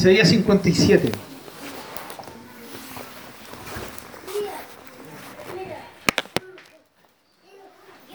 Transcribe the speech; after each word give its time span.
Isaías 0.00 0.30
57. 0.30 1.12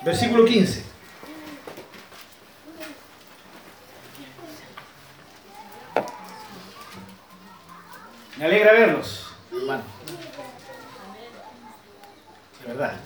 Versículo 0.03 0.45
15. 0.45 0.83
Me 8.39 8.45
alegra 8.45 8.71
verlos, 8.71 9.27
hermano. 9.51 9.83
De 12.61 12.67
verdad. 12.67 12.97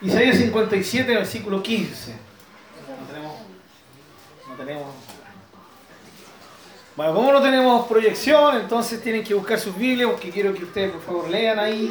Isaías 0.00 0.38
57, 0.38 1.14
versículo 1.14 1.62
15. 1.62 2.12
No 2.98 3.06
tenemos. 3.06 3.36
No 4.48 4.54
tenemos. 4.54 5.12
Bueno, 6.94 7.14
como 7.14 7.32
no 7.32 7.40
entonces 8.60 9.02
tienen 9.02 9.24
que 9.24 9.34
buscar 9.34 9.58
sus 9.58 9.76
Biblias, 9.76 10.10
porque 10.10 10.30
quiero 10.30 10.52
que 10.54 10.64
ustedes 10.64 10.92
por 10.92 11.02
favor 11.02 11.28
lean 11.28 11.58
ahí. 11.58 11.90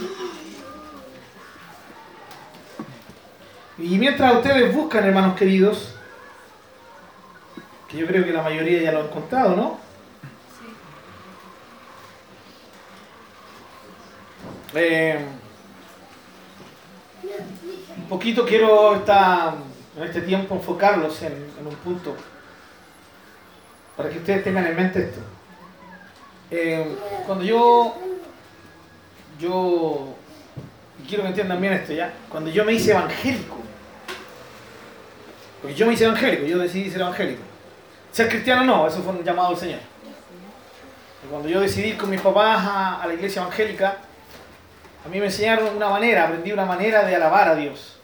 Y 3.78 3.98
mientras 3.98 4.36
ustedes 4.36 4.74
buscan, 4.74 5.06
hermanos 5.06 5.36
queridos, 5.36 5.96
que 7.88 7.98
yo 7.98 8.08
creo 8.08 8.24
que 8.24 8.32
la 8.32 8.44
mayoría 8.44 8.84
ya 8.84 8.92
lo 8.92 9.00
han 9.00 9.06
encontrado, 9.08 9.56
¿no? 9.56 9.80
Eh, 14.74 15.20
un 17.98 18.08
poquito 18.08 18.46
quiero 18.46 18.96
esta, 18.96 19.56
en 19.98 20.04
este 20.04 20.22
tiempo 20.22 20.56
enfocarlos 20.56 21.22
en, 21.24 21.34
en, 21.34 21.68
un 21.68 21.76
punto 21.76 22.16
para 23.98 24.10
que 24.10 24.20
ustedes 24.20 24.44
tengan 24.44 24.68
en 24.68 24.76
mente 24.76 25.04
esto. 25.04 25.20
Eh, 26.52 26.85
cuando 27.26 27.46
yo, 27.46 27.96
yo, 29.40 30.16
quiero 31.07 31.24
que 31.24 31.30
entiendan 31.30 31.62
bien 31.62 31.74
esto 31.74 31.94
ya, 31.94 32.13
cuando 32.30 32.49
yo 32.49 32.66
me 32.66 32.74
hice 32.74 32.91
evangélico, 32.91 33.57
porque 35.62 35.76
yo 35.76 35.88
me 35.88 35.94
hice 35.94 36.04
evangélico, 36.04 36.46
yo 36.46 36.57
decidí 36.57 36.91
ser 36.91 37.02
evangélico. 37.02 37.41
Ser 38.12 38.27
cristiano 38.27 38.66
no, 38.66 38.88
eso 38.88 39.02
fue 39.02 39.13
un 39.13 39.24
llamado 39.24 39.52
del 39.52 39.60
Señor. 39.60 39.79
Cuando 41.29 41.48
yo 41.48 41.62
decidí 41.62 41.94
con 41.94 42.10
mis 42.10 42.20
papás 42.20 42.60
a, 42.66 43.02
a 43.02 43.07
la 43.07 43.13
iglesia 43.13 43.41
evangélica, 43.41 43.99
a 45.05 45.10
mí 45.10 45.20
me 45.20 45.27
enseñaron 45.27 45.76
una 45.76 45.90
manera, 45.90 46.26
aprendí 46.26 46.52
una 46.52 46.66
manera 46.66 47.05
de 47.05 47.16
alabar 47.16 47.48
a 47.48 47.55
Dios. 47.55 47.99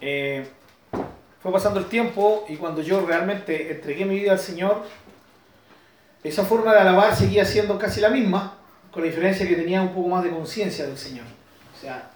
Eh, 0.00 0.46
fue 1.40 1.52
pasando 1.52 1.80
el 1.80 1.86
tiempo 1.86 2.44
y 2.48 2.56
cuando 2.56 2.82
yo 2.82 3.04
realmente 3.06 3.72
entregué 3.72 4.04
mi 4.04 4.16
vida 4.16 4.32
al 4.32 4.38
Señor, 4.38 4.84
esa 6.26 6.44
forma 6.44 6.72
de 6.72 6.80
alabar 6.80 7.14
seguía 7.14 7.44
siendo 7.44 7.78
casi 7.78 8.00
la 8.00 8.10
misma, 8.10 8.58
con 8.90 9.02
la 9.02 9.08
diferencia 9.08 9.46
que 9.46 9.56
tenía 9.56 9.82
un 9.82 9.94
poco 9.94 10.08
más 10.08 10.24
de 10.24 10.30
conciencia 10.30 10.86
del 10.86 10.96
Señor. 10.96 11.26
O 11.76 11.80
sea, 11.80 12.10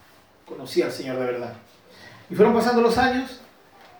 conocía 0.46 0.86
al 0.86 0.92
Señor 0.92 1.18
de 1.18 1.24
verdad. 1.26 1.52
Y 2.30 2.34
fueron 2.34 2.54
pasando 2.54 2.80
los 2.80 2.96
años 2.96 3.40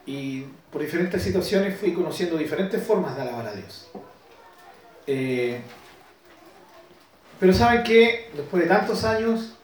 y 0.07 0.45
por 0.73 0.81
diferentes 0.81 1.23
situaciones 1.23 1.79
fui 1.79 1.93
conociendo 1.93 2.37
diferentes 2.37 2.83
formas 2.83 3.17
de 3.17 3.23
alabar 3.23 3.47
a 3.49 3.53
Dios. 3.53 3.89
Eh, 5.07 5.61
pero 7.39 7.53
saben 7.53 7.83
que 7.83 8.31
después 8.35 8.63
de 8.63 8.69
tantos 8.69 9.05
años 9.05 9.55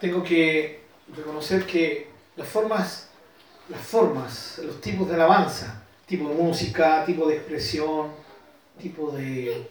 tengo 0.00 0.22
que 0.22 0.82
reconocer 1.14 1.66
que 1.66 2.08
las 2.36 2.48
formas, 2.48 3.08
las 3.68 3.80
formas, 3.80 4.60
los 4.64 4.80
tipos 4.80 5.08
de 5.08 5.14
alabanza, 5.14 5.82
tipo 6.06 6.28
de 6.28 6.34
música, 6.34 7.04
tipo 7.04 7.28
de 7.28 7.36
expresión, 7.36 8.08
tipo 8.80 9.10
de, 9.12 9.68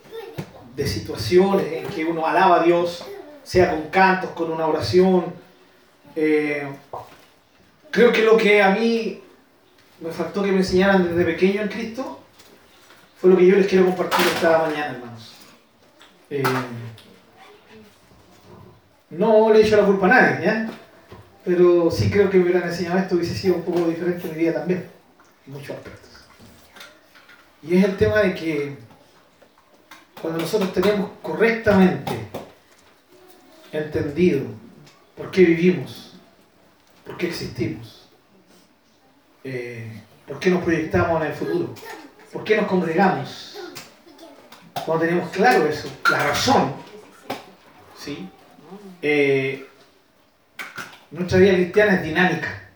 de 0.75 0.88
situaciones 0.88 1.65
en 1.71 1.88
que 1.88 2.05
uno 2.05 2.25
alaba 2.25 2.61
a 2.61 2.63
Dios, 2.63 3.06
sea 3.44 3.72
con 3.72 3.89
cantos, 3.89 4.31
con 4.31 4.51
una 4.51 4.67
oración. 4.67 5.25
Eh, 6.16 6.67
creo 7.91 8.11
que 8.11 8.23
lo 8.23 8.38
que 8.38 8.61
a 8.61 8.72
mí 8.72 9.22
me 10.00 10.11
faltó 10.11 10.44
que 10.44 10.51
me 10.51 10.59
enseñaran 10.59 11.07
desde 11.07 11.25
pequeño 11.25 11.61
en 11.61 11.67
Cristo 11.67 12.19
fue 13.19 13.29
lo 13.29 13.38
que 13.38 13.47
yo 13.47 13.56
les 13.56 13.67
quiero 13.67 13.85
compartir 13.85 14.25
esta 14.28 14.59
mañana, 14.59 14.94
hermanos. 14.94 15.34
Eh, 16.29 16.44
no 19.09 19.51
le 19.51 19.59
he 19.59 19.66
hecho 19.66 19.78
la 19.78 19.85
culpa 19.85 20.05
a 20.05 20.09
nadie, 20.09 20.45
¿ya? 20.45 20.69
Pero 21.44 21.89
sí 21.89 22.09
creo 22.09 22.29
que 22.29 22.38
me 22.38 22.44
hubieran 22.44 22.69
enseñado 22.69 23.00
esto 23.00 23.16
hubiese 23.16 23.35
sido 23.35 23.55
un 23.55 23.63
poco 23.63 23.88
diferente 23.88 24.28
en 24.28 24.34
mi 24.34 24.39
vida 24.44 24.53
también, 24.53 24.85
en 25.47 25.53
muchos 25.53 25.72
aspectos. 25.72 26.09
Y 27.63 27.78
es 27.78 27.84
el 27.84 27.97
tema 27.97 28.19
de 28.19 28.35
que 28.35 28.78
cuando 30.22 30.40
nosotros 30.40 30.74
tenemos 30.74 31.12
correctamente 31.22 32.13
entendido 33.72 34.46
por 35.16 35.31
qué 35.31 35.44
vivimos, 35.44 36.13
por 37.06 37.18
qué 37.18 37.28
existimos, 37.28 38.07
eh, 39.44 40.02
por 40.28 40.40
qué 40.40 40.50
nos 40.50 40.63
proyectamos 40.63 41.22
en 41.22 41.28
el 41.28 41.34
futuro, 41.34 41.74
por 42.34 42.44
qué 42.44 42.58
nos 42.58 42.68
congregamos, 42.68 43.58
cuando 44.85 45.06
tenemos 45.06 45.29
claro 45.29 45.68
eso, 45.68 45.90
la 46.09 46.28
razón, 46.28 46.74
¿sí? 47.97 48.29
Eh, 49.02 49.68
nuestra 51.12 51.40
vida 51.40 51.53
cristiana 51.53 51.96
es 51.96 52.03
dinámica. 52.03 52.69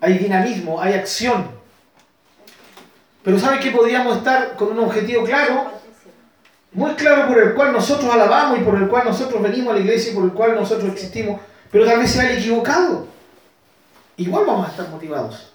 Hay 0.00 0.18
dinamismo, 0.18 0.80
hay 0.80 0.94
acción. 0.94 1.61
Pero 3.22 3.38
¿sabe 3.38 3.60
que 3.60 3.70
podríamos 3.70 4.18
estar 4.18 4.56
con 4.56 4.72
un 4.72 4.80
objetivo 4.80 5.24
claro? 5.24 5.70
Muy 6.72 6.92
claro 6.94 7.28
por 7.28 7.38
el 7.38 7.54
cual 7.54 7.72
nosotros 7.72 8.12
alabamos 8.12 8.58
y 8.58 8.62
por 8.62 8.76
el 8.76 8.88
cual 8.88 9.04
nosotros 9.04 9.42
venimos 9.42 9.72
a 9.72 9.76
la 9.76 9.80
iglesia 9.80 10.12
y 10.12 10.14
por 10.14 10.24
el 10.24 10.32
cual 10.32 10.54
nosotros 10.54 10.90
existimos, 10.90 11.40
pero 11.70 11.84
tal 11.84 11.98
vez 11.98 12.10
sea 12.10 12.32
equivocado. 12.32 13.06
Igual 14.16 14.46
vamos 14.46 14.66
a 14.66 14.70
estar 14.70 14.88
motivados. 14.88 15.52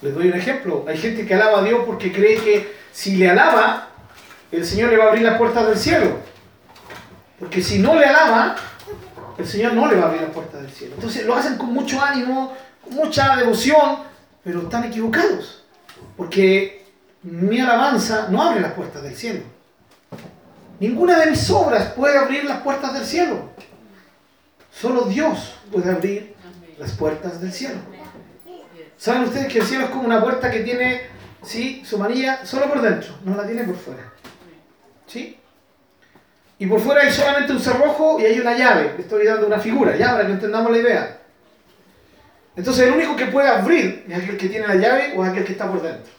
Les 0.00 0.14
doy 0.14 0.28
un 0.28 0.34
ejemplo. 0.34 0.84
Hay 0.88 0.96
gente 0.96 1.26
que 1.26 1.34
alaba 1.34 1.60
a 1.60 1.62
Dios 1.62 1.82
porque 1.86 2.12
cree 2.12 2.36
que 2.36 2.74
si 2.92 3.16
le 3.16 3.30
alaba, 3.30 3.88
el 4.50 4.64
Señor 4.64 4.90
le 4.90 4.96
va 4.96 5.04
a 5.04 5.08
abrir 5.08 5.22
las 5.22 5.38
puertas 5.38 5.66
del 5.66 5.78
cielo. 5.78 6.18
Porque 7.38 7.62
si 7.62 7.78
no 7.78 7.94
le 7.94 8.06
alaba, 8.06 8.56
el 9.38 9.46
Señor 9.46 9.72
no 9.74 9.86
le 9.88 9.96
va 9.96 10.04
a 10.04 10.06
abrir 10.06 10.22
las 10.22 10.30
puertas 10.30 10.62
del 10.62 10.70
cielo. 10.70 10.94
Entonces 10.94 11.26
lo 11.26 11.34
hacen 11.34 11.56
con 11.56 11.72
mucho 11.72 12.00
ánimo, 12.00 12.54
con 12.82 12.94
mucha 12.94 13.36
devoción, 13.36 13.98
pero 14.42 14.62
están 14.62 14.84
equivocados. 14.84 15.63
Porque 16.16 16.84
mi 17.22 17.60
alabanza 17.60 18.28
no 18.30 18.42
abre 18.42 18.60
las 18.60 18.72
puertas 18.72 19.02
del 19.02 19.16
cielo. 19.16 19.40
Ninguna 20.80 21.18
de 21.18 21.30
mis 21.30 21.48
obras 21.50 21.92
puede 21.92 22.18
abrir 22.18 22.44
las 22.44 22.60
puertas 22.60 22.92
del 22.94 23.04
cielo. 23.04 23.50
Solo 24.70 25.02
Dios 25.04 25.56
puede 25.72 25.90
abrir 25.90 26.34
las 26.78 26.92
puertas 26.92 27.40
del 27.40 27.52
cielo. 27.52 27.78
¿Saben 28.96 29.22
ustedes 29.22 29.52
que 29.52 29.60
el 29.60 29.66
cielo 29.66 29.84
es 29.84 29.90
como 29.90 30.04
una 30.04 30.22
puerta 30.22 30.50
que 30.50 30.60
tiene, 30.60 31.02
sí, 31.42 31.82
su 31.84 31.98
manilla 31.98 32.44
solo 32.44 32.68
por 32.68 32.80
dentro, 32.80 33.14
no 33.24 33.36
la 33.36 33.46
tiene 33.46 33.64
por 33.64 33.76
fuera? 33.76 34.12
¿Sí? 35.06 35.38
Y 36.58 36.66
por 36.66 36.80
fuera 36.80 37.02
hay 37.02 37.12
solamente 37.12 37.52
un 37.52 37.60
cerrojo 37.60 38.18
y 38.20 38.26
hay 38.26 38.38
una 38.38 38.56
llave. 38.56 38.94
Estoy 38.98 39.26
dando 39.26 39.46
una 39.46 39.58
figura, 39.58 39.96
ya, 39.96 40.12
para 40.12 40.26
que 40.26 40.32
entendamos 40.32 40.70
la 40.70 40.78
idea. 40.78 41.20
Entonces 42.56 42.86
el 42.86 42.94
único 42.94 43.16
que 43.16 43.26
puede 43.26 43.48
abrir 43.48 44.04
es 44.08 44.16
aquel 44.16 44.36
que 44.36 44.48
tiene 44.48 44.66
la 44.66 44.76
llave 44.76 45.14
o 45.16 45.24
aquel 45.24 45.44
que 45.44 45.52
está 45.52 45.70
por 45.70 45.82
dentro. 45.82 46.12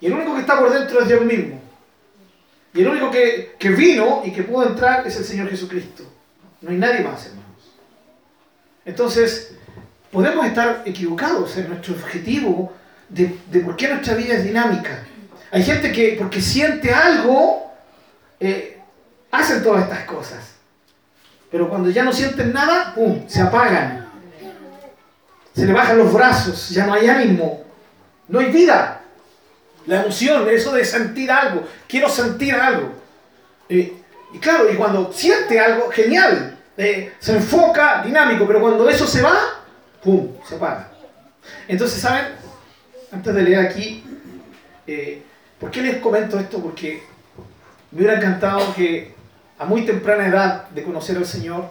Y 0.00 0.06
el 0.06 0.12
único 0.12 0.34
que 0.34 0.40
está 0.40 0.58
por 0.58 0.72
dentro 0.72 1.00
es 1.00 1.08
Dios 1.08 1.24
mismo. 1.24 1.60
Y 2.74 2.82
el 2.82 2.88
único 2.88 3.10
que, 3.10 3.56
que 3.58 3.70
vino 3.70 4.22
y 4.24 4.32
que 4.32 4.42
pudo 4.42 4.68
entrar 4.68 5.06
es 5.06 5.16
el 5.16 5.24
Señor 5.24 5.48
Jesucristo. 5.48 6.04
No 6.60 6.70
hay 6.70 6.76
nadie 6.76 7.00
más, 7.00 7.26
hermanos. 7.26 7.44
Entonces, 8.84 9.54
podemos 10.12 10.46
estar 10.46 10.82
equivocados 10.84 11.56
en 11.56 11.68
nuestro 11.68 11.94
objetivo 11.94 12.72
de, 13.08 13.34
de 13.50 13.60
por 13.60 13.76
qué 13.76 13.88
nuestra 13.88 14.14
vida 14.14 14.34
es 14.34 14.44
dinámica. 14.44 15.04
Hay 15.50 15.62
gente 15.62 15.92
que 15.92 16.16
porque 16.18 16.40
siente 16.40 16.92
algo, 16.92 17.72
eh, 18.38 18.80
hacen 19.30 19.62
todas 19.62 19.84
estas 19.84 20.04
cosas. 20.04 20.52
Pero 21.50 21.68
cuando 21.68 21.90
ya 21.90 22.04
no 22.04 22.12
sienten 22.12 22.52
nada, 22.52 22.94
¡pum!, 22.94 23.26
se 23.26 23.40
apagan. 23.40 23.97
Se 25.58 25.66
le 25.66 25.72
bajan 25.72 25.98
los 25.98 26.12
brazos, 26.12 26.70
ya 26.70 26.86
no 26.86 26.94
hay 26.94 27.08
ánimo, 27.08 27.64
no 28.28 28.38
hay 28.38 28.46
vida. 28.52 29.00
La 29.86 30.02
emoción, 30.02 30.48
eso 30.48 30.72
de 30.72 30.84
sentir 30.84 31.32
algo, 31.32 31.66
quiero 31.88 32.08
sentir 32.08 32.54
algo. 32.54 32.92
Eh, 33.68 33.92
y 34.32 34.38
claro, 34.38 34.72
y 34.72 34.76
cuando 34.76 35.12
siente 35.12 35.58
algo, 35.58 35.90
genial, 35.90 36.56
eh, 36.76 37.12
se 37.18 37.34
enfoca, 37.34 38.02
dinámico, 38.04 38.46
pero 38.46 38.60
cuando 38.60 38.88
eso 38.88 39.04
se 39.04 39.20
va, 39.20 39.34
¡pum!, 40.00 40.28
se 40.48 40.54
apaga. 40.54 40.92
Entonces, 41.66 42.00
¿saben? 42.00 42.26
Antes 43.10 43.34
de 43.34 43.42
leer 43.42 43.66
aquí, 43.66 44.04
eh, 44.86 45.24
¿por 45.58 45.72
qué 45.72 45.82
les 45.82 45.96
comento 45.96 46.38
esto? 46.38 46.62
Porque 46.62 47.02
me 47.90 47.98
hubiera 47.98 48.14
encantado 48.14 48.72
que 48.76 49.12
a 49.58 49.64
muy 49.64 49.84
temprana 49.84 50.28
edad 50.28 50.68
de 50.68 50.84
conocer 50.84 51.16
al 51.16 51.26
Señor 51.26 51.64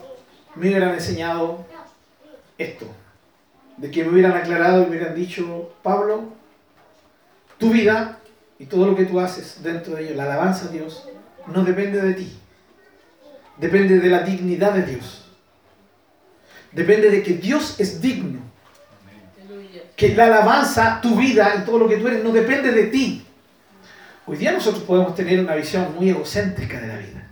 me 0.56 0.68
hubieran 0.68 0.94
enseñado 0.94 1.66
esto, 2.58 2.86
de 3.78 3.92
que 3.92 4.04
me 4.04 4.10
hubieran 4.10 4.34
aclarado 4.34 4.82
y 4.82 4.86
me 4.86 4.98
hubieran 4.98 5.16
dicho, 5.16 5.72
Pablo, 5.84 6.36
Tu 7.58 7.72
vida 7.72 8.20
y 8.60 8.66
todo 8.66 8.86
lo 8.86 8.96
que 8.96 9.06
tú 9.06 9.20
haces 9.20 9.64
dentro 9.64 9.96
de 9.96 10.06
ello, 10.06 10.16
la 10.16 10.24
alabanza 10.24 10.68
a 10.68 10.72
Dios, 10.72 11.08
no 11.48 11.64
depende 11.64 12.02
de 12.02 12.14
ti. 12.14 12.38
Depende 13.58 14.00
de 14.00 14.10
la 14.10 14.22
dignidad 14.22 14.74
de 14.74 14.84
Dios. 14.84 15.26
Depende 16.72 17.10
de 17.10 17.24
que 17.24 17.34
Dios 17.34 17.80
es 17.80 18.02
digno. 18.02 18.42
Que 19.96 20.16
la 20.16 20.26
alabanza, 20.26 21.00
tu 21.02 21.16
vida 21.16 21.56
y 21.58 21.66
todo 21.66 21.80
lo 21.80 21.88
que 21.88 21.98
tú 21.98 22.08
eres 22.08 22.24
no 22.24 22.32
depende 22.32 22.72
de 22.72 22.84
ti. 22.88 23.26
Hoy 24.28 24.38
día 24.38 24.52
nosotros 24.52 24.84
podemos 24.84 25.16
tener 25.16 25.40
una 25.40 25.56
visión 25.56 25.96
muy 25.96 26.10
egocéntrica 26.10 26.80
de 26.80 26.88
la 26.88 26.98
vida. 26.98 27.28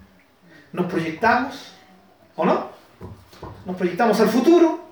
Nos 0.71 0.91
proyectamos, 0.91 1.73
¿o 2.35 2.45
no? 2.45 2.69
Nos 3.65 3.75
proyectamos 3.75 4.19
al 4.19 4.29
futuro, 4.29 4.84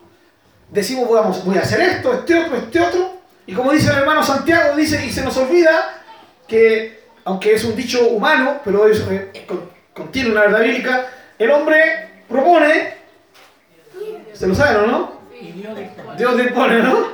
decimos 0.74 1.08
voy 1.08 1.58
a 1.58 1.62
hacer 1.62 1.80
esto, 1.82 2.14
este 2.14 2.36
otro, 2.36 2.58
este 2.58 2.80
otro, 2.80 3.14
y 3.46 3.54
como 3.54 3.72
dice 3.72 3.92
el 3.92 4.00
hermano 4.00 4.24
Santiago, 4.24 4.76
dice, 4.76 5.06
y 5.06 5.12
se 5.12 5.24
nos 5.24 5.38
olvida 5.38 6.02
que, 6.48 7.04
aunque 7.26 7.54
es 7.54 7.64
un 7.64 7.76
dicho 7.76 8.08
humano, 8.08 8.60
pero 8.66 8.88
es, 8.88 9.00
eh, 9.10 9.46
contiene 9.94 10.32
una 10.32 10.42
verdad 10.42 10.62
bíblica, 10.62 11.08
el 11.38 11.52
hombre 11.52 12.10
propone, 12.28 12.96
¿se 14.34 14.48
lo 14.48 14.56
saben 14.56 14.84
o 14.84 14.88
no? 14.88 15.24
Dios 16.18 16.38
dispone, 16.38 16.80
¿no? 16.80 17.14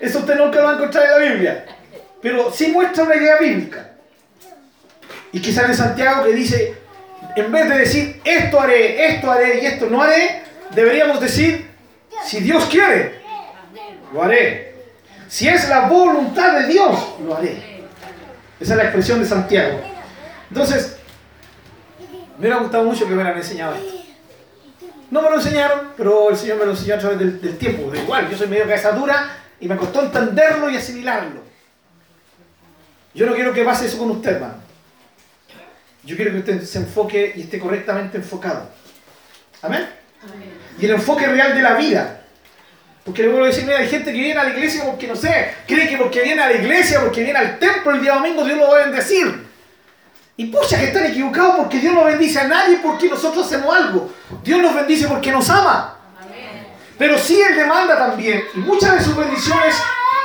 Eso 0.00 0.20
usted 0.20 0.36
nunca 0.36 0.58
lo 0.58 0.64
va 0.64 0.70
a 0.70 0.74
encontrar 0.74 1.04
en 1.04 1.10
la 1.10 1.18
Biblia, 1.18 1.66
pero 2.22 2.50
sí 2.50 2.68
muestra 2.68 3.04
una 3.04 3.16
idea 3.16 3.38
bíblica. 3.38 3.90
Y 5.32 5.40
quizás 5.40 5.68
en 5.68 5.74
Santiago 5.74 6.24
que 6.24 6.32
dice, 6.32 6.74
en 7.36 7.52
vez 7.52 7.68
de 7.68 7.78
decir 7.78 8.20
esto 8.24 8.60
haré, 8.60 9.06
esto 9.14 9.30
haré 9.30 9.62
y 9.62 9.66
esto 9.66 9.86
no 9.90 10.00
haré, 10.02 10.42
deberíamos 10.74 11.20
decir, 11.20 11.73
si 12.24 12.40
Dios 12.40 12.64
quiere, 12.66 13.20
lo 14.12 14.22
haré. 14.22 14.74
Si 15.28 15.48
es 15.48 15.68
la 15.68 15.88
voluntad 15.88 16.60
de 16.60 16.68
Dios, 16.68 17.16
lo 17.24 17.36
haré. 17.36 17.84
Esa 18.60 18.74
es 18.74 18.76
la 18.76 18.84
expresión 18.84 19.20
de 19.20 19.26
Santiago. 19.26 19.80
Entonces, 20.48 20.96
me 22.38 22.40
hubiera 22.40 22.56
gustado 22.58 22.84
mucho 22.84 23.04
que 23.04 23.10
me 23.10 23.16
hubieran 23.16 23.36
enseñado 23.36 23.74
esto. 23.74 23.94
No 25.10 25.22
me 25.22 25.30
lo 25.30 25.36
enseñaron, 25.36 25.92
pero 25.96 26.30
el 26.30 26.36
Señor 26.36 26.58
me 26.58 26.64
lo 26.64 26.70
enseñó 26.72 26.94
a 26.94 26.98
través 26.98 27.18
del, 27.18 27.58
tiempo. 27.58 27.90
De 27.90 28.00
igual, 28.00 28.28
yo 28.30 28.36
soy 28.36 28.48
medio 28.48 28.64
cabeza 28.64 28.92
dura 28.92 29.36
y 29.60 29.68
me 29.68 29.76
costó 29.76 30.02
entenderlo 30.02 30.70
y 30.70 30.76
asimilarlo. 30.76 31.42
Yo 33.14 33.26
no 33.26 33.34
quiero 33.34 33.52
que 33.52 33.64
pase 33.64 33.86
eso 33.86 33.98
con 33.98 34.10
usted, 34.10 34.32
hermano. 34.32 34.54
Yo 36.02 36.16
quiero 36.16 36.32
que 36.32 36.38
usted 36.38 36.62
se 36.62 36.78
enfoque 36.78 37.32
y 37.36 37.42
esté 37.42 37.58
correctamente 37.58 38.16
enfocado. 38.16 38.68
¿Amén? 39.62 39.88
Y 40.78 40.86
el 40.86 40.92
enfoque 40.92 41.26
real 41.26 41.54
de 41.54 41.62
la 41.62 41.74
vida. 41.74 42.20
Porque 43.04 43.22
le 43.22 43.28
vuelvo 43.28 43.44
a 43.44 43.48
decir, 43.48 43.64
mira, 43.64 43.78
hay 43.78 43.88
gente 43.88 44.12
que 44.12 44.18
viene 44.18 44.40
a 44.40 44.44
la 44.44 44.50
iglesia 44.50 44.84
porque, 44.84 45.06
no 45.06 45.14
sé, 45.14 45.54
cree 45.66 45.88
que 45.88 45.98
porque 45.98 46.22
viene 46.22 46.42
a 46.42 46.48
la 46.48 46.54
iglesia, 46.54 47.00
porque 47.00 47.22
viene 47.22 47.38
al 47.38 47.58
templo 47.58 47.92
el 47.92 48.00
día 48.00 48.14
domingo, 48.14 48.44
Dios 48.44 48.58
lo 48.58 48.70
va 48.70 48.80
a 48.80 48.84
bendecir. 48.84 49.46
Y 50.36 50.46
pucha, 50.46 50.78
que 50.78 50.86
están 50.86 51.06
equivocados 51.06 51.56
porque 51.56 51.78
Dios 51.78 51.94
no 51.94 52.04
bendice 52.04 52.40
a 52.40 52.48
nadie 52.48 52.78
porque 52.82 53.08
nosotros 53.08 53.46
hacemos 53.46 53.74
algo. 53.74 54.12
Dios 54.42 54.60
nos 54.60 54.74
bendice 54.74 55.06
porque 55.06 55.30
nos 55.30 55.48
ama. 55.50 55.96
Pero 56.98 57.18
sí 57.18 57.40
Él 57.40 57.56
demanda 57.56 57.98
también, 57.98 58.42
muchas 58.54 58.98
de 58.98 59.04
sus 59.04 59.16
bendiciones 59.16 59.76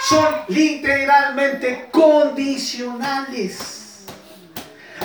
son 0.07 0.27
literalmente 0.47 1.89
condicionales. 1.91 4.05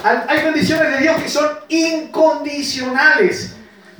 Hay 0.02 0.44
bendiciones 0.44 0.92
de 0.92 0.98
Dios 0.98 1.22
que 1.22 1.28
son 1.28 1.48
incondicionales. 1.68 3.54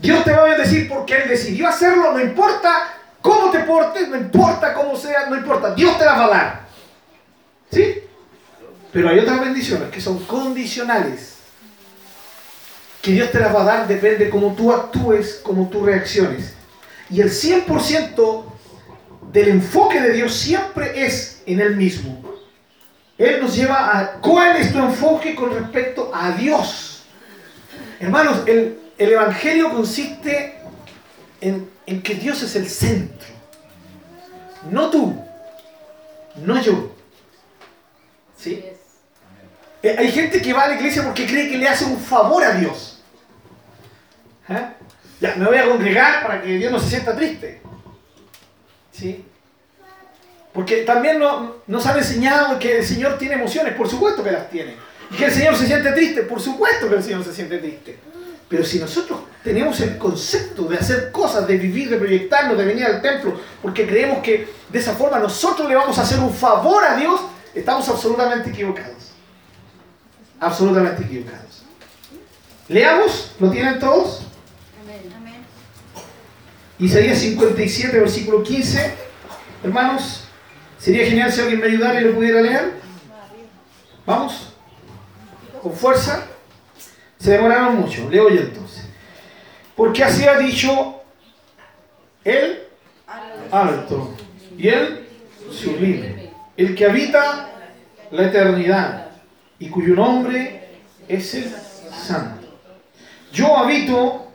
Dios 0.05 0.23
te 0.23 0.33
va 0.33 0.43
a 0.43 0.49
bendecir 0.51 0.87
porque 0.87 1.17
Él 1.17 1.31
decidió 1.31 1.67
hacerlo, 1.67 2.12
no 2.12 2.21
importa 2.21 2.91
cómo 3.23 3.51
te 3.51 3.61
portes, 3.61 4.06
no 4.06 4.17
importa 4.17 4.75
cómo 4.75 4.95
sea, 4.97 5.31
no 5.31 5.37
importa, 5.37 5.75
Dios 5.75 5.97
te 5.97 6.05
las 6.05 6.19
va 6.19 6.25
a 6.27 6.29
dar. 6.29 6.61
¿Sí? 7.71 8.01
Pero 8.93 9.09
hay 9.09 9.19
otras 9.21 9.41
bendiciones 9.41 9.89
que 9.89 10.03
son 10.03 10.19
condicionales. 10.27 11.37
Que 13.01 13.12
Dios 13.12 13.31
te 13.31 13.41
las 13.41 13.55
va 13.55 13.62
a 13.62 13.65
dar 13.65 13.89
depende 13.89 14.29
cómo 14.29 14.55
tú 14.55 14.75
actúes, 14.75 15.41
cómo 15.43 15.71
tú 15.71 15.87
reacciones. 15.87 16.53
Y 17.09 17.23
el 17.23 17.31
100% 17.31 18.45
del 19.33 19.49
enfoque 19.49 20.03
de 20.03 20.12
Dios 20.12 20.35
siempre 20.35 21.06
es 21.06 21.43
en 21.47 21.61
Él 21.62 21.77
mismo. 21.77 22.23
Él 23.17 23.41
nos 23.41 23.56
lleva 23.56 23.99
a 23.99 24.12
cuál 24.21 24.56
es 24.56 24.71
tu 24.71 24.79
enfoque 24.79 25.35
con 25.35 25.55
respecto 25.55 26.11
a 26.15 26.33
Dios. 26.33 27.05
Hermanos, 28.01 28.43
el, 28.47 28.84
el 28.99 29.12
Evangelio 29.12 29.70
consiste 29.70 30.55
en, 31.41 31.69
que 32.02 32.14
Dios 32.14 32.43
es 32.43 32.56
el 32.56 32.69
centro. 32.69 33.29
No 34.70 34.91
tú, 34.91 35.23
no 36.37 36.61
yo. 36.61 36.94
¿Sí? 38.37 38.64
Eh, 39.82 39.96
hay 39.99 40.11
gente 40.11 40.41
que 40.41 40.52
va 40.52 40.64
a 40.64 40.69
la 40.69 40.75
iglesia 40.76 41.05
porque 41.05 41.26
cree 41.26 41.50
que 41.50 41.58
le 41.58 41.69
hace 41.69 41.85
un 41.85 41.99
favor 41.99 42.43
a 42.43 42.55
Dios. 42.55 43.02
¿Eh? 44.49 44.67
Ya, 45.20 45.35
me 45.37 45.46
voy 45.46 45.56
a 45.56 45.69
congregar 45.69 46.26
para 46.26 46.43
que 46.43 46.56
Dios 46.56 46.73
no 46.73 46.79
se 46.79 46.88
sienta 46.88 47.14
triste. 47.14 47.61
¿Sí? 48.93 49.25
Porque 50.52 50.85
también 50.85 51.20
nos 51.67 51.87
han 51.87 51.99
enseñado 51.99 52.58
que 52.58 52.79
el 52.79 52.85
Señor 52.85 53.19
tiene 53.19 53.35
emociones, 53.35 53.75
por 53.75 53.88
supuesto 53.88 54.23
que 54.23 54.31
las 54.31 54.49
tiene. 54.49 54.76
Y 55.11 55.17
que 55.17 55.26
el 55.26 55.32
Señor 55.32 55.56
se 55.56 55.67
siente 55.67 55.91
triste, 55.93 56.23
por 56.23 56.41
supuesto 56.41 56.88
que 56.88 56.94
el 56.94 57.02
Señor 57.02 57.25
se 57.25 57.35
siente 57.35 57.58
triste. 57.58 57.99
Pero 58.55 58.65
si 58.65 58.79
nosotros 58.79 59.19
tenemos 59.43 59.81
el 59.81 59.99
concepto 59.99 60.62
de 60.67 60.77
hacer 60.77 61.11
cosas, 61.11 61.45
de 61.45 61.56
vivir, 61.56 61.91
de 61.91 61.97
proyectarnos, 61.97 62.56
de 62.56 62.65
venir 62.65 62.85
al 62.85 63.03
templo, 63.03 63.41
porque 63.61 63.85
creemos 63.85 64.23
que 64.23 64.49
de 64.69 64.79
esa 64.79 64.95
forma 64.95 65.19
nosotros 65.19 65.69
le 65.69 65.75
vamos 65.75 65.99
a 65.99 66.03
hacer 66.03 66.21
un 66.21 66.33
favor 66.33 66.85
a 66.85 66.95
Dios, 66.95 67.21
estamos 67.53 67.89
absolutamente 67.89 68.51
equivocados. 68.51 69.11
Absolutamente 70.39 71.03
equivocados. 71.03 71.65
Leamos, 72.69 73.33
¿lo 73.41 73.51
tienen 73.51 73.81
todos? 73.81 74.23
Amén. 74.81 75.43
Isaías 76.79 77.19
57, 77.19 77.99
versículo 77.99 78.41
15. 78.41 78.95
Hermanos, 79.65 80.27
sería 80.79 81.05
genial 81.06 81.33
si 81.33 81.41
alguien 81.41 81.59
me 81.59 81.67
ayudara 81.67 82.01
y 82.01 82.05
lo 82.05 82.15
pudiera 82.15 82.41
leer. 82.41 82.75
Vamos, 84.06 84.55
con 85.61 85.73
fuerza. 85.73 86.29
Se 87.25 87.31
demoraron 87.31 87.81
mucho. 87.81 88.11
Leo 88.11 88.29
yo 88.29 88.43
entonces. 88.43 88.85
Porque 89.75 90.05
así 90.05 90.25
ha 90.25 90.37
dicho 90.37 91.00
el 92.23 92.65
alto 93.50 94.15
y 94.59 94.69
el 94.69 95.09
sublime, 95.50 96.31
el 96.55 96.75
que 96.75 96.84
habita 96.84 97.49
la 98.10 98.27
eternidad 98.27 99.06
y 99.58 99.70
cuyo 99.70 99.94
nombre 99.94 100.69
es 101.08 101.34
el 101.34 101.51
santo. 101.94 102.46
Yo 103.32 103.56
habito 103.56 104.27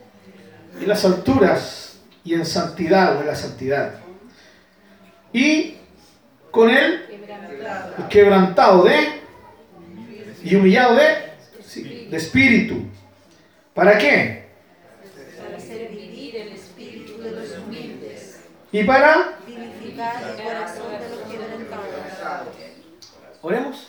en 0.80 0.88
las 0.88 1.04
alturas 1.04 2.00
y 2.24 2.34
en 2.34 2.44
santidad 2.44 3.16
o 3.16 3.20
en 3.20 3.26
la 3.28 3.36
santidad. 3.36 4.00
Y 5.32 5.76
con 6.50 6.70
él 6.70 7.06
quebrantado 8.08 8.82
de 8.82 9.20
y 10.42 10.56
humillado 10.56 10.96
de 10.96 11.29
de 12.10 12.16
espíritu. 12.16 12.82
¿Para 13.72 13.96
qué? 13.96 14.48
Para 15.38 15.60
servir 15.60 16.36
el 16.36 16.48
espíritu 16.48 17.22
de 17.22 17.30
los 17.30 17.58
humildes. 17.58 18.40
¿Y 18.72 18.84
para? 18.84 19.38
Vivificar 19.46 20.22
el 20.22 20.44
corazón 20.44 20.86
de 20.98 21.08
los 21.08 21.20
quebrantados. 21.28 22.48
Oremos. 23.42 23.86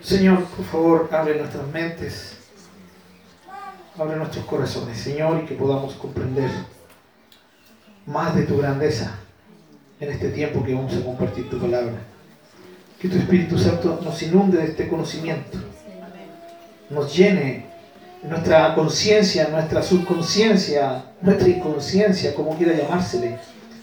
Señor, 0.00 0.44
por 0.44 0.64
favor, 0.64 1.08
abre 1.12 1.36
nuestras 1.36 1.66
mentes, 1.68 2.36
abre 3.98 4.16
nuestros 4.16 4.44
corazones, 4.44 4.96
Señor, 4.96 5.42
y 5.42 5.46
que 5.46 5.56
podamos 5.56 5.94
comprender 5.94 6.50
más 8.06 8.36
de 8.36 8.44
tu 8.44 8.58
grandeza 8.58 9.18
en 9.98 10.10
este 10.10 10.30
tiempo 10.30 10.64
que 10.64 10.74
vamos 10.74 10.94
a 10.94 11.04
compartir 11.04 11.50
tu 11.50 11.58
palabra. 11.58 11.94
Que 13.00 13.08
tu 13.08 13.18
Espíritu 13.18 13.58
Santo 13.58 14.00
nos 14.02 14.22
inunde 14.22 14.58
de 14.58 14.66
este 14.66 14.88
conocimiento 14.88 15.58
nos 16.90 17.16
llene 17.16 17.66
nuestra 18.22 18.74
conciencia, 18.74 19.48
nuestra 19.48 19.82
subconsciencia, 19.82 21.04
nuestra 21.20 21.48
inconsciencia, 21.48 22.34
como 22.34 22.56
quiera 22.56 22.76
llamársele, 22.76 23.38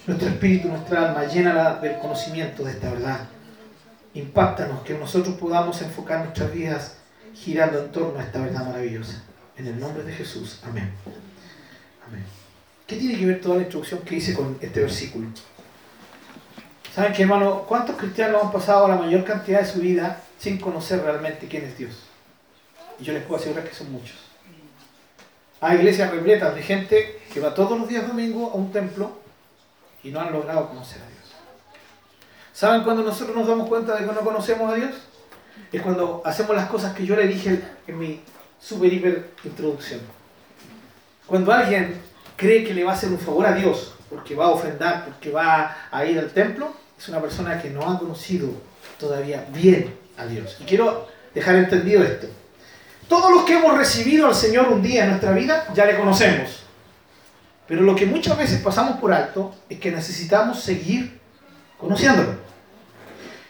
nuestro 0.07 0.29
espíritu, 0.29 0.67
nuestra 0.67 1.09
alma, 1.09 1.25
llénala 1.25 1.75
del 1.75 1.97
conocimiento 1.97 2.63
de 2.63 2.71
esta 2.71 2.91
verdad. 2.91 3.19
Impáctanos, 4.13 4.81
que 4.81 4.93
nosotros 4.93 5.35
podamos 5.35 5.81
enfocar 5.81 6.19
nuestras 6.19 6.51
vidas 6.53 6.97
girando 7.33 7.79
en 7.79 7.91
torno 7.91 8.19
a 8.19 8.23
esta 8.23 8.39
verdad 8.39 8.65
maravillosa. 8.65 9.23
En 9.57 9.67
el 9.67 9.79
nombre 9.79 10.03
de 10.03 10.13
Jesús. 10.13 10.59
Amén. 10.63 10.91
Amén. 12.07 12.23
¿Qué 12.87 12.97
tiene 12.97 13.17
que 13.17 13.25
ver 13.25 13.41
toda 13.41 13.55
la 13.55 13.61
instrucción 13.61 14.01
que 14.01 14.15
hice 14.15 14.33
con 14.33 14.57
este 14.61 14.81
versículo? 14.81 15.27
¿Saben 16.93 17.13
qué, 17.13 17.23
hermano? 17.23 17.63
¿Cuántos 17.67 17.95
cristianos 17.97 18.43
han 18.43 18.51
pasado 18.51 18.87
la 18.87 18.95
mayor 18.95 19.23
cantidad 19.25 19.59
de 19.59 19.65
su 19.65 19.79
vida 19.79 20.21
sin 20.37 20.59
conocer 20.59 21.01
realmente 21.01 21.47
quién 21.47 21.63
es 21.63 21.77
Dios? 21.77 22.04
Y 22.99 23.03
yo 23.03 23.13
les 23.13 23.23
puedo 23.23 23.39
asegurar 23.39 23.67
que 23.67 23.75
son 23.75 23.91
muchos. 23.91 24.17
Hay 25.61 25.77
iglesias 25.77 26.11
repletas 26.11 26.55
de 26.55 26.61
gente 26.61 27.21
que 27.33 27.39
va 27.39 27.53
todos 27.53 27.79
los 27.79 27.87
días 27.87 28.07
domingo 28.07 28.51
a 28.51 28.55
un 28.55 28.71
templo 28.71 29.17
y 30.03 30.11
no 30.11 30.19
han 30.19 30.31
logrado 30.31 30.67
conocer 30.69 31.01
a 31.01 31.07
Dios. 31.07 31.33
¿Saben 32.53 32.83
cuando 32.83 33.03
nosotros 33.03 33.35
nos 33.35 33.47
damos 33.47 33.67
cuenta 33.67 33.95
de 33.95 34.05
que 34.05 34.11
no 34.11 34.21
conocemos 34.21 34.71
a 34.71 34.75
Dios? 34.75 34.93
es 35.71 35.81
cuando 35.81 36.21
hacemos 36.25 36.55
las 36.55 36.69
cosas 36.69 36.95
que 36.95 37.05
yo 37.05 37.15
le 37.15 37.27
dije 37.27 37.61
en 37.87 37.97
mi 37.97 38.21
super 38.59 38.91
hiper 38.91 39.31
introducción. 39.43 40.01
Cuando 41.25 41.51
alguien 41.51 42.01
cree 42.35 42.63
que 42.63 42.73
le 42.73 42.83
va 42.83 42.91
a 42.91 42.95
hacer 42.95 43.09
un 43.09 43.19
favor 43.19 43.45
a 43.45 43.53
Dios, 43.53 43.93
porque 44.09 44.35
va 44.35 44.45
a 44.45 44.49
ofrendar, 44.49 45.05
porque 45.05 45.31
va 45.31 45.75
a 45.91 46.05
ir 46.05 46.19
al 46.19 46.31
templo, 46.31 46.73
es 46.97 47.09
una 47.09 47.21
persona 47.21 47.61
que 47.61 47.69
no 47.69 47.89
ha 47.89 47.99
conocido 47.99 48.49
todavía 48.99 49.45
bien 49.51 49.93
a 50.17 50.25
Dios. 50.25 50.57
Y 50.59 50.63
quiero 50.65 51.07
dejar 51.33 51.55
entendido 51.55 52.03
esto. 52.03 52.27
Todos 53.07 53.31
los 53.31 53.43
que 53.43 53.57
hemos 53.57 53.77
recibido 53.77 54.27
al 54.27 54.35
Señor 54.35 54.69
un 54.69 54.81
día 54.81 55.03
en 55.03 55.11
nuestra 55.11 55.31
vida, 55.31 55.67
ya 55.73 55.85
le 55.85 55.97
conocemos. 55.97 56.63
Pero 57.67 57.81
lo 57.81 57.95
que 57.95 58.05
muchas 58.05 58.37
veces 58.37 58.61
pasamos 58.61 58.99
por 58.99 59.11
alto 59.13 59.55
es 59.69 59.79
que 59.79 59.91
necesitamos 59.91 60.61
seguir 60.61 61.19
conociéndolo. 61.77 62.35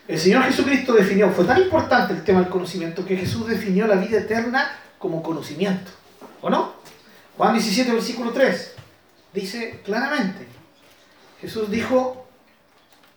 El 0.07 0.19
Señor 0.19 0.43
Jesucristo 0.43 0.93
definió, 0.93 1.31
fue 1.31 1.45
tan 1.45 1.61
importante 1.61 2.13
el 2.13 2.23
tema 2.23 2.39
del 2.39 2.49
conocimiento 2.49 3.05
que 3.05 3.17
Jesús 3.17 3.47
definió 3.47 3.87
la 3.87 3.95
vida 3.95 4.19
eterna 4.19 4.71
como 4.99 5.23
conocimiento. 5.23 5.91
¿O 6.41 6.49
no? 6.49 6.75
Juan 7.37 7.53
17, 7.53 7.91
versículo 7.91 8.31
3, 8.31 8.75
dice 9.33 9.81
claramente, 9.83 10.47
Jesús 11.41 11.69
dijo, 11.69 12.27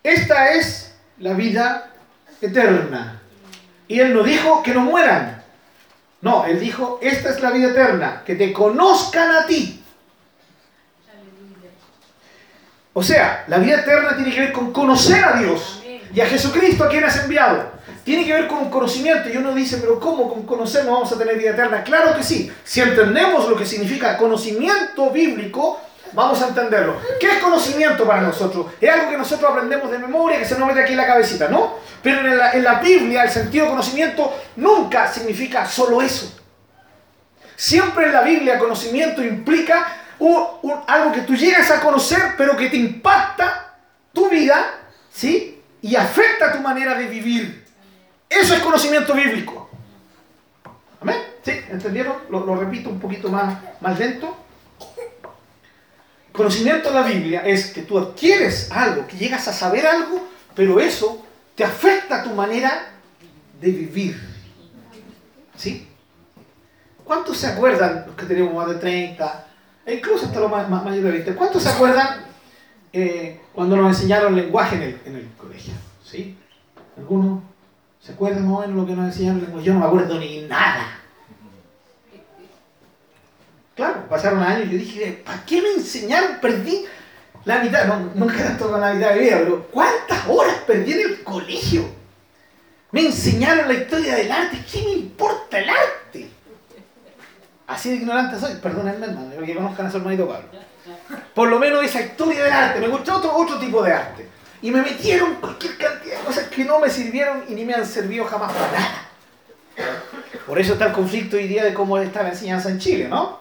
esta 0.03 0.53
es 0.53 0.95
la 1.19 1.35
vida 1.35 1.93
eterna. 2.41 3.23
Y 3.87 4.01
Él 4.01 4.15
no 4.15 4.23
dijo 4.23 4.63
que 4.63 4.75
no 4.75 4.81
mueran. 4.81 5.38
No, 6.21 6.45
Él 6.45 6.59
dijo, 6.59 6.99
esta 7.01 7.31
es 7.31 7.41
la 7.41 7.51
vida 7.51 7.69
eterna, 7.69 8.23
que 8.25 8.35
te 8.35 8.53
conozcan 8.53 9.31
a 9.33 9.47
ti. 9.47 9.83
O 12.93 13.03
sea, 13.03 13.45
la 13.47 13.59
vida 13.59 13.81
eterna 13.81 14.17
tiene 14.17 14.35
que 14.35 14.41
ver 14.41 14.53
con 14.53 14.73
conocer 14.73 15.23
a 15.23 15.35
Dios 15.35 15.83
y 16.13 16.21
a 16.21 16.27
Jesucristo 16.27 16.83
a 16.83 16.89
quien 16.89 17.05
has 17.05 17.23
enviado. 17.23 17.71
Tiene 18.03 18.25
que 18.25 18.33
ver 18.33 18.49
con 18.49 18.71
conocimiento. 18.71 19.29
Y 19.29 19.37
uno 19.37 19.55
dice, 19.55 19.77
pero 19.77 20.01
¿cómo 20.01 20.29
con 20.29 20.45
conocer 20.45 20.85
no 20.85 20.93
vamos 20.93 21.13
a 21.13 21.19
tener 21.19 21.37
vida 21.39 21.51
eterna? 21.51 21.85
Claro 21.85 22.17
que 22.17 22.25
sí. 22.25 22.51
Si 22.65 22.81
entendemos 22.81 23.49
lo 23.49 23.57
que 23.57 23.67
significa 23.67 24.17
conocimiento 24.17 25.11
bíblico, 25.11 25.81
vamos 26.13 26.41
a 26.43 26.49
entenderlo. 26.49 26.97
¿Qué 27.21 27.31
es 27.33 27.39
conocimiento 27.39 28.07
para 28.07 28.23
nosotros? 28.23 28.67
Es 28.81 28.91
algo 28.91 29.11
que 29.11 29.17
nosotros 29.17 29.51
aprendemos 29.51 29.91
de 29.91 29.99
memoria, 29.99 30.39
que 30.39 30.45
se 30.45 30.59
nos 30.59 30.69
mete 30.69 30.83
aquí 30.83 30.93
en 30.93 30.99
la 30.99 31.07
cabecita, 31.07 31.49
¿no? 31.49 31.75
Pero 32.03 32.21
en 32.21 32.39
la, 32.39 32.53
en 32.53 32.65
la 32.65 32.75
Biblia 32.81 33.25
el 33.25 33.31
sentido 33.31 33.65
de 33.65 33.71
conocimiento 33.71 34.33
nunca 34.57 35.07
significa 35.13 35.67
solo 35.67 36.03
eso. 36.03 36.35
Siempre 37.57 38.07
en 38.07 38.13
la 38.13 38.23
Biblia 38.23 38.59
conocimiento 38.59 39.23
implica 39.23 39.87
algo 40.87 41.13
que 41.13 41.23
tú 41.23 41.35
llegas 41.35 41.71
a 41.71 41.81
conocer, 41.81 42.35
pero 42.37 42.57
que 42.57 42.69
te 42.69 42.77
impacta 42.77 43.75
tu 44.13 44.29
vida, 44.29 44.65
¿sí? 45.13 45.63
Y 45.83 45.95
afecta 45.97 46.53
tu 46.53 46.61
manera 46.61 46.95
de 46.95 47.07
vivir. 47.07 47.65
Eso 48.29 48.55
es 48.55 48.61
conocimiento 48.61 49.15
bíblico. 49.15 49.71
¿Amén? 51.01 51.17
¿Sí? 51.43 51.53
¿Entendieron? 51.71 52.17
Lo, 52.31 52.57
repito 52.57 52.91
un 52.91 52.99
poquito 52.99 53.29
más, 53.29 53.57
más 53.81 53.99
lento. 53.99 54.37
Conocimiento 56.39 56.91
de 56.91 56.95
la 56.95 57.03
Biblia 57.03 57.41
es 57.45 57.73
que 57.73 57.83
tú 57.83 57.99
adquieres 57.99 58.71
algo, 58.71 59.09
que 59.09 59.17
llegas 59.17 59.49
a 59.49 59.53
saber 59.53 59.85
algo, 59.85 60.25
pero 60.55 60.79
eso 60.79 61.27
te 61.57 61.65
afecta 61.65 62.23
tu 62.23 62.31
manera 62.31 62.93
de 63.61 63.73
vivir. 63.73 64.21
¿Sí? 65.57 65.89
¿Cuántos 67.03 67.39
se 67.39 67.49
acuerdan, 67.49 68.05
los 68.07 68.15
que 68.15 68.25
tenemos 68.25 68.55
más 68.55 68.69
de 68.69 68.77
30, 68.77 69.47
e 69.85 69.95
incluso 69.97 70.27
hasta 70.27 70.39
los 70.39 70.49
más, 70.49 70.71
mayores 70.71 71.03
de 71.03 71.11
20, 71.11 71.35
¿cuántos 71.35 71.65
se 71.65 71.71
acuerdan 71.71 72.21
eh, 72.93 73.41
cuando 73.53 73.75
nos 73.77 73.97
enseñaron 73.97 74.37
lenguaje 74.37 74.77
en 74.77 74.83
el, 74.83 75.01
en 75.07 75.17
el 75.17 75.29
colegio? 75.37 75.75
¿Sí? 76.05 76.39
¿Algunos? 76.97 77.43
¿Se 78.01 78.13
acuerdan 78.13 78.47
más 78.47 78.59
o 78.59 78.61
menos 78.61 78.77
lo 78.77 78.87
que 78.87 78.95
nos 78.95 79.07
enseñaron? 79.07 79.61
Yo 79.61 79.75
no 79.75 79.81
me 79.81 79.87
acuerdo 79.87 80.21
ni 80.21 80.43
nada. 80.43 81.01
Claro, 83.79 84.09
pasaron 84.09 84.43
años 84.43 84.67
y 84.67 84.73
yo 84.73 84.79
dije, 84.79 85.23
¿para 85.25 85.47
qué 85.47 85.63
me 85.63 85.69
enseñaron? 85.75 86.41
Perdí 86.41 86.85
la 87.45 87.61
mitad, 87.61 87.87
no, 87.87 88.11
nunca 88.13 88.43
tanto 88.43 88.77
la 88.77 88.93
mitad 88.93 89.11
de 89.11 89.21
vida, 89.21 89.39
pero 89.39 89.69
¿cuántas 89.69 90.27
horas 90.27 90.57
perdí 90.67 90.95
en 90.95 91.01
el 91.03 91.23
colegio? 91.23 91.89
Me 92.91 93.07
enseñaron 93.07 93.69
la 93.69 93.75
historia 93.75 94.17
del 94.17 94.33
arte, 94.33 94.59
¿qué 94.69 94.83
me 94.83 94.91
importa 94.95 95.61
el 95.61 95.71
arte? 95.71 96.29
Así 97.69 97.91
de 97.91 97.97
ignorante 97.99 98.41
soy, 98.41 98.57
perdónenme 98.57 99.07
hermano, 99.07 99.47
que 99.47 99.55
conozcan 99.55 99.87
a 99.87 99.91
su 99.93 99.99
hermanito 99.99 100.27
Pablo. 100.27 100.49
Por 101.33 101.49
lo 101.49 101.61
menos 101.61 101.85
esa 101.85 102.01
historia 102.01 102.43
del 102.43 102.53
arte, 102.53 102.81
me 102.81 102.89
gusta 102.89 103.17
otro, 103.17 103.33
otro 103.33 103.61
tipo 103.61 103.81
de 103.85 103.93
arte. 103.93 104.29
Y 104.61 104.73
me 104.73 104.83
metieron 104.83 105.37
cualquier 105.37 105.79
cantidad 105.79 106.19
de 106.19 106.25
cosas 106.25 106.49
que 106.49 106.65
no 106.65 106.81
me 106.81 106.91
sirvieron 106.91 107.45
y 107.49 107.55
ni 107.55 107.65
me 107.65 107.75
han 107.75 107.87
servido 107.87 108.25
jamás 108.25 108.53
para 108.53 108.73
nada. 108.73 109.09
Por 110.49 110.59
eso 110.59 110.73
está 110.73 110.87
el 110.87 110.93
conflicto 110.93 111.37
hoy 111.37 111.47
día 111.47 111.63
de 111.63 111.73
cómo 111.73 111.97
está 111.99 112.25
la 112.25 112.31
enseñanza 112.31 112.71
en 112.71 112.81
Chile, 112.81 113.07
¿no? 113.07 113.38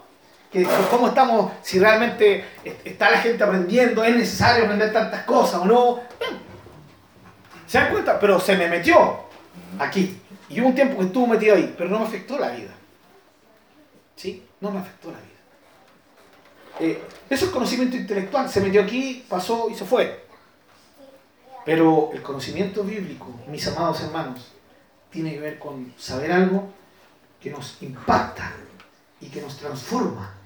Cómo 0.89 1.09
estamos, 1.09 1.51
si 1.61 1.79
realmente 1.79 2.45
está 2.83 3.11
la 3.11 3.19
gente 3.19 3.43
aprendiendo, 3.43 4.03
es 4.03 4.15
necesario 4.15 4.65
aprender 4.65 4.91
tantas 4.91 5.23
cosas 5.23 5.61
o 5.61 5.65
no. 5.65 5.99
¿Se 7.67 7.77
dan 7.77 7.91
cuenta? 7.91 8.19
Pero 8.19 8.39
se 8.39 8.55
me 8.55 8.67
metió 8.67 9.19
aquí. 9.77 10.21
Y 10.49 10.61
hubo 10.61 10.69
un 10.69 10.75
tiempo 10.75 10.97
que 10.97 11.05
estuvo 11.05 11.27
metido 11.27 11.55
ahí, 11.55 11.73
pero 11.77 11.89
no 11.89 11.99
me 11.99 12.05
afectó 12.05 12.39
la 12.39 12.49
vida. 12.49 12.71
¿Sí? 14.15 14.45
No 14.61 14.71
me 14.71 14.79
afectó 14.79 15.11
la 15.11 15.17
vida. 15.17 15.27
Eh, 16.79 17.03
eso 17.29 17.45
es 17.45 17.51
conocimiento 17.51 17.97
intelectual. 17.97 18.49
Se 18.49 18.61
metió 18.61 18.81
aquí, 18.81 19.25
pasó 19.27 19.69
y 19.69 19.75
se 19.75 19.85
fue. 19.85 20.25
Pero 21.65 22.11
el 22.13 22.21
conocimiento 22.21 22.83
bíblico, 22.83 23.27
mis 23.47 23.67
amados 23.67 24.01
hermanos, 24.01 24.53
tiene 25.11 25.33
que 25.33 25.39
ver 25.39 25.59
con 25.59 25.93
saber 25.97 26.31
algo 26.31 26.69
que 27.41 27.49
nos 27.49 27.81
impacta 27.81 28.53
y 29.19 29.27
que 29.27 29.41
nos 29.41 29.57
transforma. 29.57 30.36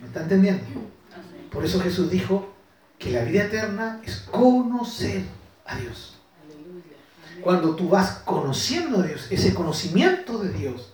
¿Me 0.00 0.06
está 0.06 0.22
entendiendo? 0.22 0.64
Por 1.50 1.64
eso 1.64 1.80
Jesús 1.80 2.10
dijo 2.10 2.52
que 2.98 3.10
la 3.10 3.22
vida 3.22 3.44
eterna 3.44 4.00
es 4.04 4.20
conocer 4.30 5.24
a 5.66 5.76
Dios. 5.76 6.16
Cuando 7.42 7.74
tú 7.74 7.88
vas 7.88 8.22
conociendo 8.24 9.00
a 9.00 9.02
Dios, 9.02 9.26
ese 9.30 9.54
conocimiento 9.54 10.38
de 10.38 10.50
Dios 10.50 10.92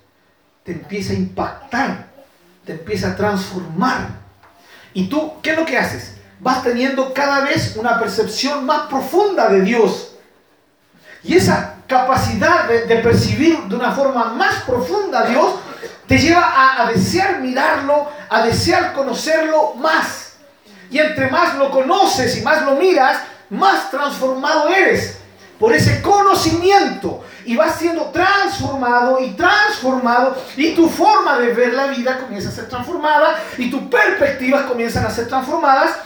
te 0.63 0.73
empieza 0.73 1.13
a 1.13 1.17
impactar, 1.17 2.13
te 2.65 2.73
empieza 2.73 3.13
a 3.13 3.17
transformar. 3.17 4.09
¿Y 4.95 5.09
tú 5.09 5.35
qué 5.43 5.51
es 5.51 5.57
lo 5.57 5.67
que 5.67 5.79
haces? 5.79 6.17
vas 6.41 6.63
teniendo 6.63 7.13
cada 7.15 7.41
vez 7.41 7.77
una 7.77 7.99
percepción 7.99 8.65
más 8.67 8.89
profunda 8.89 9.49
de 9.49 9.63
Dios. 9.63 10.13
Y 11.23 11.35
esa 11.35 11.77
capacidad 11.87 12.69
de, 12.69 12.97
percibir 12.97 13.59
de 13.65 13.77
una 13.77 13.93
forma 13.93 14.33
más 14.35 14.63
profunda 14.65 15.21
a 15.21 15.27
Dios 15.27 15.55
te 16.07 16.19
lleva 16.19 16.83
a, 16.83 16.87
desear 16.87 17.41
mirarlo, 17.41 18.09
a 18.29 18.43
desear 18.43 18.93
conocerlo 18.93 19.75
más. 19.75 20.35
Y 20.91 20.99
entre 20.99 21.29
más 21.31 21.55
lo 21.57 21.71
conoces 21.71 22.39
y 22.39 22.43
más 22.43 22.63
lo 22.63 22.77
miras, 22.77 23.19
más 23.51 23.91
transformado 23.91 24.69
eres 24.69 25.19
por 25.59 25.73
ese 25.73 26.03
conocimiento 26.03 27.25
y 27.45 27.57
vas 27.57 27.77
siendo 27.77 28.07
transformado 28.07 29.21
y 29.21 29.31
transformado 29.31 30.37
y 30.57 30.75
tu 30.75 30.89
forma 30.89 31.39
de 31.39 31.53
ver 31.55 31.73
la 31.73 31.87
vida 31.87 32.19
comienza 32.19 32.51
a 32.51 32.53
ser 32.53 32.69
transformada 32.69 33.39
y 33.57 33.71
tus 33.71 33.83
perspectivas 33.83 34.65
comienzan 34.65 35.07
a 35.07 35.11
ser 35.11 35.29
transformadas 35.29 35.97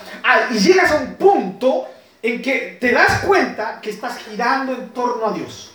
y 0.53 0.59
llegas 0.59 0.93
a 0.93 0.97
un 0.97 1.15
punto 1.15 1.89
en 2.23 2.43
que 2.43 2.79
te 2.81 2.93
das 2.93 3.21
cuenta 3.21 3.81
que 3.81 3.91
estás 3.91 4.19
girando 4.19 4.73
en 4.73 4.91
torno 4.91 5.27
a 5.27 5.33
Dios. 5.33 5.70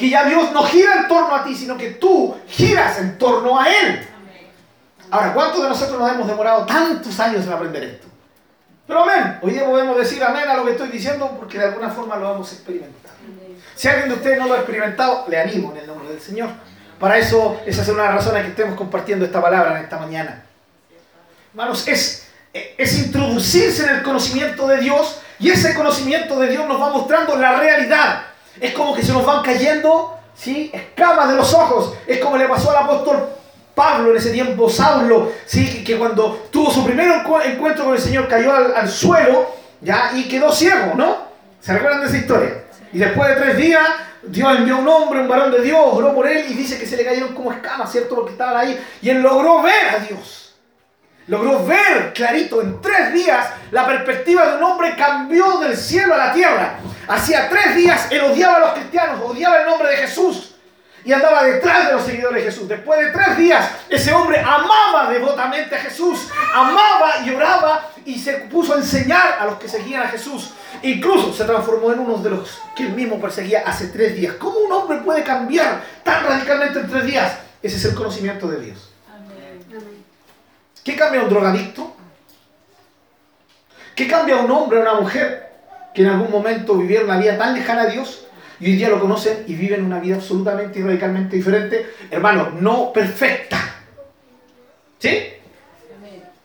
Que 0.00 0.08
ya 0.08 0.24
Dios 0.24 0.50
no 0.52 0.62
gira 0.62 1.02
en 1.02 1.08
torno 1.08 1.36
a 1.36 1.44
ti, 1.44 1.54
sino 1.54 1.76
que 1.76 1.90
tú 1.90 2.34
giras 2.48 2.98
en 2.98 3.18
torno 3.18 3.60
a 3.60 3.68
Él. 3.68 4.08
Ahora, 5.10 5.34
¿cuántos 5.34 5.62
de 5.62 5.68
nosotros 5.68 5.98
nos 5.98 6.10
hemos 6.10 6.26
demorado 6.26 6.64
tantos 6.64 7.20
años 7.20 7.46
en 7.46 7.52
aprender 7.52 7.84
esto? 7.84 8.06
Pero 8.86 9.02
amén. 9.02 9.38
Hoy 9.42 9.52
día 9.52 9.66
podemos 9.66 9.98
decir 9.98 10.24
amén 10.24 10.48
a 10.48 10.56
lo 10.56 10.64
que 10.64 10.70
estoy 10.70 10.88
diciendo 10.88 11.36
porque 11.38 11.58
de 11.58 11.66
alguna 11.66 11.90
forma 11.90 12.16
lo 12.16 12.34
hemos 12.34 12.50
experimentado. 12.50 13.14
Si 13.74 13.88
alguien 13.88 14.08
de 14.08 14.14
ustedes 14.14 14.38
no 14.38 14.48
lo 14.48 14.54
ha 14.54 14.58
experimentado, 14.60 15.26
le 15.28 15.38
animo 15.38 15.72
en 15.72 15.78
el 15.82 15.86
nombre 15.86 16.08
del 16.08 16.20
Señor. 16.22 16.48
Para 16.98 17.18
eso, 17.18 17.60
esa 17.66 17.82
es 17.82 17.88
una 17.90 18.04
de 18.04 18.08
las 18.08 18.24
razones 18.24 18.42
que 18.44 18.50
estemos 18.52 18.76
compartiendo 18.78 19.26
esta 19.26 19.42
palabra 19.42 19.76
en 19.76 19.84
esta 19.84 19.98
mañana. 19.98 20.44
Hermanos, 21.52 21.86
es 21.86 22.26
es 22.52 22.98
introducirse 22.98 23.84
en 23.84 23.96
el 23.96 24.02
conocimiento 24.02 24.66
de 24.66 24.78
Dios 24.78 25.20
y 25.38 25.50
ese 25.50 25.74
conocimiento 25.74 26.40
de 26.40 26.48
Dios 26.48 26.66
nos 26.66 26.80
va 26.80 26.90
mostrando 26.90 27.36
la 27.36 27.60
realidad. 27.60 28.29
Es 28.60 28.72
como 28.72 28.94
que 28.94 29.02
se 29.02 29.12
nos 29.12 29.24
van 29.24 29.42
cayendo 29.42 30.18
¿sí? 30.34 30.70
escamas 30.72 31.28
de 31.28 31.36
los 31.36 31.52
ojos. 31.52 31.94
Es 32.06 32.18
como 32.18 32.36
le 32.36 32.48
pasó 32.48 32.70
al 32.70 32.84
apóstol 32.84 33.28
Pablo 33.74 34.10
en 34.10 34.16
ese 34.16 34.30
tiempo, 34.30 34.68
Saulo, 34.68 35.32
¿sí? 35.46 35.84
que 35.84 35.96
cuando 35.96 36.48
tuvo 36.50 36.70
su 36.70 36.84
primer 36.84 37.08
encuentro 37.44 37.84
con 37.84 37.94
el 37.94 38.00
Señor 38.00 38.28
cayó 38.28 38.52
al, 38.52 38.88
suelo 38.88 39.50
¿ya? 39.80 40.12
y 40.14 40.28
quedó 40.28 40.52
ciego, 40.52 40.94
¿no? 40.96 41.30
¿Se 41.60 41.72
recuerdan 41.72 42.00
de 42.00 42.06
esa 42.06 42.16
historia? 42.16 42.64
Y 42.92 42.98
después 42.98 43.28
de 43.28 43.36
tres 43.36 43.56
días, 43.56 43.86
Dios 44.22 44.56
envió 44.56 44.78
un 44.78 44.88
hombre, 44.88 45.20
un 45.20 45.28
varón 45.28 45.52
de 45.52 45.62
Dios, 45.62 45.80
oró 45.92 46.14
por 46.14 46.26
él 46.26 46.46
y 46.48 46.54
dice 46.54 46.78
que 46.78 46.86
se 46.86 46.96
le 46.96 47.04
cayeron 47.04 47.34
como 47.34 47.52
escamas, 47.52 47.90
¿cierto? 47.92 48.14
Porque 48.16 48.32
estaban 48.32 48.56
ahí. 48.56 48.78
Y 49.00 49.10
él 49.10 49.20
logró 49.22 49.62
ver 49.62 49.88
a 49.94 49.98
Dios 50.00 50.49
logró 51.30 51.64
ver 51.64 52.12
clarito 52.12 52.60
en 52.60 52.82
tres 52.82 53.14
días 53.14 53.46
la 53.70 53.86
perspectiva 53.86 54.46
de 54.46 54.56
un 54.56 54.64
hombre 54.64 54.96
cambió 54.96 55.58
del 55.60 55.76
cielo 55.76 56.14
a 56.14 56.18
la 56.18 56.32
tierra. 56.32 56.74
Hacía 57.06 57.48
tres 57.48 57.76
días 57.76 58.08
él 58.10 58.20
odiaba 58.22 58.56
a 58.56 58.60
los 58.60 58.72
cristianos, 58.72 59.20
odiaba 59.24 59.60
el 59.60 59.66
nombre 59.66 59.90
de 59.90 59.96
Jesús 59.98 60.56
y 61.04 61.12
andaba 61.12 61.44
detrás 61.44 61.86
de 61.86 61.92
los 61.92 62.02
seguidores 62.02 62.42
de 62.42 62.50
Jesús. 62.50 62.68
Después 62.68 62.98
de 62.98 63.12
tres 63.12 63.38
días, 63.38 63.70
ese 63.88 64.12
hombre 64.12 64.40
amaba 64.40 65.08
devotamente 65.08 65.76
a 65.76 65.78
Jesús, 65.78 66.28
amaba 66.52 67.24
y 67.24 67.30
oraba 67.30 67.90
y 68.04 68.18
se 68.18 68.32
puso 68.32 68.74
a 68.74 68.78
enseñar 68.78 69.38
a 69.38 69.44
los 69.44 69.54
que 69.54 69.68
seguían 69.68 70.02
a 70.02 70.08
Jesús. 70.08 70.50
Incluso 70.82 71.32
se 71.32 71.44
transformó 71.44 71.92
en 71.92 72.00
uno 72.00 72.18
de 72.18 72.30
los 72.30 72.60
que 72.74 72.86
él 72.86 72.92
mismo 72.92 73.20
perseguía 73.20 73.62
hace 73.64 73.86
tres 73.86 74.16
días. 74.16 74.34
¿Cómo 74.34 74.58
un 74.58 74.72
hombre 74.72 74.98
puede 74.98 75.22
cambiar 75.22 75.80
tan 76.02 76.24
radicalmente 76.24 76.80
en 76.80 76.90
tres 76.90 77.06
días? 77.06 77.38
Ese 77.62 77.76
es 77.76 77.84
el 77.84 77.94
conocimiento 77.94 78.48
de 78.48 78.60
Dios. 78.60 78.89
¿Qué 80.84 80.96
cambia 80.96 81.22
un 81.22 81.28
drogadicto? 81.28 81.94
¿Qué 83.94 84.08
cambia 84.08 84.36
un 84.36 84.50
hombre 84.50 84.78
o 84.78 84.82
una 84.82 84.94
mujer 84.94 85.50
que 85.94 86.02
en 86.02 86.08
algún 86.08 86.30
momento 86.30 86.74
vivieron 86.76 87.06
una 87.06 87.18
vida 87.18 87.36
tan 87.36 87.54
lejana 87.54 87.82
a 87.82 87.86
Dios 87.86 88.26
y 88.58 88.66
hoy 88.66 88.76
día 88.76 88.88
lo 88.88 89.00
conocen 89.00 89.44
y 89.46 89.54
viven 89.54 89.84
una 89.84 90.00
vida 90.00 90.16
absolutamente 90.16 90.78
y 90.78 90.82
radicalmente 90.82 91.36
diferente? 91.36 91.94
Hermano, 92.10 92.50
no 92.60 92.92
perfecta. 92.92 93.58
¿Sí? 94.98 95.34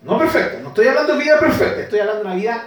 No 0.01 0.17
perfecta. 0.17 0.59
No 0.61 0.69
estoy 0.69 0.87
hablando 0.87 1.13
de 1.13 1.23
vida 1.23 1.39
perfecta, 1.39 1.81
estoy 1.81 1.99
hablando 1.99 2.23
de 2.23 2.27
una 2.27 2.35
vida 2.35 2.63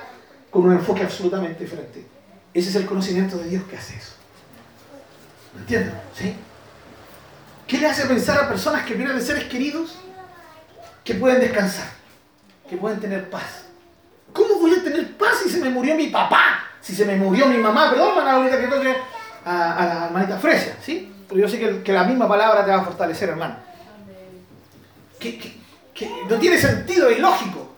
con 0.51 0.65
un 0.65 0.73
enfoque 0.73 1.03
absolutamente 1.03 1.65
diferente. 1.65 2.07
Ese 2.55 2.71
es 2.71 2.77
el 2.77 2.87
conocimiento 2.87 3.37
de 3.37 3.49
Dios 3.51 3.65
que 3.65 3.77
hace 3.77 3.95
eso. 3.97 4.15
¿Me 5.55 5.61
entienden? 5.61 5.95
¿Sí? 6.15 6.35
¿Qué 7.67 7.77
le 7.77 7.87
hace 7.87 8.07
pensar 8.07 8.43
a 8.43 8.49
personas 8.49 8.87
que 8.87 8.95
vienen 8.95 9.17
de 9.17 9.23
seres 9.23 9.45
queridos 9.45 9.99
que 11.09 11.15
pueden 11.15 11.41
descansar, 11.41 11.89
que 12.69 12.77
pueden 12.77 13.01
tener 13.01 13.31
paz? 13.31 13.65
¿Cómo 14.31 14.57
voy 14.57 14.75
a 14.75 14.85
tener 14.85 15.17
paz 15.17 15.39
si 15.43 15.49
se 15.49 15.59
me 15.59 15.71
murió 15.71 15.95
mi 15.95 16.09
papá? 16.09 16.65
Si 16.83 16.95
se 16.95 17.07
me 17.07 17.17
murió 17.17 17.47
mi 17.47 17.57
mamá, 17.57 17.89
perdón, 17.89 18.11
hermana, 18.11 18.33
ahorita 18.33 18.61
que 18.61 18.67
toque 18.67 18.95
a, 19.43 19.73
a 19.73 19.87
la 19.87 20.05
hermanita 20.05 20.37
Fresia, 20.37 20.77
¿sí? 20.83 21.11
Pero 21.27 21.41
yo 21.41 21.49
sé 21.49 21.59
que, 21.59 21.83
que, 21.83 21.95
la 21.95 22.05
misma 22.05 22.29
palabra 22.29 22.63
te 22.63 22.71
va 22.73 22.83
a 22.83 22.85
fortalecer, 22.85 23.31
hermano. 23.31 23.57
Que, 25.19 25.39
que, 25.39 25.57
que 25.95 26.11
no 26.29 26.37
tiene 26.37 26.59
sentido, 26.59 27.09
es 27.09 27.19
lógico. 27.21 27.75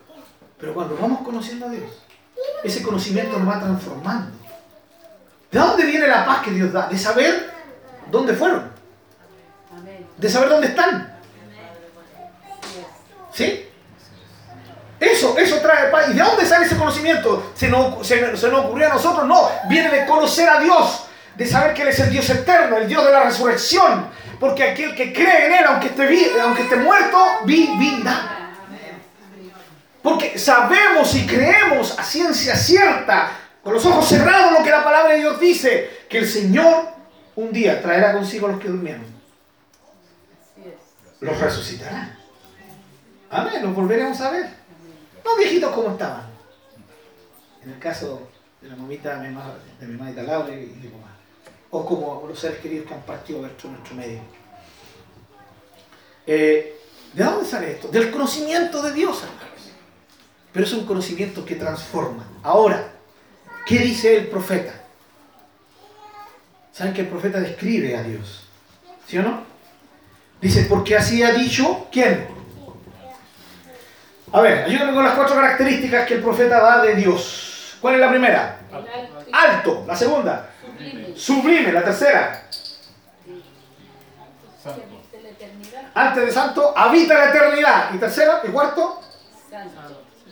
Pero 0.59 0.75
cuando 0.75 0.97
vamos 0.97 1.21
conociendo 1.23 1.67
a 1.67 1.69
Dios, 1.69 1.89
ese 2.65 2.83
conocimiento 2.83 3.39
nos 3.39 3.49
va 3.49 3.61
transformando. 3.61 4.33
¿De 5.53 5.59
dónde 5.61 5.87
viene 5.87 6.09
la 6.09 6.27
paz 6.27 6.43
que 6.43 6.51
Dios 6.51 6.73
da? 6.73 6.89
De 6.89 6.99
saber 6.99 7.49
dónde 8.11 8.35
fueron. 8.35 8.73
De 10.17 10.29
saber 10.29 10.49
dónde 10.49 10.67
están. 10.67 11.20
¿Sí? 13.41 13.67
Eso, 15.01 15.37
eso 15.39 15.57
trae 15.61 15.91
paz. 15.91 16.09
¿Y 16.11 16.13
de 16.13 16.23
dónde 16.23 16.45
sale 16.45 16.67
ese 16.67 16.77
conocimiento? 16.77 17.53
¿Se 17.55 17.69
nos, 17.69 18.07
se, 18.07 18.37
se 18.37 18.49
nos 18.49 18.67
ocurrió 18.67 18.87
a 18.87 18.95
nosotros? 18.95 19.27
No, 19.27 19.49
viene 19.67 19.89
de 19.89 20.05
conocer 20.05 20.47
a 20.47 20.61
Dios, 20.61 21.07
de 21.37 21.47
saber 21.47 21.73
que 21.73 21.83
Él 21.83 21.89
es 21.89 22.01
el 22.01 22.11
Dios 22.11 22.29
eterno, 22.29 22.77
el 22.77 22.87
Dios 22.87 23.03
de 23.07 23.11
la 23.11 23.25
resurrección. 23.25 24.09
Porque 24.39 24.63
aquel 24.63 24.95
que 24.95 25.13
cree 25.13 25.47
en 25.47 25.53
Él, 25.55 25.65
aunque 25.67 25.87
esté, 25.87 26.41
aunque 26.41 26.63
esté 26.63 26.77
muerto, 26.77 27.19
vivirá. 27.45 28.53
Porque 30.03 30.39
sabemos 30.39 31.15
y 31.15 31.27
creemos 31.27 31.99
a 31.99 32.05
ciencia 32.05 32.57
cierta, 32.57 33.33
con 33.63 33.75
los 33.75 33.85
ojos 33.87 34.07
cerrados, 34.07 34.53
lo 34.53 34.65
que 34.65 34.71
la 34.71 34.85
palabra 34.85 35.13
de 35.13 35.21
Dios 35.21 35.41
dice, 35.41 36.05
que 36.09 36.19
el 36.19 36.29
Señor 36.29 36.89
un 37.37 37.53
día 37.53 37.81
traerá 37.81 38.13
consigo 38.13 38.47
a 38.47 38.53
los 38.53 38.61
que 38.61 38.69
durmieron. 38.69 39.05
Los 41.21 41.39
resucitará. 41.39 42.20
Amén, 43.31 43.63
los 43.63 43.75
volveremos 43.75 44.21
a 44.21 44.31
ver. 44.31 44.47
No 45.25 45.37
viejitos 45.37 45.73
como 45.73 45.93
estaban. 45.93 46.29
En 47.63 47.71
el 47.71 47.79
caso 47.79 48.29
de 48.61 48.69
la 48.69 48.75
mamita 48.75 49.17
de 49.17 49.29
mi, 49.29 49.35
mamá, 49.35 49.55
de 49.79 49.87
mi 49.87 49.97
mamita 49.97 50.23
Laura 50.23 50.53
y 50.53 50.67
de 50.67 50.67
mi 50.67 50.89
mamá. 50.89 51.17
O 51.71 51.87
como 51.87 52.27
los 52.27 52.39
seres 52.39 52.59
queridos 52.59 52.89
que 52.89 52.95
han 52.95 53.03
partido 53.03 53.41
de 53.43 53.49
nuestro 53.49 53.95
medio. 53.95 54.21
Eh, 56.27 56.77
¿De 57.13 57.25
dónde 57.25 57.49
sale 57.49 57.73
esto? 57.73 57.89
Del 57.89 58.11
conocimiento 58.11 58.83
de 58.83 58.93
Dios, 58.93 59.23
hermanos. 59.23 59.71
Pero 60.53 60.65
es 60.65 60.73
un 60.73 60.85
conocimiento 60.85 61.45
que 61.45 61.55
transforma. 61.55 62.27
Ahora, 62.43 62.93
¿qué 63.65 63.79
dice 63.79 64.17
el 64.17 64.27
profeta? 64.27 64.75
¿Saben 66.73 66.93
que 66.93 67.03
el 67.03 67.09
profeta 67.09 67.39
describe 67.39 67.97
a 67.97 68.03
Dios? 68.03 68.49
¿Sí 69.07 69.19
o 69.19 69.23
no? 69.23 69.45
Dice, 70.41 70.67
porque 70.69 70.97
así 70.97 71.23
ha 71.23 71.33
dicho, 71.33 71.87
¿quién? 71.93 72.27
A 74.33 74.41
ver, 74.41 74.65
ayúdame 74.65 74.95
con 74.95 75.05
las 75.05 75.15
cuatro 75.15 75.35
características 75.35 76.07
que 76.07 76.15
el 76.15 76.23
profeta 76.23 76.61
da 76.61 76.83
de 76.83 76.95
Dios. 76.95 77.77
¿Cuál 77.81 77.95
es 77.95 78.01
la 78.01 78.11
primera? 78.11 78.61
Alto. 79.33 79.85
La 79.87 79.97
segunda. 79.97 80.51
Sublime. 81.17 81.73
La 81.73 81.83
tercera. 81.83 82.43
Antes 85.95 86.27
de 86.27 86.33
santo, 86.33 86.73
habita 86.77 87.15
la 87.19 87.31
eternidad. 87.31 87.95
Y 87.95 87.99
tercera, 87.99 88.41
y 88.45 88.49
cuarto, 88.49 89.01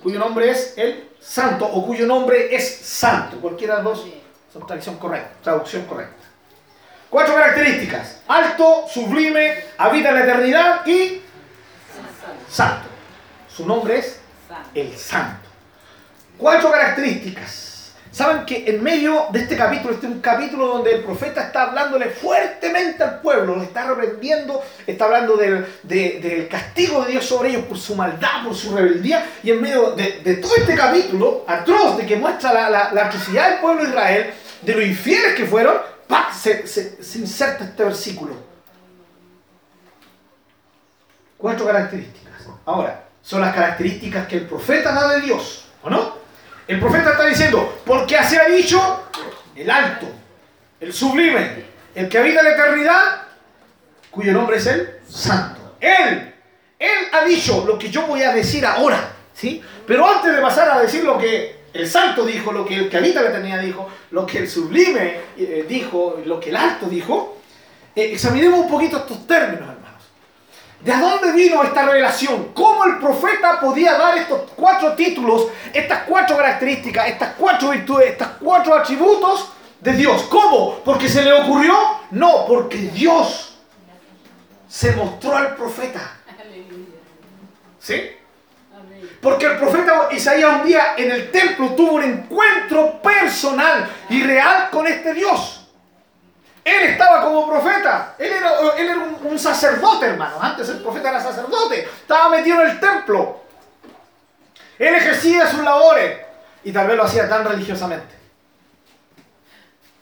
cuyo 0.02 0.18
nombre 0.18 0.50
es 0.50 0.74
el 0.76 1.10
santo 1.20 1.66
o 1.66 1.84
cuyo 1.84 2.06
nombre 2.06 2.54
es 2.54 2.78
santo. 2.80 3.40
Cualquiera 3.40 3.78
de 3.78 3.82
los 3.82 3.98
dos 3.98 4.08
son 4.52 4.66
traducción 4.66 4.96
correcta. 4.96 5.30
Traducción 5.42 5.84
correcta. 5.86 6.24
Cuatro 7.10 7.34
características. 7.34 8.20
Alto, 8.28 8.84
sublime, 8.86 9.64
habita 9.78 10.12
la 10.12 10.20
eternidad 10.20 10.86
y 10.86 11.22
santo. 12.48 12.87
Su 13.58 13.66
nombre 13.66 13.98
es 13.98 14.20
el 14.72 14.96
santo. 14.96 15.48
Cuatro 16.38 16.70
características. 16.70 17.92
Saben 18.12 18.46
que 18.46 18.70
en 18.70 18.80
medio 18.80 19.26
de 19.32 19.40
este 19.40 19.56
capítulo, 19.56 19.94
este 19.94 20.06
es 20.06 20.12
un 20.12 20.20
capítulo 20.20 20.68
donde 20.68 20.92
el 20.92 21.02
profeta 21.02 21.42
está 21.42 21.64
hablándole 21.64 22.08
fuertemente 22.10 23.02
al 23.02 23.20
pueblo, 23.20 23.56
lo 23.56 23.64
está 23.64 23.88
reprendiendo, 23.88 24.62
está 24.86 25.06
hablando 25.06 25.36
del, 25.36 25.66
de, 25.82 26.20
del 26.20 26.46
castigo 26.46 27.04
de 27.04 27.10
Dios 27.10 27.24
sobre 27.24 27.48
ellos 27.48 27.64
por 27.64 27.76
su 27.76 27.96
maldad, 27.96 28.44
por 28.44 28.54
su 28.54 28.76
rebeldía, 28.76 29.26
y 29.42 29.50
en 29.50 29.60
medio 29.60 29.90
de, 29.90 30.20
de 30.20 30.36
todo 30.36 30.54
este 30.54 30.76
capítulo 30.76 31.44
atroz 31.48 31.96
de 31.96 32.06
que 32.06 32.14
muestra 32.14 32.52
la, 32.52 32.70
la, 32.70 32.92
la, 32.92 33.06
atrocidad 33.06 33.50
del 33.50 33.58
pueblo 33.58 33.82
de 33.82 33.88
Israel, 33.88 34.34
de 34.62 34.72
lo 34.72 34.82
infieles 34.82 35.34
que 35.34 35.46
fueron, 35.46 35.78
¡pah! 36.06 36.32
Se, 36.32 36.64
se, 36.68 37.02
se 37.02 37.18
inserta 37.18 37.64
este 37.64 37.82
versículo. 37.82 38.36
Cuatro 41.36 41.66
características. 41.66 42.46
Ahora, 42.64 43.07
son 43.28 43.42
las 43.42 43.54
características 43.54 44.26
que 44.26 44.36
el 44.36 44.46
profeta 44.46 44.90
da 44.90 45.12
de 45.12 45.20
Dios, 45.20 45.66
¿o 45.82 45.90
no? 45.90 46.16
El 46.66 46.80
profeta 46.80 47.10
está 47.10 47.26
diciendo, 47.26 47.82
porque 47.84 48.16
así 48.16 48.36
ha 48.36 48.48
dicho 48.48 49.02
el 49.54 49.70
alto, 49.70 50.06
el 50.80 50.94
sublime, 50.94 51.62
el 51.94 52.08
que 52.08 52.16
habita 52.16 52.42
la 52.42 52.52
eternidad, 52.52 53.22
cuyo 54.10 54.32
nombre 54.32 54.56
es 54.56 54.66
el 54.68 55.00
santo. 55.06 55.76
Él, 55.78 56.34
él 56.78 56.98
ha 57.12 57.22
dicho 57.26 57.66
lo 57.66 57.78
que 57.78 57.90
yo 57.90 58.06
voy 58.06 58.22
a 58.22 58.32
decir 58.32 58.64
ahora, 58.64 59.12
¿sí? 59.34 59.62
Pero 59.86 60.08
antes 60.08 60.34
de 60.34 60.40
pasar 60.40 60.70
a 60.70 60.80
decir 60.80 61.04
lo 61.04 61.18
que 61.18 61.64
el 61.74 61.86
santo 61.86 62.24
dijo, 62.24 62.50
lo 62.50 62.64
que 62.64 62.76
el 62.76 62.88
que 62.88 62.96
habita 62.96 63.20
la 63.20 63.28
eternidad 63.28 63.60
dijo, 63.60 63.90
lo 64.10 64.24
que 64.24 64.38
el 64.38 64.48
sublime 64.48 65.20
eh, 65.36 65.66
dijo, 65.68 66.22
lo 66.24 66.40
que 66.40 66.48
el 66.48 66.56
alto 66.56 66.86
dijo, 66.86 67.36
eh, 67.94 68.08
examinemos 68.10 68.60
un 68.60 68.70
poquito 68.70 68.96
estos 68.96 69.26
términos. 69.26 69.77
¿De 70.80 70.96
dónde 70.96 71.32
vino 71.32 71.62
esta 71.64 71.84
revelación? 71.84 72.52
¿Cómo 72.54 72.84
el 72.84 72.98
profeta 72.98 73.58
podía 73.60 73.98
dar 73.98 74.16
estos 74.16 74.42
cuatro 74.54 74.94
títulos, 74.94 75.48
estas 75.72 76.04
cuatro 76.04 76.36
características, 76.36 77.08
estas 77.08 77.34
cuatro 77.36 77.70
virtudes, 77.70 78.12
estos 78.12 78.28
cuatro 78.40 78.74
atributos 78.74 79.50
de 79.80 79.92
Dios? 79.92 80.22
¿Cómo? 80.24 80.78
¿Porque 80.84 81.08
se 81.08 81.22
le 81.22 81.32
ocurrió? 81.32 81.74
No, 82.12 82.46
porque 82.46 82.78
Dios 82.78 83.56
se 84.68 84.92
mostró 84.92 85.36
al 85.36 85.56
profeta. 85.56 86.00
¿Sí? 87.80 88.10
Porque 89.20 89.46
el 89.46 89.58
profeta 89.58 90.08
Isaías 90.12 90.60
un 90.60 90.66
día 90.66 90.94
en 90.96 91.10
el 91.10 91.30
templo 91.32 91.70
tuvo 91.74 91.94
un 91.94 92.04
encuentro 92.04 93.02
personal 93.02 93.90
y 94.10 94.22
real 94.22 94.70
con 94.70 94.86
este 94.86 95.12
Dios. 95.12 95.57
Él 96.68 96.90
estaba 96.90 97.24
como 97.24 97.48
profeta. 97.48 98.14
Él 98.18 98.30
era, 98.30 98.98
un, 99.24 99.38
sacerdote, 99.38 100.06
hermano. 100.06 100.36
Antes 100.40 100.68
el 100.68 100.82
profeta 100.82 101.08
era 101.08 101.22
sacerdote. 101.22 101.84
Estaba 101.84 102.28
metido 102.28 102.60
en 102.60 102.70
el 102.70 102.80
templo. 102.80 103.40
Él 104.78 104.94
ejercía 104.94 105.46
sus 105.50 105.62
labores. 105.62 106.18
Y 106.64 106.72
tal 106.72 106.86
vez 106.86 106.96
lo 106.96 107.04
hacía 107.04 107.28
tan 107.28 107.44
religiosamente. 107.44 108.14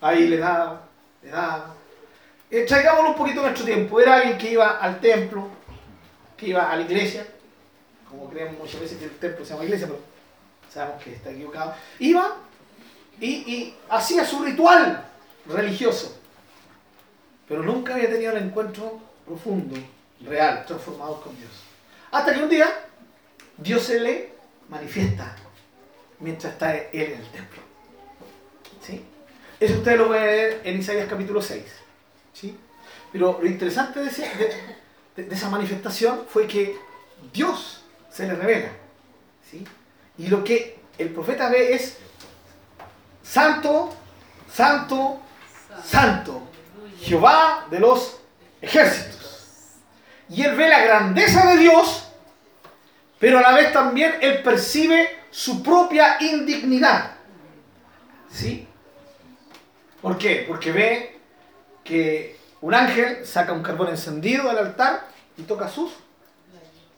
Ahí 0.01 0.27
le 0.27 0.39
daba, 0.39 0.81
le 1.23 1.31
daba. 1.31 1.75
Eh, 2.51 2.65
traigámoslo 2.67 3.11
un 3.11 3.17
poquito 3.17 3.39
en 3.41 3.47
nuestro 3.47 3.65
tiempo. 3.65 4.01
Era 4.01 4.17
alguien 4.17 4.37
que 4.37 4.51
iba 4.51 4.79
al 4.79 4.99
templo, 4.99 5.49
que 6.37 6.49
iba 6.49 6.69
a 6.69 6.77
la 6.77 6.83
iglesia. 6.83 7.27
Como 8.11 8.29
creemos 8.29 8.59
muchas 8.59 8.81
veces 8.81 8.99
que 8.99 9.05
el 9.05 9.19
templo 9.19 9.45
se 9.45 9.53
llama 9.53 9.65
iglesia, 9.65 9.87
pero 9.87 10.01
sabemos 10.73 11.03
que 11.03 11.15
está 11.15 11.31
equivocado. 11.31 11.75
Iba 12.01 12.37
y 13.21 13.75
hacía 13.89 14.25
su 14.25 14.43
ritual 14.43 15.05
religioso 15.47 16.26
pero 17.49 17.63
nunca 17.63 17.95
había 17.95 18.11
tenido 18.11 18.33
el 18.33 18.45
encuentro 18.45 19.01
profundo, 19.25 19.77
real, 20.25 20.65
transformado 20.67 21.21
con 21.21 21.37
Dios. 21.37 21.51
Hasta 22.11 22.35
que 22.35 22.43
un 22.43 22.49
día 22.49 22.69
Dios 23.57 23.83
se 23.83 24.01
le 24.01 24.33
manifiesta 24.69 25.37
mientras 26.21 26.53
está 26.55 26.77
él 26.77 26.89
en 26.93 27.21
el 27.21 27.29
templo. 27.29 27.63
¿Sí? 28.83 29.05
Eso 29.61 29.75
ustedes 29.75 29.99
lo 29.99 30.09
pueden 30.09 30.25
ver 30.25 30.61
en 30.65 30.79
Isaías 30.79 31.09
capítulo 31.09 31.41
6. 31.41 31.63
¿sí? 32.33 32.57
Pero 33.13 33.39
lo 33.41 33.47
interesante 33.47 34.01
de, 34.01 35.31
esa 35.31 35.49
manifestación 35.49 36.27
fue 36.29 36.47
que 36.47 36.77
Dios 37.33 37.85
se 38.11 38.27
le 38.27 38.35
revela. 38.35 38.71
¿sí? 39.51 39.65
Y 40.19 40.29
lo 40.29 40.45
que 40.45 40.79
el 40.99 41.11
profeta 41.11 41.49
ve 41.49 41.75
es 41.75 41.99
santo, 43.23 43.95
santo, 44.53 45.21
santo, 45.85 46.43
Jehová 47.01 47.67
de 47.71 47.81
los 47.81 48.19
ejércitos. 48.61 49.17
Y 50.29 50.43
él 50.43 50.57
ve 50.57 50.69
la 50.69 50.81
grandeza 50.81 51.47
de 51.47 51.59
Dios, 51.59 52.09
pero 53.19 53.39
a 53.39 53.43
la 53.43 53.53
vez 53.53 53.73
también 53.73 54.17
él 54.21 54.43
percibe 54.43 55.09
su 55.31 55.63
propia 55.63 56.17
indignidad. 56.21 57.13
¿Sí? 58.31 58.67
¿Por 60.03 60.19
qué? 60.19 60.45
Porque 60.47 60.73
ve 60.73 61.21
que 61.85 62.39
un 62.61 62.75
ángel 62.75 63.25
saca 63.25 63.53
un 63.53 63.63
carbón 63.63 63.89
encendido 63.89 64.49
del 64.49 64.59
altar 64.59 65.07
y 65.37 65.43
toca 65.43 65.69
sus 65.69 65.93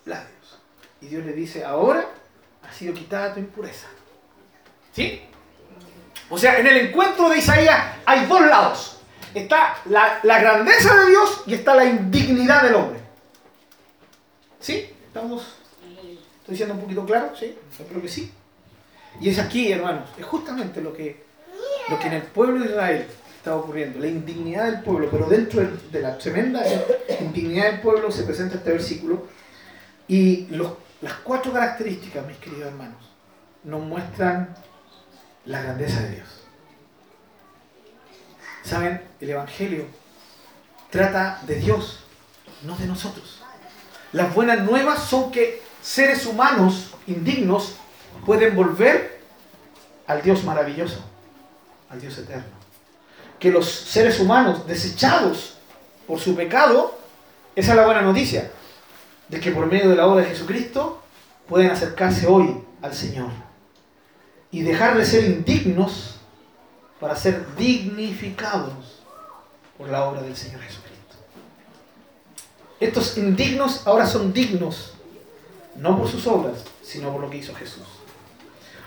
labios. 0.05 0.59
Y 1.01 1.07
Dios 1.07 1.25
le 1.25 1.33
dice, 1.33 1.65
ahora 1.65 2.07
ha 2.63 2.73
sido 2.73 2.95
quitada 2.95 3.35
tu 3.35 3.41
impureza. 3.41 3.87
¿Sí? 4.93 5.23
O 6.31 6.39
sea, 6.39 6.59
en 6.59 6.67
el 6.67 6.89
encuentro 6.89 7.29
de 7.29 7.39
Isaías 7.39 7.97
hay 8.05 8.27
dos 8.27 8.41
lados. 8.41 8.98
Está 9.39 9.77
la, 9.87 10.21
grandeza 10.23 10.95
de 10.97 11.11
Dios 11.11 11.43
y 11.47 11.55
está 11.55 11.75
la 11.75 11.85
indignidad 11.85 12.63
del 12.63 12.75
hombre. 12.75 13.01
¿Sí? 14.61 14.91
¿Estamos? 15.07 15.43
¿Estoy 16.41 16.53
diciendo 16.53 16.75
un 16.75 16.81
poquito 16.81 17.05
claro? 17.07 17.33
¿Sí? 17.39 17.57
Yo 17.79 17.85
creo 17.87 18.03
que 18.03 18.09
sí. 18.09 18.33
Y 19.21 19.31
es 19.31 19.39
aquí, 19.39 19.71
hermanos, 19.71 20.09
es 20.19 20.25
justamente 20.25 20.81
lo 20.81 20.93
que, 20.93 21.25
lo 21.89 21.99
que 21.99 22.07
en 22.09 22.15
el 22.15 22.23
pueblo 22.23 22.61
de 22.61 22.71
Israel 22.71 23.07
está 23.37 23.55
ocurriendo, 23.57 24.01
la 24.01 24.09
indignidad 24.09 24.67
del 24.67 24.83
pueblo, 24.83 25.09
pero 25.11 25.27
dentro 25.27 25.61
de 25.61 26.01
la 26.01 26.19
tremenda 26.19 26.63
indignidad 27.21 27.73
del 27.73 27.81
pueblo 27.81 28.11
se 28.11 28.25
presenta 28.25 28.57
este 28.57 28.73
versículo 28.73 29.27
y 30.09 30.49
las 31.01 31.15
cuatro 31.23 31.53
características, 31.53 32.27
mis 32.27 32.39
queridos 32.39 32.69
hermanos, 32.69 33.09
nos 33.63 33.83
muestran 33.83 34.55
la 35.45 35.63
grandeza 35.63 36.01
de 36.03 36.17
Dios. 36.17 36.38
¿Saben? 38.69 39.01
El 39.19 39.31
Evangelio 39.31 39.87
trata 40.91 41.41
de 41.47 41.55
Dios, 41.55 42.01
no 42.65 42.77
de 42.77 42.87
nosotros. 42.87 43.41
Las 44.13 44.35
buenas 44.35 44.63
nuevas 44.63 45.05
son 45.05 45.31
que 45.31 45.63
seres 45.81 46.27
humanos 46.27 46.95
indignos 47.07 47.77
pueden 48.27 48.55
volver 48.55 49.23
al 50.07 50.21
Dios 50.21 50.45
maravilloso, 50.45 51.03
al 51.89 51.99
Dios 51.99 52.19
eterno. 52.19 52.59
Que 53.39 53.51
los 53.51 53.71
seres 53.71 54.21
humanos 54.21 54.67
desechados 54.67 55.55
por 56.07 56.21
su 56.21 56.37
pecado, 56.37 56.99
esa 57.57 57.71
es 57.71 57.77
la 57.77 57.87
buena 57.87 58.03
noticia, 58.03 58.51
de 59.31 59.41
que 59.41 59.51
por 59.51 59.65
medio 59.65 59.89
de 59.89 59.97
la 59.97 60.07
obra 60.07 60.25
de 60.25 60.29
Jesucristo 60.29 61.03
pueden 61.49 61.71
acercarse 61.71 62.27
hoy 62.27 62.63
al 62.83 62.93
Señor 62.93 63.31
y 64.51 64.61
dejar 64.61 64.99
de 64.99 65.07
ser 65.07 65.25
indignos 65.25 66.18
para 67.01 67.17
ser 67.17 67.55
dignificados 67.57 69.03
por 69.77 69.89
la 69.89 70.05
obra 70.05 70.23
del 70.23 70.37
Señor 70.37 70.61
Jesucristo. 70.61 70.89
Estos 72.81 73.17
indignos 73.17 73.87
ahora 73.87 74.07
son 74.07 74.33
dignos, 74.33 74.95
no 75.77 75.99
por 75.99 76.09
sus 76.09 76.27
obras, 76.27 76.65
sino 76.83 77.13
por 77.13 77.21
lo 77.21 77.31
que 77.31 77.39
hizo 77.39 77.55
Jesús. 77.55 77.87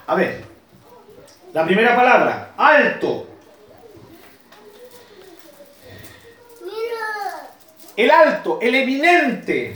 A 0.08 0.16
ver, 0.16 0.44
la 1.54 1.66
primera 1.66 1.96
palabra, 1.96 2.54
alto. 2.58 3.28
El 7.96 8.10
alto, 8.10 8.60
el 8.62 8.76
eminente. 8.76 9.76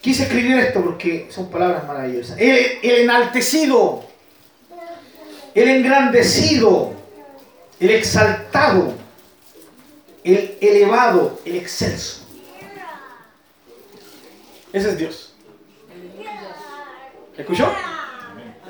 Quise 0.00 0.22
escribir 0.22 0.56
esto 0.58 0.82
porque 0.82 1.28
son 1.30 1.50
palabras 1.50 1.86
maravillosas. 1.86 2.38
El, 2.38 2.78
el 2.82 3.00
enaltecido, 3.02 4.04
el 5.54 5.68
engrandecido, 5.68 6.99
el 7.80 7.90
exaltado, 7.90 8.92
el 10.22 10.58
elevado, 10.60 11.40
el 11.44 11.56
excelso. 11.56 12.26
Ese 14.72 14.90
es 14.90 14.98
Dios. 14.98 15.34
¿Escuchó? 17.36 17.72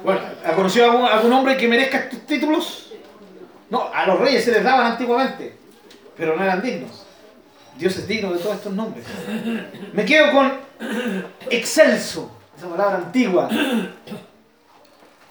Bueno, 0.04 0.20
¿ha 0.46 0.52
conocido 0.52 0.90
algún, 0.90 1.06
algún 1.06 1.32
hombre 1.32 1.56
que 1.56 1.68
merezca 1.68 1.98
estos 1.98 2.20
títulos? 2.20 2.92
No, 3.68 3.90
a 3.92 4.06
los 4.06 4.18
reyes 4.20 4.44
se 4.44 4.52
les 4.52 4.64
daban 4.64 4.92
antiguamente, 4.92 5.56
pero 6.16 6.36
no 6.36 6.42
eran 6.42 6.62
dignos. 6.62 7.04
Dios 7.76 7.96
es 7.96 8.06
digno 8.06 8.32
de 8.32 8.38
todos 8.38 8.56
estos 8.56 8.72
nombres. 8.72 9.04
Me 9.92 10.04
quedo 10.04 10.32
con 10.32 10.52
excelso, 11.50 12.30
esa 12.56 12.68
palabra 12.68 12.96
antigua. 12.98 13.48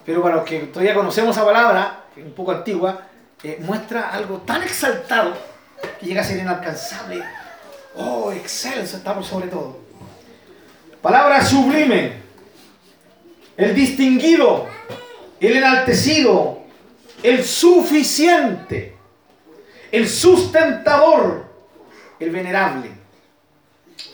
Pero 0.04 0.22
para 0.22 0.36
los 0.36 0.44
que 0.44 0.58
todavía 0.60 0.94
conocemos 0.94 1.36
esa 1.36 1.44
palabra, 1.44 2.04
un 2.16 2.32
poco 2.32 2.52
antigua, 2.52 3.09
eh, 3.42 3.58
muestra 3.60 4.10
algo 4.10 4.38
tan 4.38 4.62
exaltado 4.62 5.36
que 5.98 6.06
llega 6.06 6.20
a 6.20 6.24
ser 6.24 6.38
inalcanzable. 6.38 7.22
Oh, 7.96 8.32
excelso, 8.32 8.98
estamos 8.98 9.26
sobre 9.26 9.48
todo. 9.48 9.78
Palabra 11.02 11.44
sublime 11.44 12.20
el 13.60 13.74
distinguido, 13.74 14.66
el 15.38 15.56
enaltecido, 15.58 16.62
el 17.22 17.44
suficiente, 17.44 18.96
el 19.92 20.08
sustentador, 20.08 21.44
el 22.18 22.30
venerable. 22.30 22.90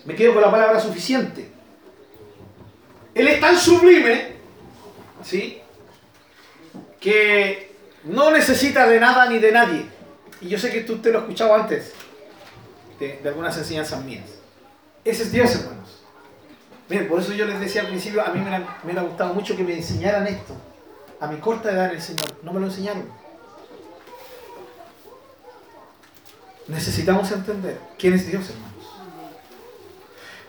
Me 0.05 0.17
quedo 0.17 0.35
con 0.35 0.43
la 0.43 0.51
palabra 0.51 0.81
suficiente. 0.81 1.49
Él 3.15 3.29
es 3.29 3.41
tan 3.41 3.57
sublime, 3.57 4.33
¿sí? 5.23 5.61
Que 7.01 7.66
no 8.07 8.31
necesita 8.31 8.87
de 8.89 8.99
nada 8.99 9.29
ni 9.29 9.39
de 9.39 9.53
nadie. 9.53 9.87
Y 10.41 10.49
yo 10.49 10.59
sé 10.59 10.71
que 10.71 10.91
usted 10.91 11.13
lo 11.13 11.19
ha 11.19 11.23
escuchado 11.23 11.55
antes 11.55 11.93
de, 12.99 13.21
de 13.23 13.29
algunas 13.29 13.57
enseñanzas 13.57 14.03
mías. 14.05 14.25
Ese 15.05 15.23
es 15.23 15.33
Dios, 15.33 15.55
hermanos. 15.55 16.03
Miren, 16.89 17.09
por 17.09 17.21
eso 17.21 17.33
yo 17.33 17.47
les 17.47 17.59
decía 17.59 17.83
al 17.83 17.89
principio, 17.89 18.25
a 18.25 18.31
mí 18.31 18.41
me, 18.41 18.99
ha 18.99 19.03
gustado 19.03 19.35
mucho 19.35 19.57
que 19.57 19.65
me 19.65 19.75
enseñaran 19.75 20.27
esto. 20.27 20.55
A 21.21 21.27
mi 21.27 21.39
corta 21.39 21.73
edad 21.73 21.93
el 21.93 22.01
Señor, 22.01 22.33
no 22.43 22.53
me 22.53 22.61
lo 22.61 22.67
enseñaron. 22.67 23.05
Necesitamos 26.69 27.31
entender 27.33 27.79
quién 27.99 28.15
es 28.15 28.27
Dios, 28.27 28.51
hermanos. 28.51 28.87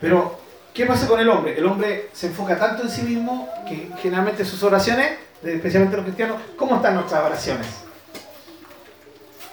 Pero, 0.00 0.38
¿qué 0.74 0.86
pasa 0.86 1.08
con 1.08 1.18
el 1.18 1.28
hombre? 1.28 1.58
El 1.58 1.66
hombre 1.66 2.10
se 2.12 2.28
enfoca 2.28 2.56
tanto 2.58 2.82
en 2.82 2.90
sí 2.90 3.02
mismo 3.02 3.48
que 3.66 3.90
generalmente 4.00 4.44
sus 4.44 4.62
oraciones, 4.62 5.18
especialmente 5.42 5.96
los 5.96 6.04
cristianos, 6.04 6.40
¿cómo 6.56 6.76
están 6.76 6.94
nuestras 6.94 7.24
oraciones? 7.24 7.66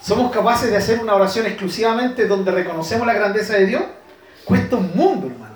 ¿Somos 0.01 0.31
capaces 0.31 0.69
de 0.69 0.77
hacer 0.77 0.99
una 0.99 1.15
oración 1.15 1.47
exclusivamente 1.47 2.27
donde 2.27 2.51
reconocemos 2.51 3.07
la 3.07 3.13
grandeza 3.13 3.53
de 3.53 3.65
Dios? 3.65 3.83
Cuesta 4.43 4.75
un 4.75 4.95
mundo, 4.95 5.27
hermano. 5.27 5.55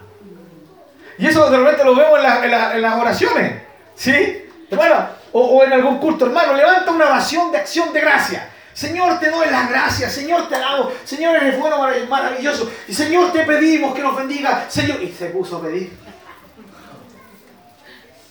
Y 1.19 1.27
eso 1.27 1.49
de 1.49 1.57
repente 1.57 1.83
lo 1.83 1.95
vemos 1.95 2.17
en, 2.17 2.81
las 2.81 2.99
oraciones. 2.99 3.61
¿Sí? 3.95 4.45
Bueno, 4.71 5.07
o, 5.33 5.63
en 5.63 5.73
algún 5.73 5.99
culto, 5.99 6.25
hermano, 6.25 6.53
levanta 6.53 6.91
una 6.91 7.05
oración 7.05 7.51
de 7.51 7.59
acción 7.59 7.93
de 7.93 8.01
gracia. 8.01 8.49
Señor, 8.73 9.19
te 9.19 9.29
doy 9.29 9.49
las 9.49 9.69
gracias, 9.69 10.13
Señor, 10.13 10.47
te 10.47 10.55
alabo, 10.55 10.91
Señor, 11.03 11.35
eres 11.35 11.59
bueno, 11.59 11.77
maravilloso. 12.07 12.71
Y 12.87 12.93
Señor, 12.93 13.31
te 13.33 13.43
pedimos 13.43 13.93
que 13.93 14.01
nos 14.01 14.15
bendiga, 14.15 14.65
Señor. 14.69 15.03
Y 15.03 15.11
se 15.11 15.27
puso 15.27 15.57
a 15.57 15.61
pedir. 15.63 15.95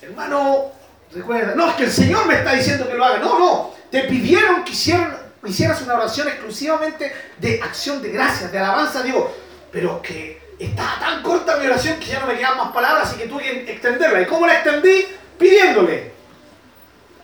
Hermano, 0.01 0.78
recuerda, 1.13 1.55
no, 1.55 1.71
es 1.71 1.75
que 1.77 1.85
el 1.85 1.93
Señor 1.93 2.27
me 2.27 2.35
está 2.35 2.53
diciendo 2.53 2.89
que 2.89 2.95
lo 2.95 3.05
haga. 3.05 3.19
No, 3.19 3.39
no, 3.39 3.75
te 3.91 4.03
pidieron 4.05 4.65
que 4.65 4.73
hicieras 4.73 5.83
una 5.83 5.95
oración 5.95 6.29
exclusivamente 6.29 7.13
de 7.39 7.61
acción 7.63 8.03
de 8.03 8.11
gracias, 8.11 8.53
de 8.53 8.59
alabanza 8.59 9.01
a 9.01 9.03
Dios. 9.03 9.25
Pero 9.73 10.03
que 10.03 10.57
estaba 10.59 10.99
tan 10.99 11.23
corta 11.23 11.57
mi 11.57 11.67
oración 11.67 11.99
que 11.99 12.07
ya 12.07 12.21
no 12.21 12.27
me 12.27 12.37
quedaban 12.37 12.59
más 12.59 12.73
palabras, 12.73 13.09
así 13.09 13.19
que 13.19 13.29
tuve 13.29 13.43
que 13.43 13.73
extenderla. 13.73 14.21
¿Y 14.23 14.27
cómo 14.27 14.47
la 14.47 14.55
extendí? 14.55 15.07
Pidiéndole. 15.39 16.13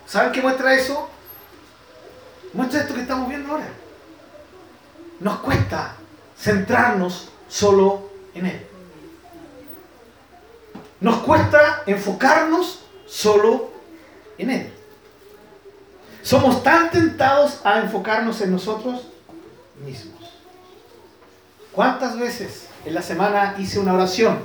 ¿Saben 0.07 0.33
qué 0.33 0.41
muestra 0.41 0.75
eso? 0.75 1.11
Muestra 2.53 2.81
esto 2.81 2.95
que 2.95 3.01
estamos 3.01 3.29
viendo 3.29 3.53
ahora. 3.53 3.69
Nos 5.21 5.39
cuesta 5.41 5.97
centrarnos 6.39 7.31
solo 7.49 8.11
en 8.35 8.47
Él. 8.47 8.67
Nos 11.01 11.19
cuesta 11.19 11.83
enfocarnos 11.87 12.85
solo 13.07 13.74
en 14.39 14.51
Él. 14.51 14.73
Somos 16.23 16.63
tan 16.63 16.91
tentados 16.91 17.61
a 17.65 17.81
enfocarnos 17.81 18.41
en 18.41 18.53
nosotros 18.53 19.03
mismos. 19.85 20.15
¿Cuántas 21.73 22.19
veces 22.19 22.69
en 22.85 22.95
la 22.95 23.03
semana 23.03 23.57
hice 23.59 23.79
una 23.79 23.95
oración 23.95 24.39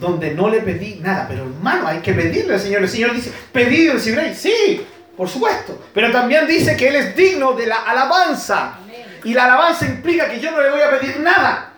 donde 0.00 0.34
no 0.34 0.48
le 0.48 0.60
pedí 0.60 1.00
nada, 1.02 1.26
pero 1.28 1.44
hermano, 1.44 1.86
hay 1.86 1.98
que 1.98 2.12
pedirle 2.12 2.54
al 2.54 2.60
Señor. 2.60 2.82
El 2.82 2.88
Señor 2.88 3.14
dice, 3.14 3.32
pedid 3.52 3.84
y 3.84 3.90
recibiréis. 3.90 4.38
Sí, 4.38 4.86
por 5.16 5.28
supuesto. 5.28 5.86
Pero 5.94 6.10
también 6.12 6.46
dice 6.46 6.76
que 6.76 6.88
Él 6.88 6.96
es 6.96 7.16
digno 7.16 7.52
de 7.52 7.66
la 7.66 7.82
alabanza. 7.82 8.78
Y 9.24 9.32
la 9.34 9.44
alabanza 9.46 9.86
implica 9.86 10.28
que 10.28 10.38
yo 10.40 10.50
no 10.50 10.60
le 10.60 10.70
voy 10.70 10.80
a 10.80 10.90
pedir 10.90 11.18
nada, 11.20 11.72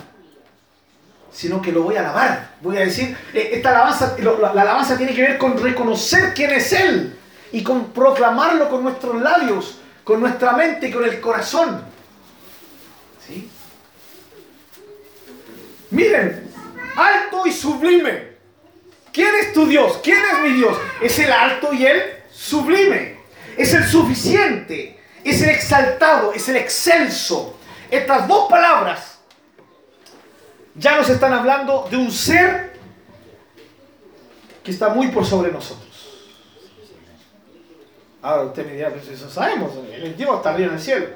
sino 1.33 1.63
que 1.63 1.73
lo 1.73 1.83
voy 1.83 1.97
a 1.97 2.01
alabar. 2.01 2.51
Voy 2.61 2.77
a 2.77 2.81
decir, 2.81 3.17
eh, 3.33 3.51
esta 3.53 3.71
alabanza, 3.71 4.17
la, 4.19 4.53
la 4.53 4.63
alabanza 4.63 4.97
tiene 4.99 5.15
que 5.15 5.23
ver 5.23 5.39
con 5.39 5.57
reconocer 5.57 6.35
quién 6.35 6.51
es 6.51 6.73
Él 6.73 7.15
y 7.53 7.63
con 7.63 7.93
proclamarlo 7.93 8.69
con 8.69 8.83
nuestros 8.83 9.21
labios, 9.21 9.79
con 10.05 10.21
nuestra 10.21 10.53
mente 10.53 10.89
y 10.89 10.93
con 10.93 11.05
el 11.05 11.21
corazón. 11.21 11.83
¿Sí? 13.27 13.51
Miren, 15.91 16.51
alto 16.97 17.47
y 17.47 17.53
sublime. 17.53 18.29
¿Quién 19.13 19.35
es 19.37 19.53
tu 19.53 19.67
Dios? 19.67 20.01
¿Quién 20.03 20.19
es 20.19 20.41
mi 20.43 20.57
Dios? 20.57 20.77
Es 21.01 21.19
el 21.19 21.33
alto 21.33 21.73
y 21.73 21.87
el 21.87 22.03
sublime. 22.31 23.19
Es 23.57 23.73
el 23.75 23.85
suficiente. 23.85 25.01
Es 25.25 25.43
el 25.43 25.51
exaltado. 25.51 26.33
Es 26.33 26.49
el 26.49 26.57
excelso. 26.57 27.59
Estas 27.91 28.29
dos 28.29 28.49
palabras 28.49 29.19
ya 30.75 30.97
nos 30.97 31.09
están 31.09 31.33
hablando 31.33 31.89
de 31.91 31.97
un 31.97 32.13
ser 32.13 32.79
que 34.63 34.71
está 34.71 34.91
muy 34.91 35.09
por 35.09 35.25
sobre 35.25 35.51
nosotros. 35.51 35.88
Ahora 38.21 38.45
usted 38.45 38.67
me 38.67 38.73
dirá, 38.75 38.91
pues 38.91 39.09
eso 39.09 39.31
sabemos, 39.31 39.73
el 39.93 40.17
Dios 40.17 40.37
está 40.37 40.51
arriba 40.51 40.69
en 40.69 40.75
el 40.75 40.81
cielo. 40.81 41.07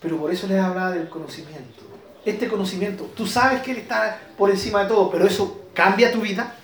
Pero 0.00 0.18
por 0.18 0.32
eso 0.32 0.46
les 0.46 0.60
hablaba 0.60 0.92
del 0.92 1.08
conocimiento. 1.08 1.82
Este 2.24 2.48
conocimiento, 2.48 3.10
tú 3.16 3.26
sabes 3.26 3.62
que 3.62 3.72
Él 3.72 3.78
está 3.78 4.18
por 4.36 4.50
encima 4.50 4.82
de 4.82 4.88
todo, 4.88 5.10
pero 5.10 5.26
eso 5.26 5.66
cambia 5.74 6.12
tu 6.12 6.20
vida, 6.20 6.54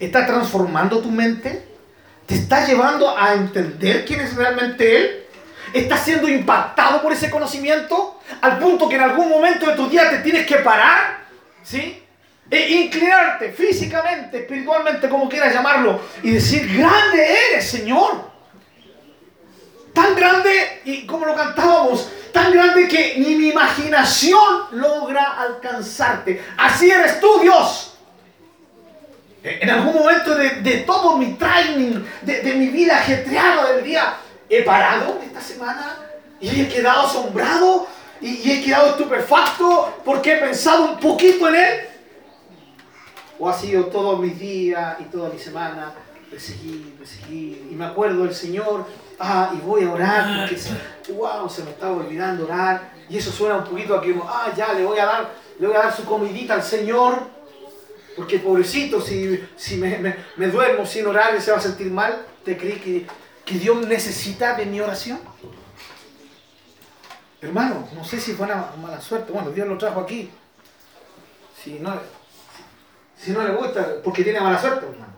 está 0.00 0.26
transformando 0.26 1.00
tu 1.00 1.10
mente, 1.10 1.64
te 2.26 2.34
está 2.34 2.66
llevando 2.66 3.16
a 3.16 3.34
entender 3.34 4.04
quién 4.04 4.20
es 4.20 4.34
realmente 4.34 4.96
Él, 4.96 5.24
estás 5.72 6.00
siendo 6.00 6.28
impactado 6.28 7.02
por 7.02 7.12
ese 7.12 7.30
conocimiento 7.30 8.18
al 8.40 8.58
punto 8.58 8.88
que 8.88 8.96
en 8.96 9.02
algún 9.02 9.28
momento 9.28 9.66
de 9.66 9.76
tu 9.76 9.88
día 9.88 10.10
te 10.10 10.18
tienes 10.18 10.46
que 10.46 10.56
parar, 10.56 11.24
¿sí? 11.62 12.03
E 12.50 12.74
inclinarte 12.74 13.52
físicamente, 13.52 14.38
espiritualmente, 14.38 15.08
como 15.08 15.28
quieras 15.28 15.54
llamarlo, 15.54 16.00
y 16.22 16.32
decir, 16.32 16.76
grande 16.76 17.26
eres, 17.50 17.68
Señor. 17.68 18.32
Tan 19.92 20.14
grande, 20.14 20.82
y 20.84 21.06
como 21.06 21.24
lo 21.24 21.34
cantábamos, 21.34 22.10
tan 22.32 22.52
grande 22.52 22.88
que 22.88 23.14
ni 23.16 23.36
mi 23.36 23.48
imaginación 23.48 24.66
logra 24.72 25.40
alcanzarte. 25.40 26.44
Así 26.56 26.90
eres 26.90 27.20
tú, 27.20 27.40
Dios. 27.40 27.94
En 29.42 29.70
algún 29.70 29.94
momento 29.94 30.34
de, 30.34 30.84
todo 30.86 31.16
mi 31.16 31.34
training, 31.34 32.02
de, 32.22 32.40
de, 32.42 32.54
mi 32.54 32.68
vida 32.68 32.96
ajetreada 32.96 33.72
del 33.72 33.84
día, 33.84 34.16
he 34.48 34.62
parado 34.62 35.20
esta 35.24 35.40
semana 35.40 35.98
y 36.40 36.62
he 36.62 36.68
quedado 36.68 37.06
asombrado 37.06 37.86
y, 38.20 38.36
y 38.36 38.52
he 38.52 38.64
quedado 38.64 38.90
estupefacto 38.90 40.00
porque 40.04 40.32
he 40.32 40.36
pensado 40.38 40.86
un 40.86 40.98
poquito 40.98 41.48
en 41.48 41.54
Él. 41.56 41.88
O 43.38 43.48
ha 43.48 43.52
sido 43.52 43.86
todos 43.86 44.20
mis 44.20 44.38
días 44.38 44.96
y 45.00 45.04
toda 45.04 45.30
mi 45.30 45.38
semana 45.38 45.92
de 46.30 46.40
seguir, 46.40 46.96
de 46.98 47.06
seguir. 47.06 47.68
Y 47.70 47.74
me 47.74 47.84
acuerdo 47.86 48.24
del 48.24 48.34
Señor 48.34 48.86
ah, 49.18 49.52
y 49.54 49.58
voy 49.58 49.84
a 49.84 49.92
orar 49.92 50.48
porque, 50.48 51.12
wow, 51.12 51.48
se 51.48 51.64
me 51.64 51.70
estaba 51.70 51.96
olvidando 51.96 52.44
orar. 52.44 52.92
Y 53.08 53.18
eso 53.18 53.30
suena 53.30 53.56
un 53.56 53.64
poquito 53.64 53.96
a 53.96 54.02
que, 54.02 54.14
ah, 54.26 54.52
ya, 54.56 54.72
le 54.72 54.84
voy 54.84 54.98
a 54.98 55.06
dar, 55.06 55.30
le 55.58 55.66
voy 55.66 55.76
a 55.76 55.80
dar 55.80 55.94
su 55.94 56.04
comidita 56.04 56.54
al 56.54 56.62
Señor. 56.62 57.34
Porque 58.16 58.38
pobrecito, 58.38 59.00
si, 59.00 59.44
si 59.56 59.76
me, 59.76 60.16
me, 60.36 60.46
duermo 60.46 60.86
sin 60.86 61.06
orar, 61.06 61.40
se 61.40 61.50
va 61.50 61.58
a 61.58 61.60
sentir 61.60 61.90
mal. 61.90 62.24
¿Te 62.44 62.56
crees 62.56 62.80
que, 62.80 63.06
que 63.44 63.54
Dios 63.58 63.84
necesita 63.86 64.54
de 64.54 64.66
mi 64.66 64.80
oración? 64.80 65.18
Hermano, 67.40 67.88
no 67.94 68.04
sé 68.04 68.20
si 68.20 68.32
fue 68.32 68.46
una 68.46 68.70
mala 68.80 69.00
suerte. 69.00 69.32
Bueno, 69.32 69.50
Dios 69.50 69.66
lo 69.68 69.76
trajo 69.76 70.00
aquí. 70.00 70.30
Si 71.62 71.78
no, 71.78 71.98
si 73.24 73.30
no 73.30 73.42
le 73.42 73.54
gusta, 73.54 73.96
porque 74.02 74.22
tiene 74.22 74.40
mala 74.40 74.60
suerte, 74.60 74.86
hermano. 74.86 75.14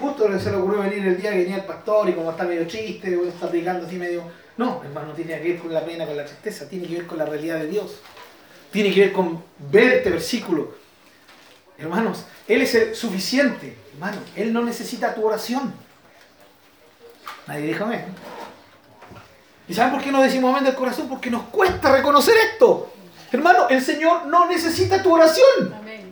Justo 0.00 0.38
se 0.38 0.50
le 0.50 0.56
ocurrió 0.56 0.80
venir 0.80 1.06
el 1.06 1.20
día 1.20 1.30
que 1.30 1.38
venía 1.38 1.56
el 1.56 1.64
pastor 1.64 2.08
y 2.08 2.12
como 2.12 2.30
está 2.30 2.44
medio 2.44 2.66
triste, 2.66 3.16
o 3.16 3.24
está 3.26 3.46
aplicando 3.46 3.86
así 3.86 3.96
medio... 3.96 4.24
No, 4.56 4.82
hermano, 4.84 5.12
tiene 5.12 5.40
que 5.40 5.52
ver 5.52 5.58
con 5.58 5.72
la 5.72 5.84
pena, 5.84 6.04
con 6.04 6.16
la 6.16 6.24
tristeza, 6.24 6.68
tiene 6.68 6.88
que 6.88 6.94
ver 6.94 7.06
con 7.06 7.18
la 7.18 7.24
realidad 7.24 7.60
de 7.60 7.68
Dios. 7.68 8.00
Tiene 8.72 8.92
que 8.92 9.00
ver 9.00 9.12
con 9.12 9.42
ver 9.70 9.94
este 9.94 10.10
versículo. 10.10 10.74
Hermanos, 11.78 12.24
Él 12.48 12.62
es 12.62 12.74
el 12.74 12.94
suficiente, 12.94 13.76
hermano. 13.92 14.18
Él 14.34 14.52
no 14.52 14.64
necesita 14.64 15.14
tu 15.14 15.24
oración. 15.24 15.72
Nadie 17.46 17.68
dijo 17.68 17.84
amén. 17.84 18.04
¿Y 19.68 19.74
saben 19.74 19.92
por 19.92 20.02
qué 20.02 20.10
no 20.10 20.22
decimos 20.22 20.50
amén 20.50 20.64
del 20.64 20.74
corazón? 20.74 21.08
Porque 21.08 21.30
nos 21.30 21.44
cuesta 21.44 21.92
reconocer 21.92 22.34
esto. 22.52 22.92
Hermano, 23.30 23.68
el 23.68 23.80
Señor 23.80 24.26
no 24.26 24.48
necesita 24.48 25.02
tu 25.02 25.14
oración. 25.14 25.74
Amén. 25.78 26.07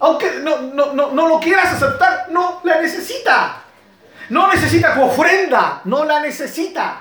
Aunque 0.00 0.40
no, 0.40 0.92
no, 0.92 1.28
lo 1.28 1.40
quieras 1.40 1.72
aceptar, 1.72 2.26
no 2.30 2.60
la 2.64 2.80
necesita. 2.80 3.62
No 4.30 4.48
necesita 4.48 4.94
tu 4.94 5.02
ofrenda, 5.02 5.80
no 5.84 6.04
la 6.04 6.20
necesita. 6.20 7.00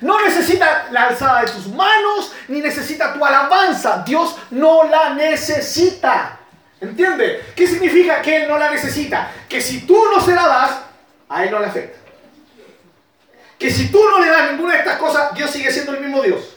No 0.00 0.22
necesita 0.24 0.88
la 0.90 1.08
alzada 1.08 1.42
de 1.42 1.52
tus 1.52 1.68
manos, 1.68 2.32
ni 2.48 2.60
necesita 2.60 3.12
tu 3.12 3.24
alabanza. 3.24 4.02
Dios 4.04 4.36
no 4.50 4.84
la 4.84 5.14
necesita. 5.14 6.38
¿Entiende? 6.80 7.52
¿Qué 7.54 7.66
significa 7.66 8.20
que 8.20 8.42
Él 8.42 8.48
no 8.48 8.58
la 8.58 8.70
necesita? 8.70 9.30
Que 9.48 9.60
si 9.60 9.86
tú 9.86 9.96
no 10.14 10.20
se 10.20 10.34
la 10.34 10.46
das, 10.46 10.70
a 11.28 11.44
Él 11.44 11.50
no 11.50 11.60
le 11.60 11.66
afecta. 11.66 11.98
Que 13.58 13.70
si 13.70 13.90
tú 13.90 14.02
no 14.10 14.18
le 14.18 14.28
das 14.28 14.50
ninguna 14.50 14.74
de 14.74 14.80
estas 14.80 14.98
cosas, 14.98 15.34
Dios 15.34 15.50
sigue 15.50 15.70
siendo 15.72 15.92
el 15.92 16.00
mismo 16.00 16.22
Dios. 16.22 16.56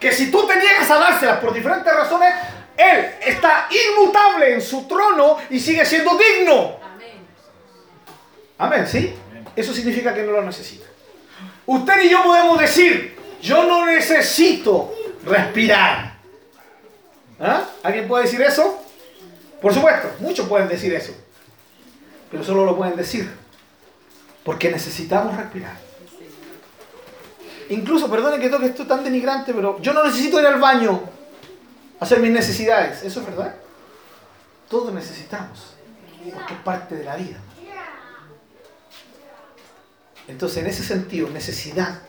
Que 0.00 0.12
si 0.12 0.30
tú 0.30 0.46
te 0.46 0.56
niegas 0.56 0.90
a 0.90 0.98
dárselas 0.98 1.38
por 1.38 1.52
diferentes 1.54 1.94
razones, 1.94 2.34
él 2.76 3.10
está 3.20 3.68
inmutable 3.70 4.54
en 4.54 4.62
su 4.62 4.86
trono 4.86 5.38
y 5.50 5.60
sigue 5.60 5.84
siendo 5.84 6.12
digno. 6.16 6.76
Amén. 6.82 7.26
Amén, 8.58 8.86
¿sí? 8.86 9.14
Eso 9.54 9.72
significa 9.72 10.12
que 10.12 10.22
no 10.22 10.32
lo 10.32 10.42
necesita. 10.42 10.86
Usted 11.66 12.02
y 12.02 12.08
yo 12.10 12.22
podemos 12.22 12.58
decir, 12.58 13.16
yo 13.40 13.64
no 13.64 13.86
necesito 13.86 14.92
respirar. 15.24 16.14
¿Ah? 17.40 17.64
¿Alguien 17.82 18.08
puede 18.08 18.24
decir 18.24 18.40
eso? 18.42 18.82
Por 19.60 19.72
supuesto, 19.72 20.10
muchos 20.20 20.48
pueden 20.48 20.68
decir 20.68 20.92
eso. 20.94 21.14
Pero 22.30 22.42
solo 22.42 22.64
lo 22.64 22.76
pueden 22.76 22.96
decir 22.96 23.30
porque 24.44 24.70
necesitamos 24.70 25.36
respirar. 25.36 25.76
Incluso, 27.70 28.10
perdone 28.10 28.38
que 28.38 28.50
toque 28.50 28.66
esto 28.66 28.86
tan 28.86 29.02
denigrante, 29.02 29.54
pero 29.54 29.80
yo 29.80 29.94
no 29.94 30.04
necesito 30.04 30.38
ir 30.38 30.46
al 30.46 30.60
baño 30.60 31.02
hacer 32.04 32.20
mis 32.20 32.30
necesidades. 32.30 33.02
¿Eso 33.02 33.20
es 33.20 33.26
verdad? 33.26 33.54
Todos 34.68 34.92
necesitamos, 34.92 35.74
porque 36.32 36.54
es 36.54 36.60
parte 36.60 36.94
de 36.94 37.04
la 37.04 37.16
vida. 37.16 37.38
Entonces, 40.28 40.58
en 40.58 40.66
ese 40.66 40.82
sentido, 40.82 41.28
necesidad 41.28 42.00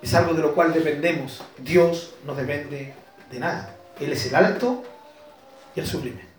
es 0.00 0.14
algo 0.14 0.34
de 0.34 0.42
lo 0.42 0.54
cual 0.54 0.72
dependemos. 0.72 1.42
Dios 1.58 2.14
no 2.24 2.34
depende 2.34 2.94
de 3.30 3.38
nada. 3.38 3.74
Él 3.98 4.12
es 4.12 4.26
el 4.26 4.34
alto 4.34 4.84
y 5.74 5.80
el 5.80 5.86
sublime. 5.86 6.30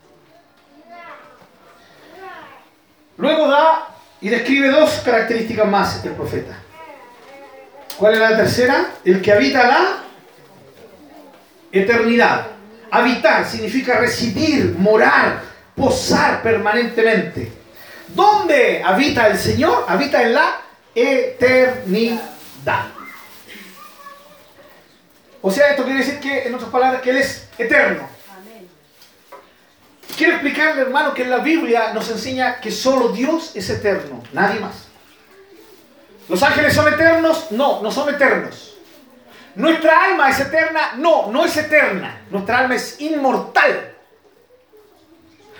Luego 3.17 3.47
da 3.47 3.89
y 4.19 4.29
describe 4.29 4.69
dos 4.69 5.01
características 5.05 5.67
más 5.67 6.03
del 6.03 6.13
profeta. 6.13 6.57
¿Cuál 7.97 8.13
es 8.13 8.19
la 8.19 8.35
tercera? 8.35 8.93
El 9.03 9.21
que 9.21 9.31
habita 9.31 9.67
la 9.67 10.00
eternidad. 11.71 12.47
Habitar 12.91 13.47
significa 13.47 13.99
residir, 13.99 14.75
morar, 14.77 15.41
posar 15.75 16.41
permanentemente. 16.41 17.51
¿Dónde 18.09 18.81
habita 18.83 19.27
el 19.27 19.37
Señor? 19.37 19.85
Habita 19.87 20.21
en 20.21 20.33
la 20.33 20.61
eternidad. 20.93 22.21
O 25.41 25.49
sea, 25.49 25.71
esto 25.71 25.83
quiere 25.83 25.99
decir 25.99 26.19
que, 26.19 26.47
en 26.47 26.53
otras 26.53 26.69
palabras, 26.69 27.01
que 27.01 27.09
Él 27.09 27.17
es 27.17 27.47
eterno. 27.57 28.07
Quiero 30.17 30.33
explicarle, 30.33 30.81
hermano, 30.81 31.13
que 31.13 31.23
en 31.23 31.31
la 31.31 31.37
Biblia 31.37 31.93
nos 31.93 32.09
enseña 32.09 32.59
que 32.59 32.69
solo 32.69 33.09
Dios 33.09 33.55
es 33.55 33.69
eterno, 33.69 34.21
nadie 34.33 34.59
más. 34.59 34.87
¿Los 36.29 36.43
ángeles 36.43 36.73
son 36.73 36.93
eternos? 36.93 37.47
No, 37.51 37.81
no 37.81 37.91
son 37.91 38.13
eternos. 38.13 38.70
¿Nuestra 39.55 40.05
alma 40.05 40.29
es 40.29 40.39
eterna? 40.39 40.93
No, 40.97 41.31
no 41.31 41.45
es 41.45 41.55
eterna. 41.57 42.21
Nuestra 42.29 42.59
alma 42.59 42.75
es 42.75 42.99
inmortal. 43.01 43.91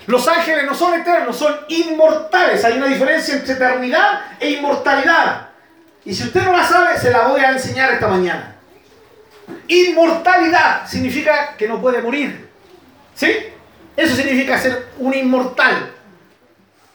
Los 0.07 0.27
ángeles 0.27 0.65
no 0.65 0.73
son 0.73 0.99
eternos, 0.99 1.37
son 1.37 1.55
inmortales. 1.67 2.63
Hay 2.65 2.77
una 2.77 2.87
diferencia 2.87 3.35
entre 3.35 3.53
eternidad 3.53 4.21
e 4.39 4.51
inmortalidad. 4.51 5.49
Y 6.03 6.13
si 6.13 6.23
usted 6.23 6.43
no 6.43 6.53
la 6.53 6.63
sabe, 6.63 6.97
se 6.97 7.11
la 7.11 7.27
voy 7.27 7.41
a 7.41 7.51
enseñar 7.51 7.91
esta 7.91 8.07
mañana. 8.07 8.55
Inmortalidad 9.67 10.87
significa 10.87 11.55
que 11.57 11.67
no 11.67 11.79
puede 11.79 12.01
morir. 12.01 12.49
¿Sí? 13.13 13.31
Eso 13.95 14.15
significa 14.15 14.57
ser 14.57 14.87
un 14.97 15.13
inmortal. 15.13 15.91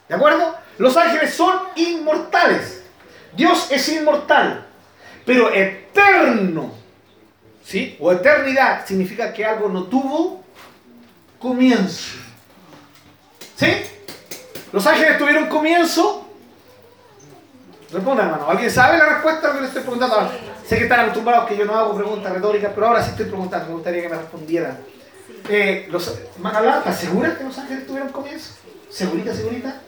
¿De 0.08 0.14
acuerdo? 0.14 0.56
Los 0.78 0.96
ángeles 0.96 1.32
son 1.34 1.56
inmortales. 1.76 2.82
Dios 3.34 3.68
es 3.70 3.88
inmortal, 3.90 4.66
pero 5.24 5.52
eterno 5.52 6.72
¿sí? 7.66 7.96
O 8.00 8.12
eternidad 8.12 8.86
significa 8.86 9.32
que 9.32 9.44
algo 9.44 9.68
no 9.68 9.84
tuvo 9.84 10.44
comienzo. 11.38 12.18
¿Sí? 13.56 13.66
¿Los 14.72 14.86
ángeles 14.86 15.18
tuvieron 15.18 15.48
comienzo? 15.48 16.28
Responda, 17.90 18.24
hermano. 18.24 18.48
¿Alguien 18.50 18.70
sabe 18.70 18.98
la 18.98 19.06
respuesta 19.06 19.46
a 19.46 19.50
lo 19.50 19.54
que 19.56 19.60
le 19.62 19.66
estoy 19.68 19.82
preguntando? 19.82 20.30
Sé 20.66 20.76
que 20.76 20.84
están 20.84 21.00
acostumbrados 21.00 21.48
que 21.48 21.56
yo 21.56 21.64
no 21.64 21.76
hago 21.76 21.96
preguntas 21.96 22.32
retóricas, 22.32 22.72
pero 22.74 22.88
ahora 22.88 23.02
sí 23.02 23.10
estoy 23.10 23.26
preguntando. 23.26 23.68
Me 23.68 23.74
gustaría 23.74 24.02
que 24.02 24.08
me 24.08 24.16
respondieran. 24.16 24.78
Eh, 25.48 25.86
los, 25.90 26.08
¿estás 26.08 26.98
segura 26.98 27.36
que 27.36 27.44
los 27.44 27.56
ángeles 27.56 27.86
tuvieron 27.86 28.08
comienzo? 28.10 28.54
¿Segurita, 28.90 29.32
segurita? 29.32 29.80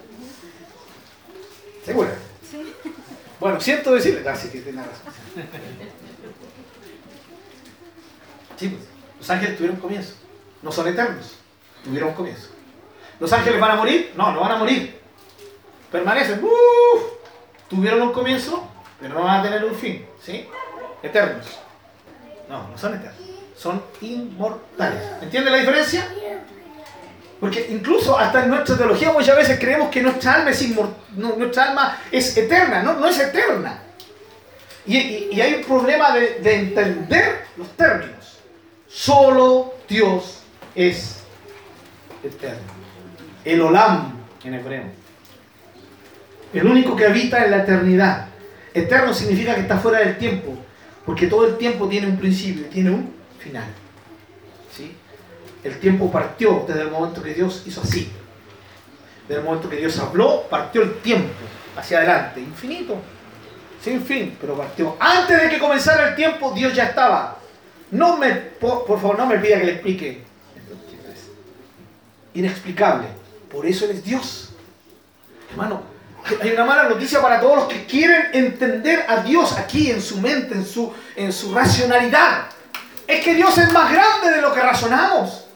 ¿Segura? 1.84 2.10
Sí. 2.48 2.74
Bueno, 3.40 3.60
siento 3.60 3.94
decirle. 3.94 4.28
Ah, 4.28 4.36
sí 4.36 4.48
que 4.48 4.60
tiene 4.60 4.82
razón. 4.82 5.12
Sí, 8.58 8.68
pues, 8.68 8.82
los 9.18 9.30
ángeles 9.30 9.56
tuvieron 9.56 9.78
comienzo. 9.78 10.14
No 10.62 10.72
son 10.72 10.88
eternos. 10.88 11.36
Tuvieron 11.84 12.12
comienzo. 12.14 12.48
¿Los 13.20 13.32
ángeles 13.32 13.60
van 13.60 13.72
a 13.72 13.76
morir? 13.76 14.12
No, 14.16 14.32
no 14.32 14.40
van 14.40 14.52
a 14.52 14.56
morir. 14.56 15.00
Permanecen. 15.90 16.40
Tuvieron 17.68 18.02
un 18.02 18.12
comienzo, 18.12 18.68
pero 19.00 19.14
no 19.14 19.22
van 19.22 19.40
a 19.40 19.42
tener 19.42 19.64
un 19.64 19.74
fin. 19.74 20.04
¿Sí? 20.22 20.48
Eternos. 21.02 21.46
No, 22.48 22.68
no 22.68 22.78
son 22.78 22.94
eternos. 22.94 23.20
Son 23.56 23.82
inmortales. 24.00 25.02
¿Entiende 25.22 25.50
la 25.50 25.58
diferencia? 25.58 26.08
Porque 27.40 27.68
incluso 27.70 28.18
hasta 28.18 28.44
en 28.44 28.50
nuestra 28.50 28.76
teología 28.76 29.12
muchas 29.12 29.36
veces 29.36 29.60
creemos 29.60 29.90
que 29.90 30.02
nuestra 30.02 30.34
alma 30.34 30.50
es, 30.50 30.64
nuestra 31.14 31.64
alma 31.64 31.98
es 32.10 32.36
eterna, 32.36 32.82
no, 32.82 32.94
no 32.94 33.06
es 33.06 33.18
eterna. 33.20 33.82
Y, 34.88 35.40
hay 35.40 35.54
un 35.54 35.64
problema 35.64 36.12
de, 36.14 36.54
entender 36.54 37.44
los 37.56 37.68
términos. 37.76 38.17
Solo 38.98 39.74
Dios 39.88 40.40
es 40.74 41.20
eterno. 42.20 42.66
El 43.44 43.60
olam 43.60 44.12
en 44.42 44.54
hebreo. 44.54 44.82
El 46.52 46.66
único 46.66 46.96
que 46.96 47.06
habita 47.06 47.44
en 47.44 47.52
la 47.52 47.58
eternidad. 47.58 48.26
Eterno 48.74 49.14
significa 49.14 49.54
que 49.54 49.60
está 49.60 49.78
fuera 49.78 50.00
del 50.00 50.18
tiempo, 50.18 50.52
porque 51.06 51.28
todo 51.28 51.46
el 51.46 51.56
tiempo 51.58 51.88
tiene 51.88 52.08
un 52.08 52.16
principio, 52.16 52.66
tiene 52.66 52.90
un 52.90 53.14
final. 53.38 53.68
El 55.62 55.78
tiempo 55.78 56.10
partió 56.10 56.64
desde 56.66 56.82
el 56.82 56.90
momento 56.90 57.22
que 57.22 57.34
Dios 57.34 57.62
hizo 57.66 57.80
así. 57.80 58.10
Desde 59.28 59.40
el 59.40 59.46
momento 59.46 59.70
que 59.70 59.76
Dios 59.76 59.96
habló, 60.00 60.42
partió 60.50 60.82
el 60.82 60.94
tiempo 61.02 61.34
hacia 61.76 61.98
adelante, 61.98 62.40
infinito, 62.40 62.96
sin 63.80 64.02
fin, 64.02 64.36
pero 64.40 64.56
partió. 64.56 64.96
Antes 64.98 65.40
de 65.40 65.50
que 65.50 65.58
comenzara 65.60 66.08
el 66.08 66.16
tiempo, 66.16 66.50
Dios 66.50 66.74
ya 66.74 66.86
estaba. 66.86 67.38
No 67.90 68.16
me, 68.16 68.32
por, 68.32 68.84
favor, 68.86 69.18
no 69.18 69.26
me 69.26 69.38
pida 69.38 69.58
que 69.58 69.64
le 69.64 69.72
explique. 69.72 70.22
Inexplicable. 72.34 73.08
Por 73.50 73.66
eso 73.66 73.86
Él 73.86 73.92
es 73.92 74.04
Dios. 74.04 74.50
Hermano, 75.50 75.82
hay 76.42 76.50
una 76.50 76.64
mala 76.64 76.84
noticia 76.84 77.22
para 77.22 77.40
todos 77.40 77.56
los 77.56 77.68
que 77.68 77.86
quieren 77.86 78.26
entender 78.34 79.06
a 79.08 79.22
Dios 79.22 79.56
aquí 79.56 79.90
en 79.90 80.02
su 80.02 80.20
mente, 80.20 80.54
en 80.54 80.66
su, 80.66 80.92
en 81.16 81.32
su 81.32 81.54
racionalidad. 81.54 82.46
Es 83.06 83.24
que 83.24 83.34
Dios 83.34 83.56
es 83.56 83.72
más 83.72 83.90
grande 83.90 84.32
de 84.32 84.42
lo 84.42 84.52
que 84.52 84.60
razonamos. 84.60 85.46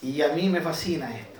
Y 0.00 0.22
a 0.22 0.28
mí 0.28 0.48
me 0.48 0.62
fascina 0.62 1.14
esto. 1.14 1.38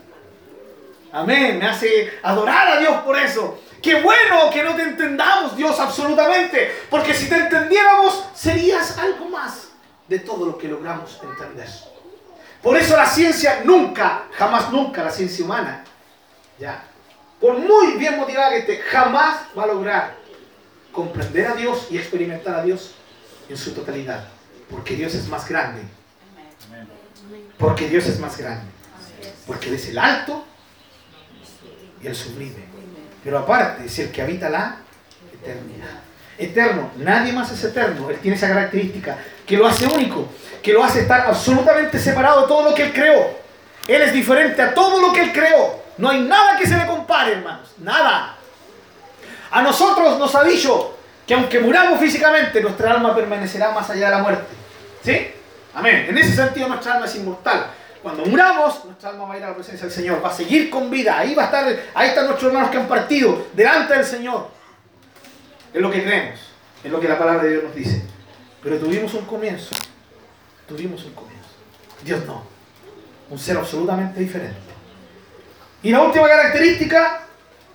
Amén, 1.10 1.58
me 1.58 1.66
hace 1.66 2.18
adorar 2.22 2.68
a 2.68 2.80
Dios 2.80 2.98
por 2.98 3.16
eso. 3.18 3.58
Qué 3.80 4.02
bueno 4.02 4.50
que 4.52 4.62
no 4.62 4.74
te 4.74 4.82
entendamos, 4.82 5.56
Dios, 5.56 5.80
absolutamente. 5.80 6.70
Porque 6.90 7.14
si 7.14 7.30
te 7.30 7.36
entendiéramos, 7.36 8.24
serías 8.34 8.98
algo 8.98 9.26
más 9.30 9.67
de 10.08 10.18
todo 10.20 10.46
lo 10.46 10.58
que 10.58 10.68
logramos 10.68 11.20
entender. 11.22 11.68
Por 12.62 12.76
eso 12.76 12.96
la 12.96 13.06
ciencia 13.06 13.62
nunca, 13.64 14.24
jamás 14.32 14.72
nunca, 14.72 15.04
la 15.04 15.10
ciencia 15.10 15.44
humana, 15.44 15.84
ya, 16.58 16.82
por 17.40 17.58
muy 17.58 17.92
bien 17.98 18.18
motivada 18.18 18.50
que 18.50 18.58
esté, 18.58 18.78
jamás 18.78 19.42
va 19.56 19.62
a 19.62 19.66
lograr 19.68 20.16
comprender 20.90 21.46
a 21.46 21.54
Dios 21.54 21.86
y 21.90 21.98
experimentar 21.98 22.54
a 22.56 22.62
Dios 22.62 22.94
en 23.48 23.56
su 23.56 23.72
totalidad. 23.72 24.26
Porque 24.68 24.96
Dios 24.96 25.14
es 25.14 25.28
más 25.28 25.48
grande 25.48 25.82
porque 27.58 27.88
Dios 27.88 28.06
es 28.06 28.18
más 28.20 28.38
grande. 28.38 28.64
Porque 29.46 29.68
Él 29.68 29.74
es 29.74 29.88
el 29.88 29.98
alto 29.98 30.44
y 32.02 32.06
el 32.06 32.14
sublime. 32.14 32.64
Pero 33.24 33.38
aparte 33.38 33.86
es 33.86 33.98
el 33.98 34.10
que 34.10 34.22
habita 34.22 34.48
la 34.48 34.78
eternidad. 35.32 36.00
Eterno, 36.38 36.90
nadie 36.98 37.32
más 37.32 37.50
es 37.50 37.62
eterno. 37.64 38.10
Él 38.10 38.18
tiene 38.20 38.36
esa 38.36 38.48
característica 38.48 39.18
que 39.48 39.56
lo 39.56 39.66
hace 39.66 39.86
único, 39.86 40.28
que 40.62 40.74
lo 40.74 40.84
hace 40.84 41.00
estar 41.00 41.22
absolutamente 41.22 41.98
separado 41.98 42.42
de 42.42 42.48
todo 42.48 42.68
lo 42.68 42.74
que 42.74 42.82
Él 42.82 42.92
creó. 42.92 43.30
Él 43.88 44.02
es 44.02 44.12
diferente 44.12 44.60
a 44.60 44.74
todo 44.74 45.00
lo 45.00 45.10
que 45.10 45.22
Él 45.22 45.32
creó. 45.32 45.82
No 45.96 46.10
hay 46.10 46.20
nada 46.20 46.58
que 46.58 46.66
se 46.66 46.76
le 46.76 46.86
compare, 46.86 47.32
hermanos. 47.32 47.70
Nada. 47.78 48.36
A 49.50 49.62
nosotros 49.62 50.18
nos 50.18 50.34
ha 50.34 50.44
dicho 50.44 50.94
que 51.26 51.32
aunque 51.32 51.60
muramos 51.60 51.98
físicamente, 51.98 52.60
nuestra 52.60 52.92
alma 52.92 53.14
permanecerá 53.14 53.72
más 53.72 53.88
allá 53.88 54.10
de 54.10 54.16
la 54.16 54.22
muerte. 54.22 54.54
¿Sí? 55.02 55.30
Amén. 55.74 56.06
En 56.10 56.18
ese 56.18 56.36
sentido 56.36 56.68
nuestra 56.68 56.94
alma 56.94 57.06
es 57.06 57.14
inmortal. 57.14 57.70
Cuando 58.02 58.26
muramos, 58.26 58.84
nuestra 58.84 59.10
alma 59.10 59.24
va 59.24 59.34
a 59.34 59.36
ir 59.38 59.44
a 59.44 59.48
la 59.48 59.54
presencia 59.54 59.86
del 59.86 59.94
Señor, 59.94 60.22
va 60.22 60.28
a 60.28 60.32
seguir 60.32 60.68
con 60.68 60.90
vida. 60.90 61.18
Ahí 61.18 61.34
va 61.34 61.44
a 61.44 61.46
estar, 61.46 61.66
ahí 61.94 62.08
están 62.08 62.26
nuestros 62.26 62.48
hermanos 62.48 62.70
que 62.70 62.76
han 62.76 62.86
partido, 62.86 63.46
delante 63.54 63.94
del 63.94 64.04
Señor. 64.04 64.48
Es 65.72 65.80
lo 65.80 65.90
que 65.90 66.04
creemos, 66.04 66.38
es 66.84 66.92
lo 66.92 67.00
que 67.00 67.08
la 67.08 67.18
palabra 67.18 67.44
de 67.44 67.50
Dios 67.52 67.64
nos 67.64 67.74
dice. 67.74 68.17
Pero 68.62 68.78
tuvimos 68.78 69.14
un 69.14 69.24
comienzo. 69.24 69.74
Tuvimos 70.66 71.04
un 71.04 71.12
comienzo. 71.12 71.48
Dios 72.02 72.24
no. 72.26 72.42
Un 73.30 73.38
ser 73.38 73.56
absolutamente 73.56 74.20
diferente. 74.20 74.56
Y 75.82 75.90
la 75.90 76.02
última 76.02 76.26
característica 76.26 77.22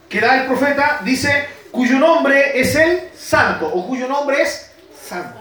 que 0.10 0.20
da 0.20 0.42
el 0.42 0.48
profeta 0.48 1.00
dice, 1.04 1.48
cuyo 1.72 1.98
nombre 1.98 2.60
es 2.60 2.76
el 2.76 3.10
santo, 3.16 3.68
o 3.68 3.88
cuyo 3.88 4.08
nombre 4.08 4.42
es 4.42 4.72
santo. 5.02 5.40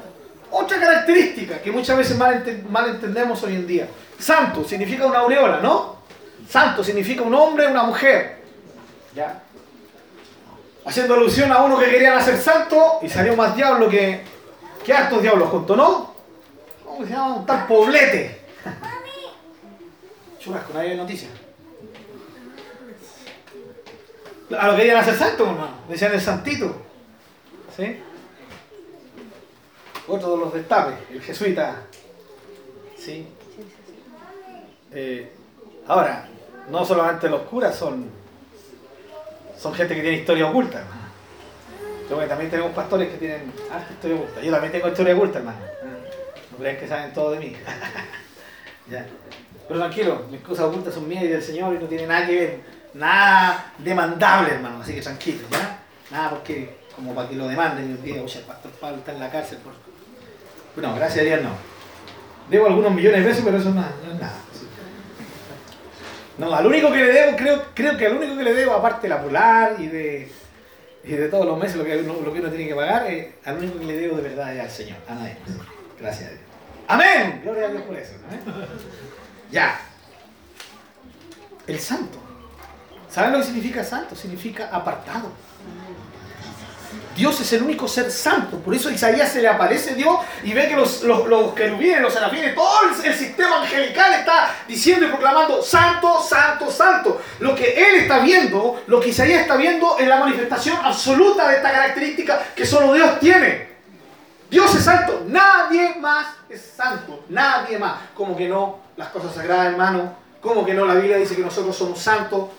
Otra 0.51 0.79
característica 0.79 1.61
que 1.61 1.73
muchas 1.73 1.97
veces 1.97 2.17
mal, 2.17 2.89
entendemos 2.89 3.43
hoy 3.43 3.55
en 3.55 3.67
día. 3.67 3.89
Santo 4.19 4.65
significa 4.65 5.07
una 5.07 5.21
aureola, 5.21 5.61
¿no? 5.61 5.97
Santo 6.49 6.85
significa 6.85 7.23
un 7.23 7.35
hombre, 7.35 7.67
una 7.67 7.83
mujer. 7.85 8.43
¿Ya? 9.15 9.43
Haciendo 10.85 11.15
alusión 11.15 11.51
a 11.53 11.63
uno 11.63 11.79
que 11.79 11.91
quería 11.91 12.15
nacer 12.15 12.39
santo 12.39 12.99
y 13.03 13.09
salió 13.09 13.35
más 13.35 13.57
diablo 13.57 13.89
que, 13.89 14.23
que 14.85 14.93
hartos 14.93 15.23
diablos 15.23 15.49
juntos, 15.49 15.77
¿no? 15.77 16.13
¿Cómo 16.85 17.07
se 17.07 17.13
llama? 17.13 17.35
Un 17.37 17.47
tal 17.47 17.67
poblete. 17.67 18.41
Churrasco, 20.39 20.73
nadie 20.75 20.91
de 20.91 20.97
noticias. 20.97 21.31
A 24.59 24.67
lo 24.67 24.73
que 24.73 24.79
querían 24.79 24.99
hacer 24.99 25.15
santo, 25.15 25.45
hermano. 25.45 25.75
Decían 25.89 26.13
el 26.13 26.21
santito. 26.21 26.75
¿Sí? 27.77 27.99
otro 30.09 30.33
de 30.33 30.37
los 30.37 30.53
destapes, 30.53 30.95
el 31.11 31.23
jesuita. 31.23 31.83
¿Sí? 32.99 33.27
Eh, 34.93 35.33
ahora, 35.87 36.29
no 36.71 36.85
solamente 36.85 37.29
los 37.29 37.43
curas 37.43 37.77
son, 37.77 38.11
son 39.59 39.75
gente 39.75 39.95
que 39.95 40.03
tiene 40.03 40.19
historia 40.19 40.47
oculta. 40.47 40.85
Yo 42.09 42.17
también 42.29 42.51
tenemos 42.51 42.73
pastores 42.73 43.11
que 43.11 43.19
tienen 43.19 43.53
historia 43.91 44.17
oculta. 44.17 44.43
Yo 44.43 44.53
también 44.53 44.73
tengo 44.73 44.89
historia 44.89 45.15
oculta, 45.15 45.39
hermano. 45.39 45.59
No 46.51 46.59
crean 46.59 46.77
que 46.77 46.89
saben 46.89 47.13
todo 47.13 47.33
de 47.33 47.39
mí. 47.39 47.57
Pero 49.69 49.81
tranquilo, 49.81 50.27
mis 50.31 50.41
cosas 50.41 50.67
ocultas 50.67 50.93
son 50.93 51.09
mías 51.09 51.25
y 51.25 51.29
del 51.29 51.43
Señor 51.43 51.75
y 51.75 51.79
no 51.79 51.87
tiene 51.87 52.07
nada 52.07 52.27
que 52.27 52.35
ver, 52.35 52.61
nada 52.95 53.73
demandable, 53.79 54.55
hermano. 54.55 54.83
Así 54.83 54.95
que 54.95 55.01
tranquilo, 55.01 55.47
¿ya? 55.51 55.79
Nada 56.11 56.31
porque, 56.31 56.77
como 56.95 57.15
para 57.15 57.29
que 57.29 57.37
lo 57.37 57.49
demanden 57.49 57.91
y 57.91 57.95
os 57.95 58.03
diga, 58.03 58.23
oye, 58.23 58.39
el 58.39 58.45
pastor 58.45 58.71
Pablo 58.73 58.99
está 58.99 59.13
en 59.13 59.21
la 59.21 59.31
cárcel 59.31 59.59
por 59.59 59.73
no, 60.77 60.95
gracias 60.95 61.21
a 61.21 61.25
Dios 61.25 61.43
no. 61.43 61.51
Debo 62.49 62.67
algunos 62.67 62.93
millones 62.93 63.23
de 63.23 63.29
pesos, 63.29 63.45
pero 63.45 63.59
eso 63.59 63.71
no, 63.71 63.83
es 63.83 64.21
nada. 64.21 64.35
No, 66.39 66.55
al 66.55 66.67
único 66.67 66.91
que 66.91 66.99
le 66.99 67.13
debo, 67.13 67.37
creo, 67.37 67.63
creo 67.75 67.97
que 67.97 68.07
al 68.07 68.17
único 68.17 68.37
que 68.37 68.45
le 68.45 68.55
debo, 68.55 68.73
aparte 68.73 69.03
de 69.03 69.15
la 69.15 69.23
polar 69.23 69.77
y 69.79 69.87
de, 69.87 70.33
y 71.05 71.13
de 71.13 71.29
todos 71.29 71.47
los 71.47 71.59
meses 71.59 71.77
lo 71.77 71.85
que, 71.85 71.97
uno, 71.97 72.15
lo 72.25 72.33
que 72.33 72.41
uno 72.41 72.49
tiene 72.49 72.69
que 72.69 72.75
pagar, 72.75 73.11
eh, 73.11 73.35
al 73.45 73.59
único 73.59 73.79
que 73.79 73.87
le 73.87 73.97
debo 73.97 74.17
de 74.17 74.23
verdad 74.23 74.55
es 74.55 74.63
al 74.63 74.71
Señor, 74.71 74.99
a 75.09 75.15
nadie. 75.15 75.37
Gracias 75.99 76.29
a 76.29 76.33
Dios. 76.33 76.43
Amén. 76.89 77.41
Gloria 77.43 77.67
a 77.67 77.71
Dios 77.71 77.83
por 77.83 77.97
eso. 77.97 78.13
Ya. 79.51 79.81
El 81.67 81.79
santo. 81.79 82.19
¿Saben 83.09 83.33
lo 83.33 83.39
que 83.39 83.45
significa 83.45 83.85
santo? 83.85 84.17
Significa 84.17 84.69
apartado. 84.73 85.31
Dios 87.17 87.41
es 87.41 87.53
el 87.53 87.63
único 87.63 87.89
ser 87.89 88.11
santo. 88.11 88.59
Por 88.59 88.75
eso 88.75 88.91
Isaías 88.91 89.33
se 89.33 89.43
le 89.43 89.49
aparece 89.49 89.95
Dios 89.95 90.19
y 90.43 90.53
ve 90.53 90.69
que 90.69 90.77
los, 90.77 91.03
los, 91.03 91.27
los 91.27 91.53
querubines, 91.55 92.01
los 92.01 92.13
serafines, 92.13 92.55
todo 92.55 92.81
el, 93.05 93.15
sistema 93.15 93.63
angelical 93.63 94.15
está 94.15 94.55
diciendo 94.67 95.07
y 95.07 95.09
proclamando 95.09 95.63
santo, 95.63 96.23
santo, 96.23 96.71
santo. 96.71 97.21
Lo 97.41 97.55
que 97.55 97.73
él 97.73 98.01
está 98.03 98.19
viendo, 98.21 98.83
lo 98.87 99.01
que 99.01 99.09
Isaías 99.09 99.43
está 99.43 99.57
viendo 99.57 99.99
es 99.99 100.07
la 100.07 100.19
manifestación 100.19 100.77
absoluta 100.83 101.49
de 101.49 101.57
esta 101.57 101.71
característica 101.71 102.43
que 102.55 102.67
solo 102.67 102.93
Dios 102.93 103.19
tiene. 103.21 103.73
Dios 104.51 104.75
es 104.75 104.85
santo, 104.85 105.25
nadie 105.29 105.95
más 105.99 106.03
más 106.03 106.27
es 106.51 106.61
santo, 106.77 107.25
nadie 107.31 107.79
más. 107.79 107.95
Como 108.15 108.37
que 108.37 108.49
no, 108.49 108.81
las 108.97 109.09
cosas 109.09 109.35
sagradas, 109.35 109.73
hermano, 109.73 110.15
como 110.43 110.67
que 110.67 110.75
no, 110.75 110.85
la 110.85 110.95
Biblia 110.95 111.17
dice 111.17 111.37
que 111.37 111.43
nosotros 111.43 111.75
somos 111.75 111.99
santos. 111.99 112.51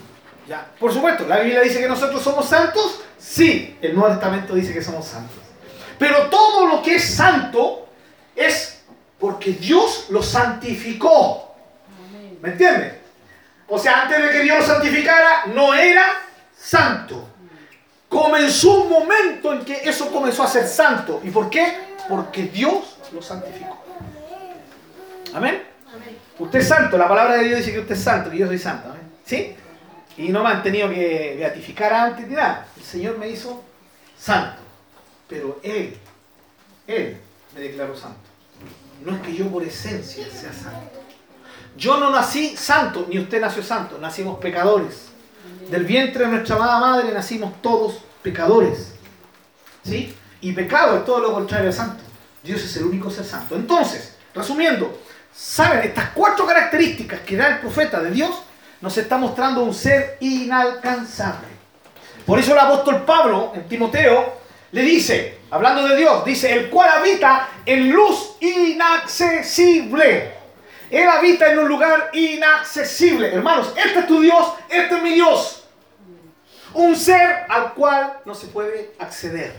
Ya, 0.48 0.70
por 0.80 0.91
supuesto, 0.91 1.26
la 1.28 1.39
Biblia 1.39 1.62
dice 1.62 1.80
que 1.80 1.88
nosotros 1.88 2.22
somos 2.22 2.48
santos, 2.48 3.02
sí, 3.18 3.78
el 3.82 3.96
Nuevo 3.96 4.10
Testamento 4.14 4.54
dice 4.54 4.74
que 4.74 4.82
somos 4.82 5.06
santos. 5.06 5.38
Pero 5.98 6.28
todo 6.30 6.68
lo 6.68 6.82
que 6.82 6.96
es 6.96 7.16
santo 7.16 7.88
es 8.36 8.82
porque 9.20 9.52
Dios 9.52 10.08
lo 10.10 10.22
santificó. 10.22 11.56
¿Me 12.41 12.50
entiendes? 12.50 12.96
O 13.68 13.80
sea, 13.80 14.04
antes 14.04 14.22
de 14.22 14.32
que 14.32 14.39
Dios 14.41 14.60
lo 14.60 14.66
santificara, 14.66 15.46
no 15.54 15.74
era 15.74 16.06
santo. 16.58 17.30
Comenzó 18.10 18.82
un 18.82 18.89
momento 18.89 19.54
en 19.54 19.64
que 19.64 19.89
eso 19.89 20.12
comenzó 20.12 20.44
a 20.44 20.48
ser 20.48 20.68
santo. 20.68 21.22
¿Y 21.24 21.30
por 21.30 21.50
qué? 21.50 21.78
Porque 22.10 22.44
Dios 22.44 22.98
lo 23.14 23.22
santificó. 23.22 23.82
Amén. 25.34 25.64
Usted 26.38 26.60
es 26.60 26.68
santo, 26.68 26.98
la 26.98 27.08
palabra 27.08 27.38
de 27.38 27.46
Dios 27.46 27.60
dice 27.60 27.72
que 27.72 27.80
usted 27.80 27.96
es 27.96 28.04
santo, 28.04 28.30
que 28.30 28.38
yo 28.38 28.48
soy 28.48 28.60
santo. 28.60 28.89
¿amén? 28.89 29.02
¿Sí? 29.24 29.56
Y 30.18 30.30
no 30.30 30.43
me 30.43 30.49
han 30.49 30.64
tenido 30.64 30.89
que 30.89 31.36
beatificar 31.38 31.93
antes 31.93 32.28
ni 32.28 32.36
nada. 32.36 32.68
El 32.78 32.84
Señor 32.84 33.18
me 33.18 33.30
hizo 33.30 33.64
santo. 34.18 34.61
Pero 35.28 35.59
Él, 35.64 35.97
Él 36.88 37.18
me 37.53 37.61
declaró 37.61 37.95
santo. 37.95 38.20
No 39.03 39.16
es 39.16 39.22
que 39.22 39.36
yo 39.36 39.47
por 39.47 39.64
esencia 39.64 40.26
sea 40.30 40.53
santo. 40.53 41.01
Yo 41.76 41.97
no 41.97 42.11
nací 42.11 42.55
santo, 42.55 43.07
ni 43.09 43.20
usted 43.20 43.41
nació 43.41 43.64
santo. 43.64 43.97
Nacimos 43.97 44.39
pecadores. 44.39 45.07
Del 45.70 45.86
vientre 45.86 46.26
de 46.26 46.32
nuestra 46.32 46.55
amada 46.55 46.80
madre 46.80 47.11
nacimos 47.11 47.61
todos 47.61 47.99
pecadores. 48.22 48.93
¿Sí? 49.84 50.14
Y 50.41 50.51
pecado 50.53 50.97
es 50.97 51.05
todo 51.05 51.20
lo 51.20 51.34
contrario 51.34 51.70
a 51.70 51.74
santo. 51.74 52.03
Dios 52.43 52.61
es 52.64 52.78
el 52.78 52.84
único 52.84 53.09
ser 53.09 53.26
santo. 53.26 53.55
Entonces, 53.55 54.16
resumiendo, 54.36 54.99
¿saben? 55.34 55.80
Estas 55.88 56.09
cuatro 56.09 56.45
características 56.45 57.22
que 57.22 57.38
da 57.38 57.47
el 57.47 57.59
profeta 57.59 58.01
de 58.01 58.11
Dios 58.11 58.43
nos 58.84 58.98
está 58.98 59.18
mostrando 59.18 59.64
un 59.64 59.74
ser 59.74 60.18
inalcanzable. 60.20 61.48
Por 62.26 62.38
eso 62.38 62.52
el 62.52 62.60
apóstol 62.60 63.06
Pablo 63.06 63.54
en 63.56 63.66
Timoteo 63.66 64.34
le 64.74 64.82
dice, 64.82 65.38
hablando 65.52 65.88
de 65.88 65.96
Dios, 65.96 66.26
dice, 66.26 66.52
el 66.52 66.70
cual 66.70 66.90
habita 66.90 67.48
en 67.66 67.94
luz 67.94 68.36
inaccesible. 68.42 70.34
Él 70.90 71.08
habita 71.08 71.54
en 71.54 71.60
un 71.60 71.70
lugar 71.70 72.10
inaccesible. 72.12 73.34
Hermanos, 73.34 73.72
este 73.78 74.00
es 74.00 74.08
tu 74.08 74.20
Dios, 74.20 74.54
este 74.68 74.98
es 74.98 75.02
mi 75.02 75.14
Dios. 75.14 75.64
Un 76.74 76.98
ser 76.98 77.46
al 77.48 77.74
cual 77.76 78.20
no 78.26 78.36
se 78.36 78.48
puede 78.48 78.96
acceder. 79.00 79.56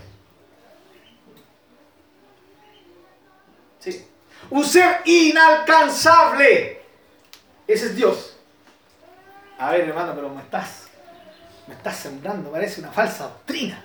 Sí. 3.79 4.07
Un 4.51 4.67
ser 4.67 5.01
inalcanzable. 5.07 6.83
Ese 7.67 7.87
es 7.87 7.97
Dios. 7.97 8.34
A 9.59 9.71
ver, 9.71 9.89
hermano, 9.89 10.13
pero 10.15 10.29
me 10.29 10.43
estás, 10.43 10.89
me 11.67 11.75
estás 11.75 11.97
sembrando, 11.97 12.51
parece 12.51 12.81
una 12.81 12.91
falsa 12.91 13.25
doctrina. 13.25 13.81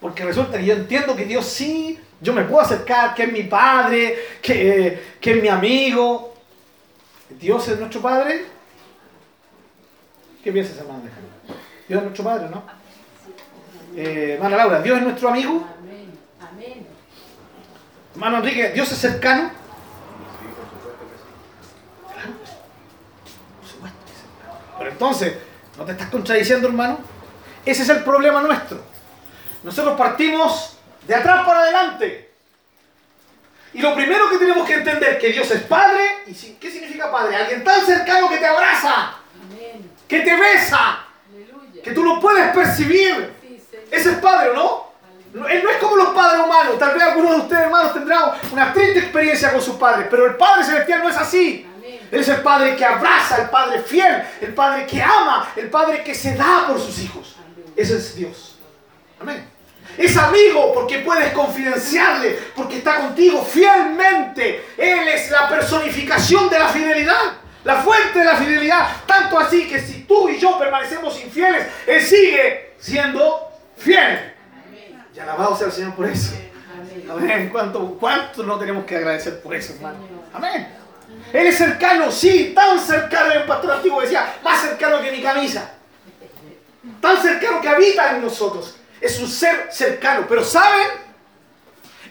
Porque 0.00 0.24
resulta 0.24 0.58
que 0.58 0.66
yo 0.66 0.74
entiendo 0.74 1.16
que 1.16 1.24
Dios 1.24 1.46
sí, 1.46 1.98
yo 2.20 2.32
me 2.32 2.44
puedo 2.44 2.60
acercar, 2.60 3.14
que 3.14 3.24
es 3.24 3.32
mi 3.32 3.44
padre, 3.44 4.18
que, 4.42 5.16
que 5.20 5.32
es 5.32 5.42
mi 5.42 5.48
amigo. 5.48 6.34
¿Dios 7.30 7.66
es 7.68 7.78
nuestro 7.78 8.00
padre? 8.00 8.44
¿Qué 10.42 10.52
piensas, 10.52 10.76
hermano? 10.76 11.02
Dios 11.88 11.98
es 11.98 12.02
nuestro 12.02 12.24
padre, 12.24 12.48
¿no? 12.50 12.62
Eh, 13.96 14.34
hermana 14.34 14.56
Laura, 14.56 14.82
¿Dios 14.82 14.98
es 14.98 15.04
nuestro 15.04 15.28
amigo? 15.28 15.66
Amén. 15.78 16.10
Amén. 16.40 16.86
Hermano 18.14 18.38
Enrique, 18.38 18.72
¿Dios 18.72 18.90
es 18.92 18.98
cercano? 18.98 19.50
Por 23.60 23.68
supuesto 23.68 23.98
que 24.04 24.12
es 24.12 24.18
cercano. 24.18 24.58
Pero 24.78 24.83
entonces, 24.94 25.34
¿no 25.76 25.84
te 25.84 25.92
estás 25.92 26.08
contradiciendo, 26.08 26.68
hermano? 26.68 26.98
Ese 27.66 27.82
es 27.82 27.88
el 27.88 28.04
problema 28.04 28.40
nuestro. 28.40 28.80
Nosotros 29.64 29.98
partimos 29.98 30.76
de 31.06 31.14
atrás 31.14 31.44
para 31.44 31.60
adelante. 31.60 32.30
Y 33.72 33.80
lo 33.82 33.92
primero 33.94 34.30
que 34.30 34.38
tenemos 34.38 34.66
que 34.66 34.74
entender 34.74 35.14
es 35.14 35.18
que 35.18 35.32
Dios 35.32 35.50
es 35.50 35.62
Padre. 35.62 36.22
¿Y 36.28 36.32
qué 36.32 36.70
significa 36.70 37.10
Padre? 37.10 37.36
Alguien 37.36 37.64
tan 37.64 37.84
cercano 37.84 38.28
que 38.28 38.36
te 38.36 38.46
abraza, 38.46 39.14
Amén. 39.42 39.90
que 40.06 40.20
te 40.20 40.36
besa, 40.36 41.00
Aleluya. 41.28 41.82
que 41.82 41.90
tú 41.90 42.04
lo 42.04 42.20
puedes 42.20 42.54
percibir. 42.54 43.32
Sí. 43.42 43.60
Ese 43.90 44.10
es 44.12 44.16
Padre, 44.18 44.50
¿o 44.50 44.54
¿no? 44.54 44.94
No, 45.34 45.48
Él 45.48 45.64
no 45.64 45.70
es 45.70 45.78
como 45.78 45.96
los 45.96 46.14
padres 46.14 46.40
humanos. 46.44 46.78
Tal 46.78 46.94
vez 46.94 47.02
algunos 47.02 47.32
de 47.32 47.38
ustedes, 47.38 47.62
hermanos, 47.62 47.92
tendrán 47.92 48.30
una 48.52 48.72
triste 48.72 49.00
experiencia 49.00 49.50
con 49.50 49.60
sus 49.60 49.74
padres. 49.74 50.06
Pero 50.08 50.26
el 50.26 50.36
Padre 50.36 50.62
Celestial 50.62 51.02
no 51.02 51.08
es 51.08 51.16
así. 51.16 51.66
Es 52.14 52.28
el 52.28 52.42
Padre 52.42 52.76
que 52.76 52.84
abraza, 52.84 53.42
el 53.42 53.50
Padre 53.50 53.80
fiel, 53.80 54.22
el 54.40 54.54
Padre 54.54 54.86
que 54.86 55.02
ama, 55.02 55.50
el 55.56 55.68
Padre 55.68 56.02
que 56.04 56.14
se 56.14 56.34
da 56.36 56.66
por 56.68 56.80
sus 56.80 56.98
hijos. 57.00 57.34
Ese 57.74 57.96
es 57.96 58.14
Dios. 58.14 58.56
Amén. 59.20 59.48
Es 59.98 60.16
amigo 60.16 60.72
porque 60.72 60.98
puedes 60.98 61.32
confidenciarle, 61.32 62.38
porque 62.54 62.78
está 62.78 63.00
contigo 63.00 63.42
fielmente. 63.44 64.64
Él 64.76 65.08
es 65.08 65.30
la 65.30 65.48
personificación 65.48 66.48
de 66.48 66.58
la 66.58 66.68
fidelidad, 66.68 67.34
la 67.64 67.76
fuente 67.76 68.20
de 68.20 68.24
la 68.24 68.36
fidelidad. 68.36 68.88
Tanto 69.06 69.38
así 69.38 69.68
que 69.68 69.80
si 69.80 70.04
tú 70.04 70.28
y 70.28 70.38
yo 70.38 70.58
permanecemos 70.58 71.20
infieles, 71.20 71.66
Él 71.86 72.00
sigue 72.00 72.74
siendo 72.78 73.50
fiel. 73.76 74.34
Y 75.14 75.18
alabado 75.18 75.56
sea 75.56 75.66
el 75.66 75.72
Señor 75.72 75.94
por 75.94 76.06
eso. 76.06 76.32
Amén. 76.72 77.10
Amén. 77.10 77.48
¿Cuánto, 77.50 77.96
¿Cuánto 77.98 78.42
no 78.42 78.58
tenemos 78.58 78.84
que 78.84 78.96
agradecer 78.96 79.40
por 79.40 79.54
eso, 79.54 79.74
hermano? 79.74 79.98
Amén. 80.32 80.83
Él 81.34 81.48
es 81.48 81.58
cercano, 81.58 82.10
sí, 82.12 82.52
tan 82.54 82.78
cercano, 82.78 83.32
el 83.32 83.42
pastor 83.42 83.72
antiguo 83.72 84.00
decía, 84.00 84.36
más 84.44 84.60
cercano 84.60 85.02
que 85.02 85.10
mi 85.10 85.20
camisa. 85.20 85.68
Tan 87.00 87.20
cercano 87.20 87.60
que 87.60 87.68
habita 87.68 88.12
en 88.12 88.22
nosotros. 88.22 88.76
Es 89.00 89.18
un 89.18 89.28
ser 89.28 89.66
cercano. 89.72 90.26
Pero 90.28 90.44
¿saben? 90.44 90.86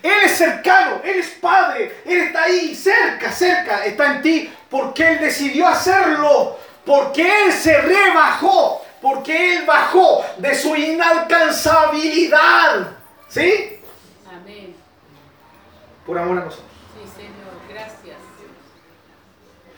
Él 0.01 0.23
es 0.25 0.37
cercano, 0.37 0.99
Él 1.05 1.19
es 1.19 1.29
Padre, 1.39 2.01
Él 2.03 2.19
está 2.19 2.43
ahí, 2.43 2.75
cerca, 2.75 3.31
cerca, 3.31 3.85
está 3.85 4.15
en 4.15 4.21
ti, 4.21 4.53
porque 4.69 5.13
Él 5.13 5.21
decidió 5.21 5.69
hacerlo, 5.69 6.59
porque 6.85 7.45
Él 7.45 7.53
se 7.53 7.79
rebajó, 7.79 8.85
porque 9.01 9.55
Él 9.55 9.63
bajó 9.65 10.25
de 10.37 10.53
su 10.53 10.75
inalcanzabilidad. 10.75 12.97
¿Sí? 13.29 13.79
Amén. 14.29 14.75
Por 16.05 16.19
amor 16.19 16.39
a 16.39 16.43
nosotros. 16.43 16.67
Sí, 16.93 16.99
Señor. 17.15 17.53
Gracias. 17.69 18.17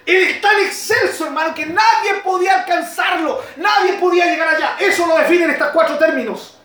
Él 0.06 0.24
es 0.24 0.41
tan 0.41 0.60
excelso, 0.60 1.26
hermano, 1.26 1.53
que 1.56 1.66
nadie 1.66 2.16
podía 2.24 2.60
alcanzarlo, 2.60 3.43
nadie 3.58 3.93
podía 3.93 4.26
llegar 4.26 4.56
allá. 4.56 4.76
Eso 4.80 5.08
lo 5.08 5.18
definen 5.18 5.49
estos 5.49 5.70
cuatro 5.70 5.97
términos. 5.97 6.58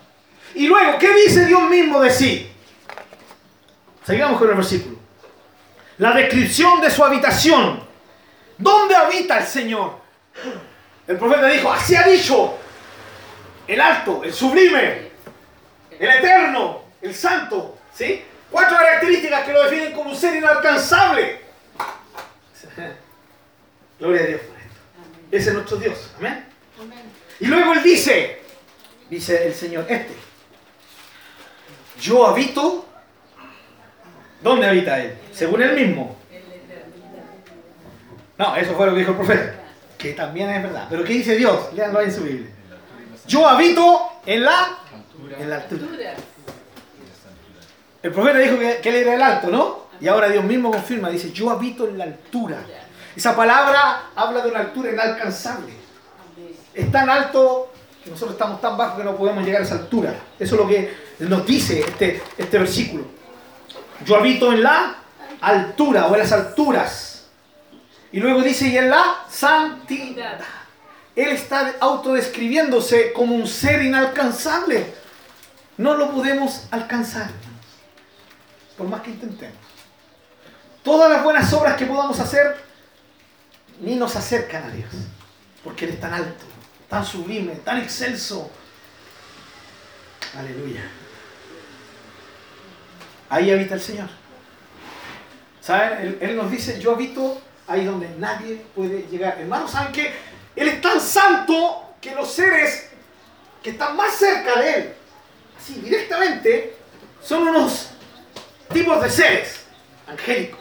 Y 0.55 0.67
luego, 0.67 0.99
¿qué 0.99 1.13
dice 1.15 1.47
Dios 1.47 1.63
mismo 1.63 2.01
de 2.01 2.11
sí? 2.11 2.53
Sigamos 4.07 4.39
con 4.39 4.51
el 4.51 4.57
versículo. 4.57 4.99
La 5.99 6.13
descripción 6.13 6.81
de 6.81 6.91
su 6.91 7.05
habitación. 7.05 7.83
¿Dónde 8.59 8.95
habita 8.95 9.39
el 9.39 9.47
Señor? 9.47 10.01
El 11.07 11.17
profeta 11.17 11.47
dijo, 11.47 11.73
así 11.73 11.97
ha 11.97 12.03
dicho 12.03 12.59
el 13.67 13.81
alto, 13.81 14.23
el 14.25 14.35
sublime, 14.35 15.11
el 15.99 16.11
eterno, 16.11 16.83
el 17.01 17.15
santo. 17.15 17.79
¿Sí? 17.95 18.23
Cuatro 18.51 18.77
características 18.77 19.45
que 19.45 19.53
lo 19.53 19.63
definen 19.65 19.93
como 19.93 20.11
un 20.11 20.17
ser 20.17 20.37
inalcanzable. 20.37 21.41
Gloria 24.01 24.23
a 24.23 24.27
Dios 24.27 24.41
por 24.41 24.57
esto. 24.57 24.81
Amén. 24.97 25.29
Ese 25.31 25.49
es 25.51 25.55
nuestro 25.55 25.77
Dios. 25.77 26.11
Amén. 26.19 26.45
Amén. 26.81 26.99
Y 27.39 27.47
luego 27.47 27.75
él 27.75 27.83
dice, 27.83 28.41
dice 29.09 29.47
el 29.47 29.55
Señor 29.55 29.87
este, 29.89 30.15
yo 32.01 32.27
habito, 32.27 32.87
¿dónde 34.43 34.67
habita 34.67 34.99
él? 35.03 35.15
Según 35.33 35.63
él 35.63 35.75
mismo. 35.75 36.17
En 36.31 36.49
la 36.49 36.55
eternidad. 36.55 37.25
No, 38.39 38.57
eso 38.57 38.75
fue 38.75 38.87
lo 38.87 38.93
que 38.93 39.01
dijo 39.01 39.11
el 39.11 39.17
profeta, 39.19 39.55
que 39.99 40.13
también 40.15 40.49
es 40.49 40.63
verdad. 40.63 40.87
Pero 40.89 41.05
¿qué 41.05 41.13
dice 41.13 41.37
Dios? 41.37 41.73
Leanlo 41.75 41.99
ahí 41.99 42.07
en 42.07 42.15
su 42.15 42.23
Biblia. 42.23 42.51
Yo 43.27 43.47
habito 43.47 44.13
en 44.25 44.45
la, 44.45 44.79
en 45.39 45.51
la 45.51 45.57
altura. 45.57 45.87
Altura. 45.87 46.15
El 48.03 48.13
profeta 48.13 48.39
dijo 48.39 48.59
que, 48.59 48.79
que 48.83 48.89
él 48.89 48.97
era 48.97 49.15
el 49.15 49.23
alto, 49.23 49.49
¿no? 49.49 49.91
Y 50.01 50.09
ahora 50.09 50.31
Dios 50.31 50.43
mismo 50.45 50.71
confirma, 50.71 51.11
dice, 51.11 51.31
yo 51.33 51.51
habito 51.51 51.87
en 51.87 51.99
la 51.99 52.05
altura. 52.05 52.65
Esa 53.17 53.35
palabra 53.35 54.11
habla 54.15 54.43
de 54.43 54.51
una 54.51 54.61
altura 54.61 54.93
inalcanzable. 54.93 55.73
Es 56.73 56.91
tan 56.93 57.11
alto 57.11 57.73
que 58.03 58.11
nosotros 58.11 58.33
estamos 58.33 58.61
tan 58.61 58.77
bajos 58.77 58.99
que 58.99 59.05
no 59.05 59.17
podemos 59.17 59.45
llegar 59.45 59.63
a 59.63 59.65
esa 59.65 59.75
altura. 59.75 60.15
Eso 60.39 60.55
es 60.55 60.61
lo 60.61 60.69
que 60.69 60.95
nos 61.21 61.45
dice 61.45 61.81
este, 61.81 62.23
este 62.39 62.59
versículo. 62.59 63.05
Yo 64.05 64.17
habito 64.17 64.53
en 64.53 64.63
la 64.63 64.97
altura 65.41 66.07
o 66.07 66.15
en 66.15 66.21
las 66.21 66.33
alturas. 66.33 67.27
Y 68.13 68.21
luego 68.21 68.43
dice, 68.43 68.69
y 68.69 68.79
en 68.79 68.91
la 68.91 69.25
santidad. 69.29 70.41
Él 71.15 71.31
está 71.31 71.75
autodescribiéndose 71.81 73.13
como 73.13 73.35
un 73.35 73.47
ser 73.47 73.83
inalcanzable. 73.83 74.95
No 75.77 75.95
lo 75.95 76.11
podemos 76.13 76.67
alcanzar, 76.71 77.31
por 78.77 78.87
más 78.87 79.01
que 79.03 79.11
intentemos. 79.11 79.57
todas 80.83 81.11
las 81.11 81.23
buenas 81.23 81.53
obras 81.53 81.77
que 81.77 81.87
podamos 81.87 82.19
hacer 82.21 82.70
ni 83.81 83.97
nos 83.97 84.17
acercan 84.17 84.65
a 84.65 84.71
Dios. 84.71 84.91
Porque 85.65 85.85
Él 85.85 85.93
es 85.93 86.01
tan 86.01 86.13
alto, 86.15 86.45
tan 86.89 87.05
sublime, 87.05 87.57
tan 87.57 87.79
excelso. 87.79 88.51
Aleluya. 90.37 90.83
Ahí 93.29 93.51
habita 93.51 93.75
el 93.75 93.81
Señor. 93.81 94.09
¿Saben? 95.61 96.19
Él, 96.21 96.37
nos 96.37 96.51
dice, 96.51 96.81
yo 96.81 96.93
habito 96.93 97.41
ahí 97.67 97.85
donde 97.85 98.09
nadie 98.19 98.65
puede 98.75 99.07
llegar. 99.09 99.39
Hermanos, 99.39 99.71
¿saben 99.71 99.93
qué? 99.93 100.13
Él 100.57 100.69
es 100.69 100.81
tan 100.81 101.01
santo 101.01 101.95
que 102.01 102.15
los 102.15 102.33
seres 102.33 102.91
que 103.63 103.71
están 103.71 103.97
más 103.97 104.15
cerca 104.15 104.59
de 104.61 104.75
Él, 104.75 104.95
así 105.59 105.75
directamente, 105.75 106.77
son 107.23 107.49
unos 107.49 107.91
tipos 108.73 109.03
de 109.03 109.11
seres 109.11 109.61
angélicos. 110.07 110.60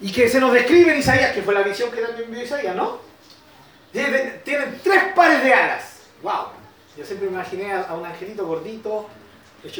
Y 0.00 0.12
que 0.12 0.28
se 0.28 0.40
nos 0.40 0.52
describe 0.52 0.92
en 0.92 0.98
Isaías, 0.98 1.32
que 1.32 1.42
fue 1.42 1.54
la 1.54 1.62
visión 1.62 1.90
que 1.90 2.02
también 2.02 2.30
vio 2.30 2.42
Isaías, 2.42 2.76
¿no? 2.76 3.00
Tienen, 3.92 4.40
tres 4.44 5.02
pares 5.14 5.42
de 5.42 5.54
alas. 5.54 6.00
¡Wow! 6.22 6.48
Yo 6.96 7.04
siempre 7.04 7.28
imaginé 7.28 7.72
a, 7.72 7.94
un 7.94 8.04
angelito 8.04 8.46
gordito, 8.46 9.08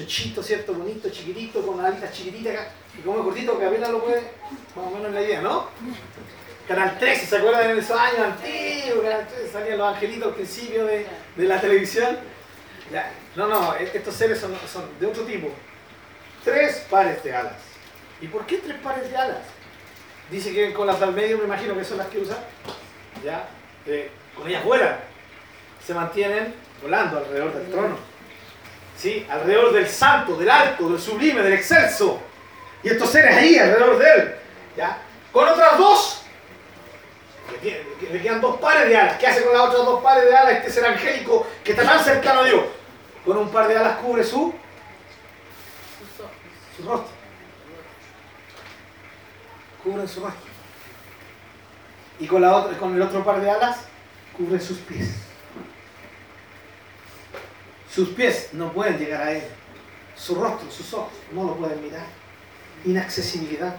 chito, 0.07 0.43
¿cierto? 0.43 0.73
Bonito, 0.75 1.11
chiquitito, 1.11 1.65
con 1.67 1.85
alitas 1.85 2.13
chiquititas, 2.13 2.69
y 2.99 3.03
como 3.03 3.23
gordito 3.23 3.59
que 3.59 3.67
apenas 3.67 3.91
lo 3.91 4.03
puede, 4.03 4.23
más 4.75 4.87
o 4.87 4.91
menos 4.91 5.13
la 5.13 5.23
idea, 5.23 5.43
¿no? 5.43 5.69
Canal 6.67 6.99
13, 6.99 7.27
¿se 7.27 7.37
acuerdan 7.37 7.75
de 7.75 7.81
esos 7.81 7.99
años 7.99 8.21
antiguos? 8.21 9.05
Canal 9.05 9.29
13 9.29 9.53
salían 9.53 9.79
los 9.79 9.95
angelitos 9.95 10.29
al 10.29 10.35
principio 10.35 10.87
de, 10.87 11.07
de 11.37 11.45
la 11.45 11.61
televisión. 11.61 12.19
No, 13.37 13.47
no, 13.47 13.77
e, 13.77 13.91
estos 13.95 14.15
seres 14.15 14.41
son, 14.41 14.55
son 14.71 14.85
de 14.99 15.07
otro 15.07 15.25
tipo. 15.25 15.49
Tres 16.43 16.87
pares 16.91 17.23
de 17.23 17.35
alas. 17.35 17.57
¿Y 18.21 18.29
por 18.29 18.47
qué 18.47 18.59
tres 18.59 18.79
pares 18.79 19.11
de 19.11 19.17
alas? 19.17 19.56
Dice 20.31 20.53
que 20.53 20.73
con 20.73 20.87
las 20.87 20.99
del 20.99 21.13
medio 21.13 21.39
me 21.39 21.45
imagino 21.45 21.75
que 21.75 21.85
son 21.85 21.99
las 21.99 22.09
que 22.09 22.19
usan. 22.19 22.39
¿Ya? 23.25 23.49
Eh, 23.87 24.11
con 24.35 24.49
ellas 24.49 24.65
vuelan. 24.65 24.99
Se 25.85 25.95
mantienen 25.95 26.55
volando 26.83 27.19
alrededor 27.19 27.55
del 27.55 27.71
trono. 27.71 27.97
¿Sí? 28.97 29.25
Alrededor 29.31 29.73
del 29.73 29.89
santo, 29.89 30.37
del 30.37 30.51
alto, 30.51 30.89
del 30.89 31.01
sublime, 31.01 31.43
del 31.43 31.53
excelso. 31.53 32.21
Y 32.83 32.89
estos 32.89 33.11
seres 33.11 33.37
ahí, 33.37 33.57
alrededor 33.57 33.99
de 33.99 34.15
él. 34.15 34.35
¿Ya? 34.77 34.99
Con 35.33 35.49
otras 35.49 35.79
dos. 35.79 36.23
le 37.63 38.23
quedan 38.23 38.41
dos 38.41 38.57
pares 38.59 38.89
de 38.89 38.97
alas. 38.97 39.19
¿Qué 39.19 39.29
hace 39.29 39.45
con 39.45 39.53
las 39.53 39.63
otras 39.63 39.85
dos 39.85 40.03
pares 40.03 40.25
de 40.25 40.37
alas 40.37 40.55
este 40.55 40.71
ser 40.71 40.87
angélico 40.87 41.47
que 41.63 41.71
está 41.71 41.85
tan 41.85 42.03
cercano 42.03 42.41
a 42.41 42.45
Dios? 42.45 42.65
Con 43.25 43.37
un 43.37 43.51
par 43.51 43.69
de 43.69 43.77
alas 43.77 43.99
cubre 43.99 44.25
su, 44.25 44.53
su 46.77 46.89
rostro 46.89 47.16
cubren 49.87 50.09
su 50.09 50.21
rostro. 50.21 50.51
Y 52.19 52.27
con, 52.27 52.43
la 52.43 52.57
otra, 52.57 52.77
con 52.77 52.95
el 52.95 53.03
otro 53.03 53.25
par 53.25 53.41
de 53.41 53.51
alas, 53.51 53.79
cubren 54.37 54.61
sus 54.61 54.79
pies. 54.79 55.11
Sus 57.89 58.09
pies 58.11 58.49
no 58.53 58.73
pueden 58.73 58.99
llegar 58.99 59.23
a 59.23 59.33
él. 59.33 59.45
Su 60.17 60.35
rostro, 60.35 60.71
sus 60.71 60.93
ojos, 60.93 61.13
no 61.33 61.45
lo 61.45 61.57
pueden 61.57 61.83
mirar. 61.83 62.07
Inaccesibilidad. 62.85 63.77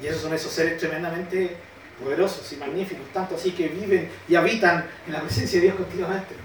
Y 0.00 0.06
esos 0.06 0.22
son 0.22 0.32
esos 0.32 0.52
seres 0.52 0.78
tremendamente 0.78 1.56
poderosos 2.00 2.52
y 2.52 2.56
magníficos, 2.56 3.08
tanto 3.12 3.34
así 3.34 3.50
que 3.50 3.66
viven 3.66 4.08
y 4.28 4.36
habitan 4.36 4.88
en 5.06 5.12
la 5.12 5.20
presencia 5.20 5.58
de 5.58 5.66
Dios 5.66 5.76
continuamente. 5.76 6.36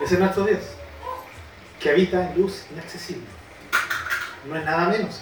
Ese 0.00 0.14
es 0.14 0.20
nuestro 0.20 0.44
Dios 0.44 0.60
que 1.82 1.90
habita 1.90 2.30
en 2.30 2.40
luz 2.40 2.64
inaccesible. 2.72 3.24
No 4.46 4.56
es 4.56 4.64
nada 4.64 4.88
menos. 4.88 5.20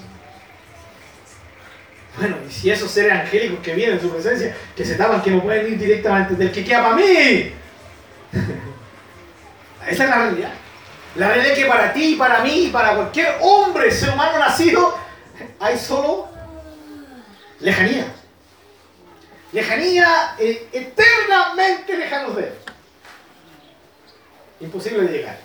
Bueno, 2.19 2.37
y 2.47 2.53
si 2.53 2.71
esos 2.71 2.91
seres 2.91 3.13
angélicos 3.13 3.61
que 3.61 3.75
vienen 3.75 3.97
en 3.97 4.03
su 4.03 4.11
presencia, 4.11 4.55
que 4.77 4.85
se 4.85 4.97
tapan, 4.97 5.23
que 5.23 5.31
no 5.31 5.43
pueden 5.43 5.73
ir 5.73 5.79
directamente 5.79 6.35
del 6.35 6.53
que 6.53 6.65
queda 6.65 6.83
para 6.83 6.97
mí. 6.97 7.03
Esa 9.89 10.05
es 10.05 10.11
la 10.11 10.17
realidad. 10.17 10.53
La 11.17 11.29
realidad 11.29 11.53
es 11.53 11.59
que 11.59 11.67
para 11.67 11.93
ti, 11.93 12.17
para 12.17 12.41
mí, 12.41 12.69
para 12.73 12.95
cualquier 12.95 13.37
hombre, 13.41 13.91
ser 13.91 14.11
humano 14.11 14.39
nacido, 14.39 14.99
hay 15.59 15.79
solo 15.79 16.29
lejanía. 17.59 18.07
Lejanía 19.53 20.35
eh, 20.39 20.69
eternamente 20.73 21.97
lejanos 21.97 22.37
de 22.37 22.43
él. 22.43 22.53
Imposible 24.61 25.03
de 25.03 25.13
llegar. 25.17 25.39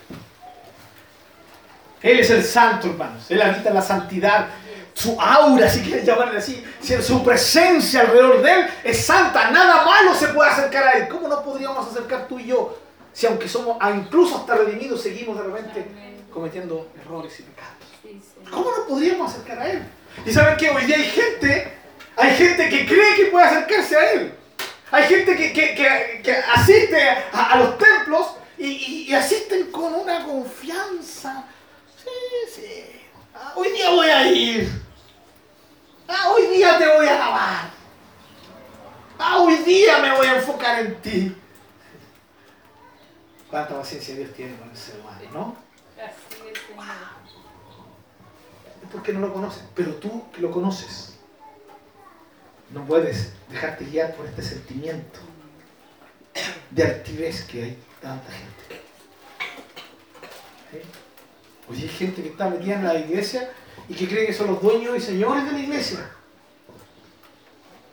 Él 2.06 2.20
es 2.20 2.30
el 2.30 2.44
santo, 2.44 2.90
hermanos. 2.90 3.26
Él 3.30 3.42
habita 3.42 3.72
la 3.72 3.82
santidad. 3.82 4.48
Su 4.94 5.20
aura, 5.20 5.68
si 5.68 5.82
quieren 5.82 6.06
llamarle 6.06 6.38
así, 6.38 6.64
su 7.02 7.24
presencia 7.24 8.02
alrededor 8.02 8.44
de 8.44 8.52
Él 8.52 8.68
es 8.84 9.04
santa. 9.04 9.50
Nada 9.50 9.84
malo 9.84 10.14
se 10.14 10.28
puede 10.28 10.52
acercar 10.52 10.84
a 10.88 10.92
Él. 10.92 11.08
¿Cómo 11.10 11.28
nos 11.28 11.40
podríamos 11.40 11.88
acercar 11.92 12.28
tú 12.28 12.38
y 12.38 12.46
yo? 12.46 12.78
Si 13.12 13.26
aunque 13.26 13.50
somos, 13.50 13.78
incluso 13.96 14.38
hasta 14.38 14.54
redimidos, 14.54 15.02
seguimos 15.02 15.36
de 15.36 15.44
repente 15.46 15.88
cometiendo 16.32 16.92
errores 17.04 17.40
y 17.40 17.44
pecados. 17.44 18.52
¿Cómo 18.52 18.70
nos 18.70 18.82
podríamos 18.82 19.32
acercar 19.32 19.60
a 19.60 19.72
Él? 19.72 19.84
Y 20.28 20.32
saben 20.32 20.58
que 20.58 20.70
hoy 20.70 20.86
día 20.86 20.98
hay 20.98 21.06
gente, 21.06 21.74
hay 22.18 22.36
gente 22.36 22.70
que 22.70 22.86
cree 22.86 23.16
que 23.16 23.26
puede 23.32 23.48
acercarse 23.48 23.98
a 23.98 24.12
Él. 24.12 24.34
Hay 24.92 25.04
gente 25.06 25.36
que, 25.36 26.44
asiste 26.54 27.02
a, 27.34 27.58
los 27.58 27.80
templos 27.80 28.28
y 28.60 29.12
asisten 29.12 29.72
con 29.72 29.96
una 29.96 30.24
confianza 30.24 31.46
Sí, 32.06 32.62
sí. 32.62 33.02
Ah, 33.34 33.54
hoy 33.56 33.72
día 33.72 33.90
voy 33.90 34.08
a 34.08 34.32
ir. 34.32 34.70
Ah, 36.08 36.30
hoy 36.32 36.48
día 36.48 36.78
te 36.78 36.88
voy 36.88 37.08
a 37.08 37.16
alabar. 37.16 37.70
Ah, 39.18 39.40
hoy 39.40 39.56
día 39.58 39.98
me 40.00 40.16
voy 40.16 40.28
a 40.28 40.36
enfocar 40.36 40.80
en 40.86 41.02
ti. 41.02 41.36
Cuánta 43.50 43.78
paciencia 43.78 44.16
Dios 44.16 44.34
tiene 44.34 44.56
con 44.58 44.70
el 44.70 44.78
ser 44.78 45.00
humano, 45.00 45.20
¿no? 45.34 45.56
Así 45.98 46.42
es, 46.48 46.60
Es 48.84 48.90
porque 48.92 49.14
no 49.14 49.22
lo 49.22 49.34
conoces, 49.34 49.64
pero 49.74 49.96
tú 49.96 50.30
que 50.32 50.42
lo 50.42 50.52
conoces, 50.52 51.18
no 52.72 52.86
puedes 52.86 53.34
dejarte 53.50 53.86
guiar 53.86 54.14
por 54.16 54.26
este 54.28 54.42
sentimiento 54.42 55.20
de 56.72 56.84
altivez 56.84 57.46
que 57.46 57.64
hay 57.64 57.84
tanta 58.02 58.30
gente. 58.32 58.86
Oye, 61.70 61.84
hay 61.84 61.90
gente 61.90 62.22
que 62.22 62.30
está 62.30 62.50
metida 62.50 62.76
en 62.76 62.84
la 62.84 62.96
iglesia 62.96 63.52
y 63.90 63.94
que 63.94 64.08
cree 64.08 64.26
que 64.26 64.34
son 64.34 64.48
los 64.48 64.62
dueños 64.62 64.98
y 64.98 65.02
señores 65.02 65.46
de 65.46 65.52
la 65.52 65.60
iglesia. 65.60 66.10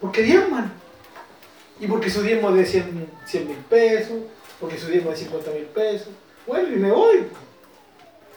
Porque 0.01 0.23
diezman. 0.23 0.73
Y 1.81 1.87
porque 1.87 2.11
su 2.11 2.23
diezmo 2.23 2.55
es 2.55 2.73
de 2.73 3.09
100 3.27 3.49
mil 3.49 3.57
pesos, 3.69 4.19
porque 4.61 4.79
su 4.79 4.87
diezmo 4.89 5.13
es 5.13 5.19
de 5.19 5.25
50 5.25 5.51
mil 5.53 5.65
pesos. 5.65 6.09
Bueno, 6.47 6.69
y 6.69 6.77
me 6.77 6.91
voy. 6.91 7.27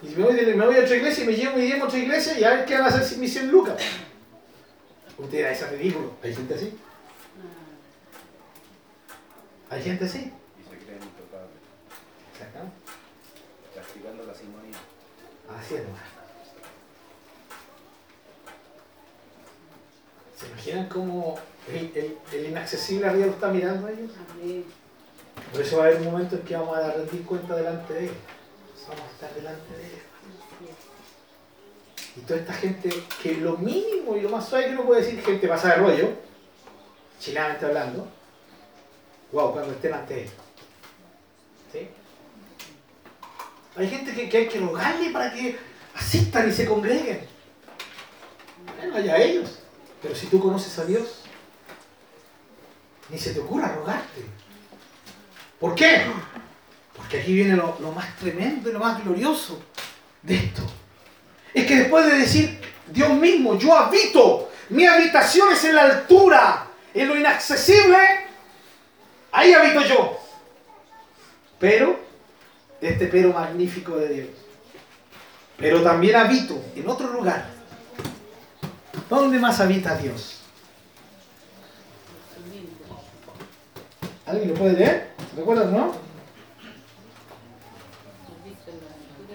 Y 0.01 0.07
me 0.15 0.23
voy, 0.23 0.33
me 0.33 0.65
voy 0.65 0.75
a 0.75 0.81
otra 0.81 0.95
iglesia 0.95 1.23
y 1.23 1.27
me 1.27 1.33
llevo 1.33 1.57
mi 1.57 1.63
diezmo 1.63 1.85
a 1.85 1.87
otra 1.87 1.99
iglesia 1.99 2.39
y 2.39 2.43
a 2.43 2.49
ver 2.51 2.65
qué 2.65 2.73
van 2.75 2.83
a 2.83 2.87
hacer 2.87 3.17
mis 3.17 3.33
100 3.33 3.51
lucas. 3.51 3.81
Usted 5.17 5.37
dirá, 5.37 5.51
eso 5.51 5.65
es 5.65 5.71
ridículo. 5.71 6.13
¿Hay 6.21 6.33
gente 6.33 6.53
así? 6.53 6.73
¿Hay 9.69 9.81
gente 9.81 10.05
así? 10.05 10.31
Así 15.49 15.75
es, 15.75 15.81
¿Se 20.37 20.47
imaginan 20.47 20.89
cómo 20.89 21.35
el, 21.71 22.45
inaccesible 22.45 23.07
arriba 23.07 23.27
lo 23.27 23.31
está 23.33 23.47
mirando 23.47 23.87
a 23.87 23.91
ellos? 23.91 24.11
Por 25.51 25.61
eso 25.61 25.77
va 25.77 25.83
a 25.83 25.87
haber 25.87 26.01
un 26.01 26.11
momento 26.11 26.35
en 26.35 26.41
que 26.41 26.55
vamos 26.55 26.77
a 26.77 26.91
rendir 26.91 27.25
cuenta 27.25 27.55
delante 27.55 27.93
de 27.93 28.03
ellos. 28.05 28.17
Vamos 28.87 29.03
a 29.03 29.11
estar 29.11 29.33
delante 29.33 29.77
de 29.77 29.85
ellos. 29.85 30.03
Y 32.17 32.21
toda 32.21 32.39
esta 32.39 32.53
gente 32.53 32.89
que 33.21 33.35
lo 33.35 33.57
mínimo 33.57 34.15
y 34.15 34.21
lo 34.21 34.29
más 34.29 34.47
suave 34.47 34.67
que 34.67 34.71
uno 34.71 34.85
puede 34.85 35.01
decir, 35.01 35.21
gente 35.21 35.47
pasada 35.47 35.75
de 35.75 35.81
rollo, 35.81 36.09
chilenamente 37.19 37.65
hablando, 37.65 38.07
wow, 39.31 39.51
cuando 39.51 39.73
estén 39.73 39.93
ante 39.93 40.23
él. 40.23 40.29
¿Sí? 41.71 41.89
Hay 43.77 43.89
gente 43.89 44.13
que, 44.13 44.37
hay 44.37 44.47
que 44.47 44.59
rogarle 44.59 45.09
para 45.09 45.33
que 45.33 45.57
asistan 45.93 46.49
y 46.49 46.53
se 46.53 46.65
congreguen. 46.65 47.27
Bueno, 48.77 48.95
allá 48.95 49.17
ellos. 49.17 49.59
Pero 50.01 50.15
si 50.15 50.27
tú 50.27 50.39
conoces 50.39 50.77
a 50.79 50.85
Dios, 50.85 51.23
ni 53.09 53.17
se 53.17 53.33
te 53.33 53.39
ocurra 53.39 53.73
rogarte. 53.73 54.21
¿Por 55.59 55.75
qué? 55.75 56.03
Porque 56.95 57.19
aquí 57.19 57.33
viene 57.33 57.55
lo, 57.55 57.77
lo 57.81 57.91
más 57.91 58.15
tremendo 58.17 58.69
y 58.69 58.73
lo 58.73 58.79
más 58.79 59.03
glorioso 59.03 59.61
de 60.21 60.35
esto. 60.35 60.61
Es 61.53 61.65
que 61.65 61.75
después 61.75 62.05
de 62.05 62.17
decir, 62.17 62.61
Dios 62.87 63.11
mismo, 63.13 63.57
yo 63.57 63.75
habito, 63.75 64.51
mi 64.69 64.85
habitación 64.85 65.51
es 65.51 65.63
en 65.65 65.75
la 65.75 65.83
altura, 65.83 66.67
en 66.93 67.07
lo 67.07 67.17
inaccesible, 67.17 67.97
ahí 69.31 69.53
habito 69.53 69.81
yo. 69.81 70.19
Pero 71.59 72.04
este 72.85 73.07
pero 73.07 73.33
magnífico 73.33 73.97
de 73.97 74.09
Dios. 74.09 74.27
pero 75.57 75.81
también 75.81 76.15
habito 76.15 76.61
en 76.75 76.87
otro 76.87 77.11
lugar. 77.13 77.47
¿Dónde 79.09 79.39
más 79.39 79.59
habita 79.59 79.95
Dios? 79.97 80.41
¿Alguien 84.25 84.49
lo 84.49 84.55
puede 84.55 84.73
leer? 84.73 85.07
¿Se 85.29 85.35
recuerdan, 85.37 85.71
no? 85.71 85.95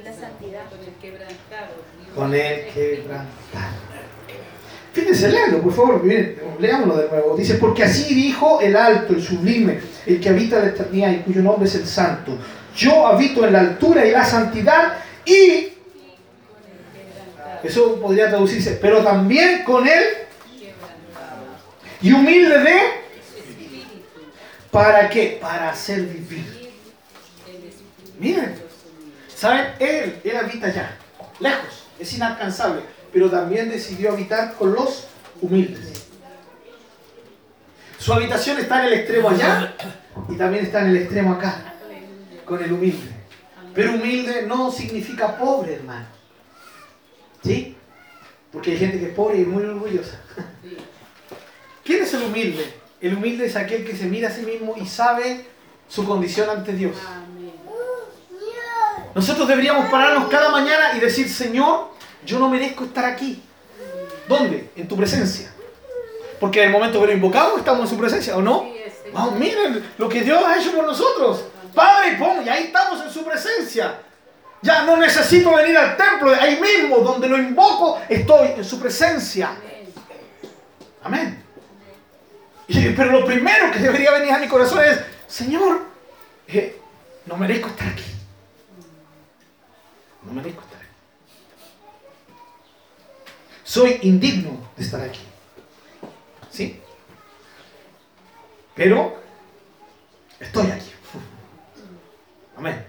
La 0.05 0.13
santidad. 0.13 0.69
Con 0.69 0.81
el 0.81 0.95
quebrantado. 1.01 1.75
Con 2.15 2.35
el 2.35 2.73
quebrantado. 2.73 3.91
Fíjense, 4.93 5.29
léanlo, 5.29 5.63
por 5.63 5.73
favor, 5.73 6.03
miren, 6.03 6.37
leámoslo 6.59 6.97
de 6.97 7.09
nuevo. 7.09 7.37
Dice, 7.37 7.55
porque 7.55 7.85
así 7.85 8.13
dijo 8.13 8.61
el 8.61 8.75
alto, 8.75 9.13
el 9.13 9.23
sublime, 9.23 9.79
el 10.07 10.21
que 10.21 10.29
habita 10.29 10.59
la 10.59 10.71
eternidad 10.71 11.13
y 11.13 11.19
cuyo 11.19 11.43
nombre 11.43 11.69
es 11.69 11.77
el 11.77 11.87
santo. 11.87 12.37
Yo 12.77 13.07
habito 13.07 13.47
en 13.47 13.53
la 13.53 13.61
altura 13.61 14.07
y 14.07 14.11
la 14.11 14.25
santidad 14.25 14.95
y... 15.25 15.69
Eso 17.63 18.01
podría 18.01 18.31
traducirse, 18.31 18.79
pero 18.81 19.03
también 19.03 19.65
con 19.65 19.87
él 19.87 20.05
y 22.01 22.13
humilde 22.13 22.59
de... 22.59 22.79
¿Para 24.71 25.11
qué? 25.11 25.39
Para 25.41 25.71
hacer 25.71 26.03
vivir. 26.03 26.73
Miren, 28.19 28.55
¿saben? 29.35 29.73
Él, 29.79 30.21
él 30.23 30.37
habita 30.37 30.69
allá, 30.69 30.97
lejos, 31.41 31.87
es 31.99 32.13
inalcanzable 32.15 32.83
pero 33.13 33.31
también 33.31 33.69
decidió 33.69 34.13
habitar 34.13 34.55
con 34.55 34.73
los 34.73 35.07
humildes. 35.41 36.07
Su 37.99 38.13
habitación 38.13 38.59
está 38.59 38.81
en 38.81 38.87
el 38.87 38.93
extremo 38.95 39.31
allá 39.31 39.75
y 40.29 40.37
también 40.37 40.65
está 40.65 40.81
en 40.81 40.89
el 40.89 40.97
extremo 40.97 41.35
acá, 41.35 41.70
con 42.51 42.63
el 42.65 42.73
humilde. 42.73 43.09
Pero 43.73 43.95
humilde 43.95 44.43
no 44.43 44.73
significa 44.73 45.39
pobre, 45.39 45.75
hermano. 45.75 46.07
¿Sí? 47.45 47.77
Porque 48.53 48.73
hay 48.73 48.79
gente 48.79 48.99
que 48.99 49.07
es 49.07 49.15
pobre 49.15 49.39
y 49.39 49.45
muy 49.45 49.63
orgullosa. 49.63 50.21
¿Quién 51.85 52.03
es 52.03 52.13
el 52.13 52.25
humilde? 52.25 52.75
El 53.01 53.15
humilde 53.15 53.47
es 53.47 53.55
aquel 53.55 53.87
que 53.87 53.97
se 53.97 54.07
mira 54.07 54.29
a 54.29 54.33
sí 54.33 54.43
mismo 54.43 54.75
y 54.77 54.85
sabe 54.85 55.47
su 55.89 56.05
condición 56.05 56.51
ante 56.51 56.73
Dios. 56.73 56.97
Nosotros 59.15 59.47
deberíamos 59.47 59.89
pararnos 59.89 60.29
cada 60.29 60.51
mañana 60.51 60.97
y 60.97 61.01
decir, 61.01 61.29
Señor, 61.29 61.91
yo 62.27 62.41
no 62.41 62.51
merezco 62.51 62.85
estar 62.85 63.05
aquí. 63.05 63.41
¿Dónde? 64.29 64.71
En 64.75 64.89
tu 64.89 64.97
presencia. 64.97 65.53
Porque 66.41 66.61
en 66.63 66.67
el 66.67 66.73
momento 66.73 67.01
que 67.01 67.07
lo 67.07 67.13
invocamos 67.13 67.59
estamos 67.59 67.83
en 67.83 67.89
su 67.89 67.97
presencia, 67.97 68.37
¿o 68.37 68.43
no? 68.43 68.67
Vamos, 69.13 69.37
miren 69.37 69.85
lo 69.99 70.09
que 70.09 70.23
Dios 70.23 70.43
ha 70.45 70.61
hecho 70.61 70.73
por 70.73 70.85
nosotros. 70.85 71.45
Padre, 71.75 72.17
pon, 72.19 72.45
y 72.45 72.49
ahí 72.49 72.65
estamos 72.65 73.05
en 73.05 73.11
su 73.11 73.25
presencia. 73.25 73.99
Ya 74.63 74.85
no 74.85 74.97
necesito 74.97 75.55
venir 75.55 75.77
al 75.77 75.97
templo, 75.97 76.35
ahí 76.39 76.61
mismo, 76.61 76.99
donde 76.99 77.29
lo 77.29 77.39
invoco, 77.39 78.01
estoy 78.09 78.49
en 78.57 78.65
su 78.65 78.79
presencia. 78.79 79.57
Amén. 81.03 81.43
pero 82.97 83.13
lo 83.13 83.25
primero 83.25 83.71
que 83.71 83.79
debería 83.79 84.13
venir 84.13 84.33
a 84.33 84.39
mi 84.39 84.49
corazón 84.49 84.85
es, 84.85 85.01
Señor, 85.27 85.87
eh, 86.47 86.79
no 87.27 87.37
merezco 87.37 87.69
estar 87.69 87.89
aquí. 87.89 88.05
No 90.23 90.33
merezco 90.33 90.61
estar 90.61 90.81
soy 93.71 94.01
indigno 94.03 94.51
de 94.77 94.83
estar 94.83 95.01
aquí. 95.01 95.21
¿Sí? 96.51 96.81
Pero 98.75 99.17
estoy 100.41 100.73
aquí. 100.73 100.90
Amén. 102.61 102.85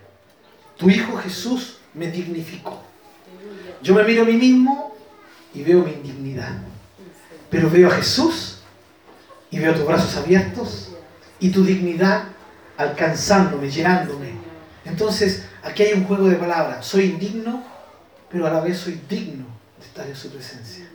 Tu 0.76 0.90
Hijo 0.90 1.16
Jesús 1.18 1.78
me 1.94 2.12
dignificó. 2.12 2.82
Yo 3.82 3.96
me 3.96 4.04
miro 4.04 4.24
a 4.24 4.26
mí 4.26 4.34
mismo 4.34 4.94
y 5.54 5.64
veo 5.64 5.82
mi 5.82 5.94
indignidad. 5.94 6.58
Pero 7.50 7.70
veo 7.70 7.88
a 7.88 7.92
Jesús 7.92 8.60
y 9.50 9.60
veo 9.60 9.74
tus 9.74 9.86
brazos 9.86 10.18
abiertos 10.18 10.90
y 11.40 11.52
tu 11.52 11.64
dignidad 11.64 12.26
alcanzándome, 12.76 13.72
llenándome. 13.72 14.32
Entonces, 14.84 15.46
aquí 15.64 15.84
hay 15.84 15.94
un 15.94 16.04
juego 16.04 16.28
de 16.28 16.36
palabras. 16.36 16.86
Soy 16.86 17.06
indigno, 17.06 17.64
pero 18.30 18.48
a 18.48 18.52
la 18.52 18.60
vez 18.60 18.78
soy 18.78 19.00
digno 19.08 19.46
estar 19.82 20.06
en 20.06 20.18
su 20.18 20.30
presencia. 20.32 20.86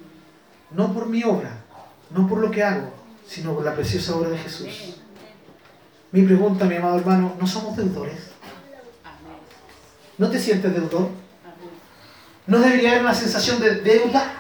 No 0.71 0.93
por 0.93 1.09
mi 1.09 1.25
obra, 1.25 1.65
no 2.11 2.29
por 2.29 2.41
lo 2.41 2.51
que 2.51 2.63
hago, 2.63 2.93
sino 3.27 3.55
por 3.55 3.65
la 3.65 3.75
preciosa 3.75 4.15
obra 4.17 4.29
de 4.29 4.39
Jesús. 4.39 4.97
Mi 6.13 6.23
pregunta, 6.23 6.67
mi 6.67 6.77
amado 6.77 6.99
hermano, 6.99 7.37
¿no 7.41 7.47
somos 7.47 7.75
deudores? 7.75 8.36
¿No 10.19 10.31
te 10.31 10.39
sientes 10.39 10.73
deudor? 10.73 11.11
¿No 12.47 12.59
debería 12.59 12.91
haber 12.91 13.03
una 13.03 13.15
sensación 13.15 13.61
de 13.61 13.77
deuda? 13.77 14.33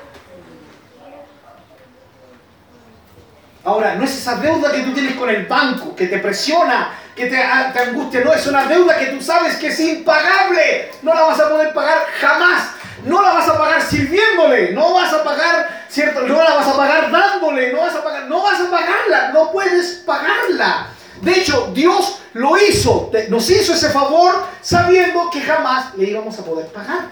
Ahora, 3.64 3.96
no 3.96 4.04
es 4.04 4.16
esa 4.16 4.36
deuda 4.36 4.70
que 4.70 4.82
tú 4.82 4.94
tienes 4.94 5.16
con 5.16 5.28
el 5.28 5.44
banco, 5.46 5.94
que 5.96 6.06
te 6.06 6.18
presiona, 6.18 6.92
que 7.16 7.26
te, 7.26 7.36
te, 7.72 7.78
angustia, 7.80 8.22
no, 8.24 8.32
es 8.32 8.46
una 8.46 8.64
deuda 8.64 8.96
que 8.96 9.06
tú 9.06 9.20
sabes 9.20 9.56
que 9.56 9.66
es 9.66 9.80
impagable, 9.80 10.92
no 11.02 11.12
la 11.12 11.22
vas 11.22 11.40
a 11.40 11.48
poder 11.48 11.74
pagar 11.74 12.06
jamás, 12.20 12.68
no 13.04 13.20
la 13.20 13.32
vas 13.32 13.48
a 13.48 13.58
pagar 13.58 13.82
sirviéndole, 13.82 14.72
no 14.72 14.94
vas 14.94 15.12
a 15.12 15.24
pagar, 15.24 15.84
¿cierto? 15.88 16.22
No 16.22 16.42
la 16.44 16.54
vas 16.54 16.68
a 16.68 16.76
pagar 16.76 17.10
dándole, 17.10 17.72
no 17.72 17.80
vas 17.80 17.96
a 17.96 18.04
pagar, 18.04 18.26
no 18.26 18.40
vas 18.40 18.60
a 18.60 18.70
pagarla, 18.70 19.30
no 19.32 19.50
puedes 19.50 20.02
pagarla. 20.06 20.86
De 21.22 21.32
hecho, 21.32 21.70
Dios 21.72 22.20
lo 22.34 22.56
hizo, 22.58 23.10
nos 23.28 23.48
hizo 23.50 23.72
ese 23.72 23.90
favor 23.90 24.46
sabiendo 24.60 25.30
que 25.30 25.40
jamás 25.40 25.94
le 25.96 26.10
íbamos 26.10 26.38
a 26.38 26.44
poder 26.44 26.66
pagar. 26.68 27.10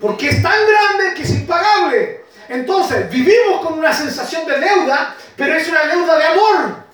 Porque 0.00 0.28
es 0.28 0.42
tan 0.42 0.52
grande 0.52 1.14
que 1.14 1.22
es 1.22 1.30
impagable. 1.30 2.24
Entonces, 2.48 3.10
vivimos 3.10 3.60
con 3.62 3.78
una 3.78 3.92
sensación 3.92 4.46
de 4.46 4.58
deuda, 4.58 5.14
pero 5.36 5.54
es 5.54 5.68
una 5.68 5.86
deuda 5.86 6.18
de 6.18 6.24
amor. 6.24 6.84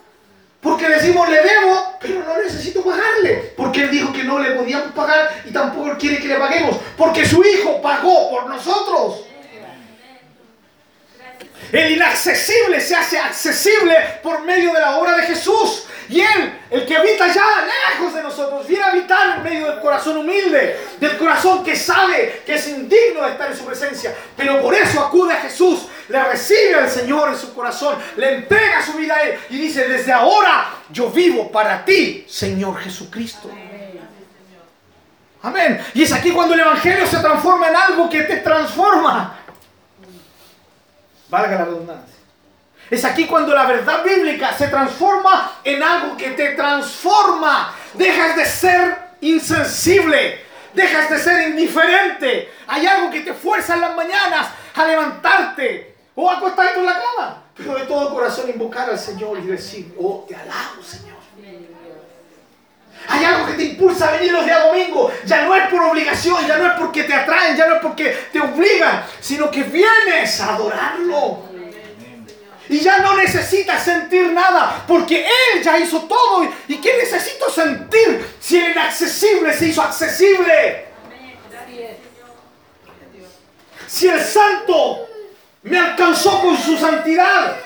Porque 0.61 0.89
decimos 0.89 1.29
le 1.29 1.43
debo, 1.43 1.95
pero 2.01 2.23
no 2.23 2.43
necesito 2.43 2.83
pagarle. 2.83 3.55
Porque 3.57 3.83
Él 3.83 3.91
dijo 3.91 4.13
que 4.13 4.25
no 4.25 4.39
le 4.39 4.51
podíamos 4.53 4.93
pagar 4.93 5.43
y 5.45 5.53
tampoco 5.53 5.97
quiere 5.99 6.19
que 6.19 6.29
le 6.29 6.37
paguemos. 6.37 6.77
Porque 6.97 7.27
su 7.27 7.43
Hijo 7.43 7.81
pagó 7.81 8.31
por 8.31 8.47
nosotros. 8.47 9.25
El 11.73 11.93
inaccesible 11.93 12.81
se 12.81 12.97
hace 12.97 13.19
accesible 13.19 13.95
por 14.23 14.43
medio 14.43 14.73
de 14.73 14.81
la 14.81 14.97
obra 14.97 15.17
de 15.17 15.23
Jesús. 15.23 15.85
Y 16.09 16.21
Él, 16.21 16.59
el 16.71 16.87
que 16.87 16.97
habita 16.97 17.25
allá, 17.25 17.45
lejos 17.93 18.13
de 18.13 18.23
nosotros, 18.23 18.67
viene 18.67 18.83
a 18.83 18.89
habitar 18.89 19.37
en 19.37 19.43
medio 19.45 19.71
del 19.71 19.81
corazón 19.81 20.17
humilde, 20.17 20.77
del 20.99 21.17
corazón 21.17 21.63
que 21.63 21.77
sabe 21.77 22.43
que 22.45 22.57
es 22.57 22.67
indigno 22.67 23.23
de 23.25 23.31
estar 23.31 23.49
en 23.49 23.57
su 23.57 23.65
presencia. 23.65 24.13
Pero 24.37 24.61
por 24.61 24.75
eso 24.75 25.01
acude 25.01 25.35
a 25.35 25.41
Jesús, 25.41 25.87
le 26.09 26.25
recibe 26.25 26.75
al 26.75 26.91
Señor 26.91 27.29
en 27.29 27.39
su 27.39 27.55
corazón, 27.55 27.97
le 28.17 28.35
entrega 28.35 28.85
su 28.85 28.95
vida 28.95 29.15
a 29.15 29.21
Él 29.23 29.39
y 29.51 29.59
dice, 29.59 29.87
desde 29.87 30.13
ahora 30.13 30.75
yo 30.91 31.11
vivo 31.11 31.53
para 31.53 31.85
ti, 31.85 32.27
Señor 32.29 32.81
Jesucristo. 32.81 33.49
Amén. 35.43 35.81
Y 35.95 36.03
es 36.03 36.13
aquí 36.13 36.33
cuando 36.33 36.55
el 36.55 36.61
Evangelio 36.61 37.07
se 37.07 37.19
transforma 37.19 37.69
en 37.69 37.77
algo 37.77 38.11
que 38.11 38.23
te 38.23 38.39
transforma. 38.39 39.40
Valga 41.31 41.57
la 41.59 41.65
redundancia. 41.65 42.17
Es 42.91 43.05
aquí 43.05 43.27
cuando 43.27 43.55
la 43.55 43.67
verdad 43.67 44.03
bíblica 44.03 44.53
se 44.53 44.67
transforma 44.67 45.59
en 45.63 45.81
algo 45.83 46.17
que 46.17 46.31
te 46.31 46.51
transforma. 46.51 47.73
Dejas 47.95 48.37
de 48.37 48.45
ser 48.45 48.99
insensible. 49.21 50.45
Dejas 50.75 51.09
de 51.09 51.19
ser 51.19 51.49
indiferente. 51.49 52.53
Hay 52.67 52.87
algo 52.87 53.11
que 53.11 53.21
te 53.21 53.33
fuerza 53.33 53.75
en 53.75 53.81
las 53.83 53.95
mañanas 53.95 54.49
a 54.75 54.85
levantarte 54.85 55.97
o 56.17 56.29
a 56.29 56.39
acostarte 56.39 56.81
en 56.81 56.87
la 56.87 56.95
cama. 56.95 57.43
Pero 57.57 57.75
de 57.75 57.85
todo 57.85 58.13
corazón 58.13 58.51
invocar 58.51 58.91
al 58.91 58.99
Señor 58.99 59.39
y 59.39 59.47
decir, 59.47 59.95
oh, 59.99 60.25
te 60.27 60.35
alabo, 60.35 60.83
Señor. 60.83 61.10
Hay 63.09 63.25
algo 63.25 63.47
que 63.47 63.55
te 63.55 63.65
impulsa 63.65 64.09
a 64.09 64.13
venir 64.13 64.33
los 64.33 64.45
días 64.45 64.63
domingo. 64.63 65.11
Ya 65.25 65.43
no 65.43 65.55
es 65.55 65.69
por 65.69 65.83
obligación, 65.83 66.47
ya 66.47 66.59
no 66.59 66.67
es 66.67 66.79
porque 66.79 67.05
te 67.05 67.15
atraen, 67.15 67.57
ya 67.57 67.67
no 67.67 67.77
es 67.77 67.81
porque 67.81 68.11
te 68.33 68.41
obligan, 68.41 69.05
sino 69.21 69.51
que 69.51 69.63
vienes 69.65 70.41
a 70.41 70.55
adorarlo. 70.55 71.51
Y 72.69 72.79
ya 72.79 72.99
no 72.99 73.17
necesitas 73.17 73.83
sentir 73.83 74.31
nada, 74.33 74.85
porque 74.87 75.27
Él 75.27 75.63
ya 75.63 75.77
hizo 75.77 76.03
todo. 76.03 76.49
¿Y 76.69 76.77
qué 76.77 76.99
necesito 76.99 77.51
sentir 77.51 78.25
si 78.39 78.59
el 78.59 78.71
inaccesible 78.71 79.53
se 79.53 79.67
hizo 79.67 79.83
accesible? 79.83 80.87
Si 83.89 84.07
el 84.07 84.21
santo 84.21 85.09
me 85.63 85.79
alcanzó 85.79 86.41
con 86.41 86.57
su 86.57 86.79
santidad, 86.79 87.57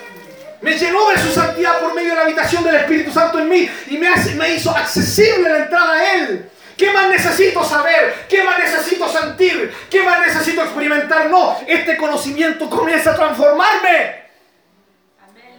me 0.65 0.75
llenó 0.79 1.09
de 1.09 1.19
su 1.19 1.31
santidad 1.31 1.79
por 1.79 1.93
medio 1.93 2.09
de 2.09 2.15
la 2.15 2.21
habitación 2.23 2.63
del 2.63 2.73
Espíritu 2.77 3.11
Santo 3.11 3.37
en 3.37 3.47
mí 3.47 3.69
y 3.85 3.99
me, 3.99 4.09
me 4.35 4.55
hizo 4.55 4.71
accesible 4.71 5.47
la 5.47 5.59
entrada 5.59 5.93
a 5.93 6.13
Él. 6.15 6.49
¿Qué 6.75 6.91
más 6.91 7.07
necesito 7.07 7.63
saber? 7.63 8.25
¿Qué 8.27 8.43
más 8.43 8.57
necesito 8.57 9.07
sentir? 9.07 9.71
¿Qué 9.91 10.01
más 10.01 10.21
necesito 10.21 10.63
experimentar? 10.63 11.29
No, 11.29 11.55
este 11.67 11.95
conocimiento 11.95 12.67
comienza 12.67 13.11
a 13.11 13.15
transformarme. 13.15 14.25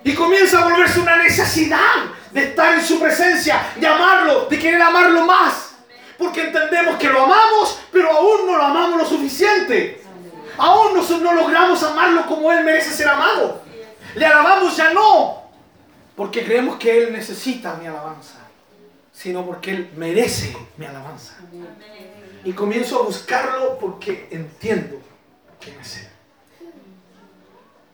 Y 0.03 0.13
comienza 0.13 0.59
a 0.59 0.65
volverse 0.65 0.99
una 0.99 1.19
necesidad 1.19 2.07
de 2.33 2.43
estar 2.43 2.75
en 2.75 2.85
su 2.85 2.99
presencia, 2.99 3.63
de 3.77 3.87
amarlo, 3.87 4.47
de 4.47 4.59
querer 4.59 4.83
amarlo 4.83 5.25
más. 5.25 5.77
Porque 6.19 6.49
entendemos 6.49 6.97
que 6.97 7.09
lo 7.09 7.23
amamos, 7.23 7.79
pero 7.93 8.11
aún 8.11 8.45
no 8.45 8.57
lo 8.57 8.63
amamos 8.65 8.99
lo 9.03 9.07
suficiente. 9.07 10.03
Aún 10.59 10.97
no, 10.97 11.19
no 11.19 11.33
logramos 11.33 11.81
amarlo 11.85 12.27
como 12.27 12.51
Él 12.51 12.65
merece 12.65 12.91
ser 12.91 13.07
amado. 13.07 13.66
Le 14.17 14.25
alabamos 14.25 14.75
ya 14.75 14.95
no, 14.95 15.43
porque 16.17 16.43
creemos 16.43 16.79
que 16.79 17.05
Él 17.05 17.12
necesita 17.12 17.75
mi 17.75 17.87
alabanza, 17.87 18.39
sino 19.12 19.45
porque 19.45 19.73
Él 19.73 19.91
merece 19.95 20.57
mi 20.79 20.87
alabanza. 20.87 21.35
Y 22.43 22.55
comienzo 22.55 23.01
a 23.01 23.03
buscarlo 23.05 23.79
porque 23.79 24.27
entiendo 24.31 24.99
quién 25.61 25.79
es 25.81 25.99
Él. 25.99 26.09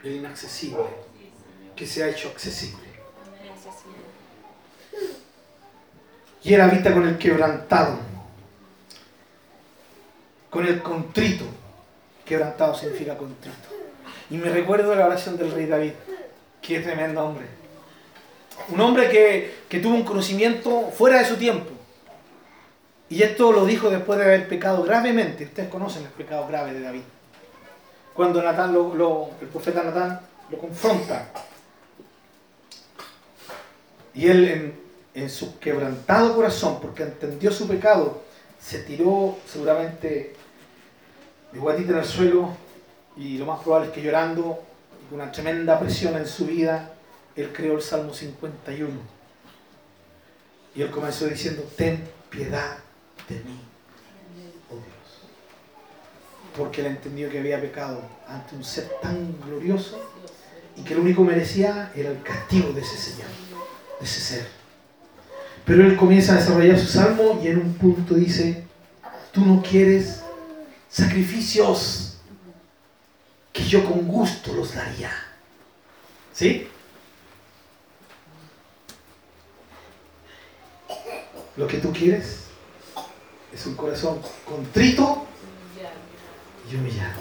El 0.05 0.13
inaccesible, 0.17 0.85
que 1.75 1.87
se 1.89 2.05
ha 2.05 2.09
hecho 2.09 2.29
accesible. 2.29 2.87
Y 6.45 6.55
Él 6.55 6.61
habita 6.61 6.93
con 6.93 7.09
el 7.09 7.19
quebrantado, 7.19 7.99
con 10.49 10.67
el 10.69 10.81
contrito. 10.83 11.47
Quebrantado 12.25 12.77
significa 12.77 13.19
contrito. 13.19 13.57
Y 14.31 14.37
me 14.37 14.51
recuerdo 14.51 14.95
la 14.95 15.07
oración 15.07 15.37
del 15.37 15.51
rey 15.51 15.67
David. 15.67 15.93
Qué 16.63 16.79
tremendo 16.79 17.25
hombre. 17.25 17.47
Un 18.69 18.81
hombre 18.81 19.11
que, 19.69 19.81
tuvo 19.81 19.95
un 19.95 20.05
conocimiento 20.05 20.91
fuera 20.97 21.19
de 21.19 21.25
su 21.25 21.37
tiempo. 21.37 21.71
Y 23.09 23.23
esto 23.23 23.53
lo 23.53 23.67
dijo 23.67 23.91
después 23.91 24.19
de 24.19 24.25
haber 24.25 24.49
pecado 24.49 24.85
gravemente. 24.85 25.45
Ustedes 25.45 25.69
conocen 25.69 26.05
el 26.05 26.11
pecado 26.11 26.47
grave 26.47 26.73
de 26.73 26.81
David. 26.81 27.03
Cuando 28.15 28.41
Natán 28.41 28.73
lo, 28.73 29.31
el 29.41 29.49
profeta 29.49 29.83
Natán 29.83 30.21
lo 30.51 30.59
confronta. 30.59 31.31
Y 34.15 34.29
él 34.29 34.49
en, 34.49 34.81
en 35.15 35.29
su 35.29 35.59
quebrantado 35.59 36.35
corazón, 36.37 36.79
porque 36.81 37.03
entendió 37.03 37.51
su 37.51 37.67
pecado, 37.67 38.23
se 38.61 38.81
tiró 38.81 39.37
seguramente 39.47 40.37
de 41.51 41.59
guatita 41.59 41.93
en 41.93 41.99
el 41.99 42.05
suelo 42.05 42.51
y 43.17 43.39
lo 43.39 43.47
más 43.47 43.61
probable 43.61 43.89
es 43.89 43.95
que 43.95 44.03
llorando 44.03 44.63
una 45.13 45.31
tremenda 45.31 45.79
presión 45.79 46.17
en 46.17 46.27
su 46.27 46.47
vida, 46.47 46.91
él 47.37 47.53
creó 47.53 47.77
el 47.77 47.83
Salmo 47.83 48.15
51. 48.15 48.91
Y 50.75 50.83
él 50.83 50.91
comenzó 50.91 51.27
diciendo, 51.27 51.63
ten 51.77 52.03
piedad 52.31 52.79
de 53.29 53.35
mí, 53.37 53.61
oh 54.71 54.75
Dios. 54.75 54.87
Porque 56.57 56.81
él 56.81 56.87
entendió 56.87 57.31
que 57.31 57.41
había 57.41 57.61
pecado 57.61 58.01
ante 58.27 58.57
un 58.57 58.65
ser 58.65 58.91
tan 59.03 59.39
glorioso 59.43 60.01
y 60.77 60.83
que 60.83 60.95
lo 60.95 61.03
único 61.03 61.23
que 61.23 61.33
merecía 61.33 61.93
era 61.95 62.11
el 62.11 62.23
castigo 62.23 62.73
de 62.73 62.81
ese 62.81 62.97
Señor, 62.97 63.29
de 64.01 64.07
ese 64.07 64.21
ser. 64.21 64.47
Pero 65.67 65.85
él 65.85 65.95
comienza 65.95 66.33
a 66.33 66.37
desarrollar 66.37 66.79
su 66.79 66.87
salmo 66.87 67.39
y 67.45 67.49
en 67.49 67.59
un 67.59 67.75
punto 67.75 68.15
dice, 68.15 68.65
tú 69.31 69.45
no 69.45 69.63
quieres 69.63 70.23
sacrificios 70.89 72.12
que 73.53 73.65
yo 73.65 73.85
con 73.85 74.07
gusto 74.07 74.53
los 74.55 74.75
daría. 74.75 75.11
¿Sí? 76.33 76.69
Lo 81.57 81.67
que 81.67 81.79
tú 81.79 81.93
quieres 81.93 82.45
es 83.53 83.67
un 83.67 83.75
corazón 83.75 84.21
contrito 84.45 85.27
y 86.71 86.77
humillado. 86.77 87.21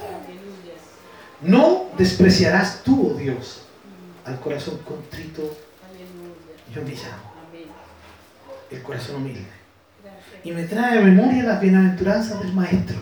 No 1.42 1.90
despreciarás 1.98 2.84
tú, 2.84 3.12
oh 3.12 3.18
Dios, 3.18 3.64
al 4.26 4.40
corazón 4.40 4.78
contrito 4.80 5.58
y 6.74 6.80
humillado 6.80 7.32
el 8.72 8.82
corazón 8.82 9.18
humilde. 9.18 9.46
Y 10.44 10.52
me 10.52 10.64
trae 10.64 10.98
a 10.98 11.02
memoria 11.02 11.44
las 11.44 11.62
bienaventuranzas 11.62 12.40
del 12.42 12.54
Maestro. 12.54 12.98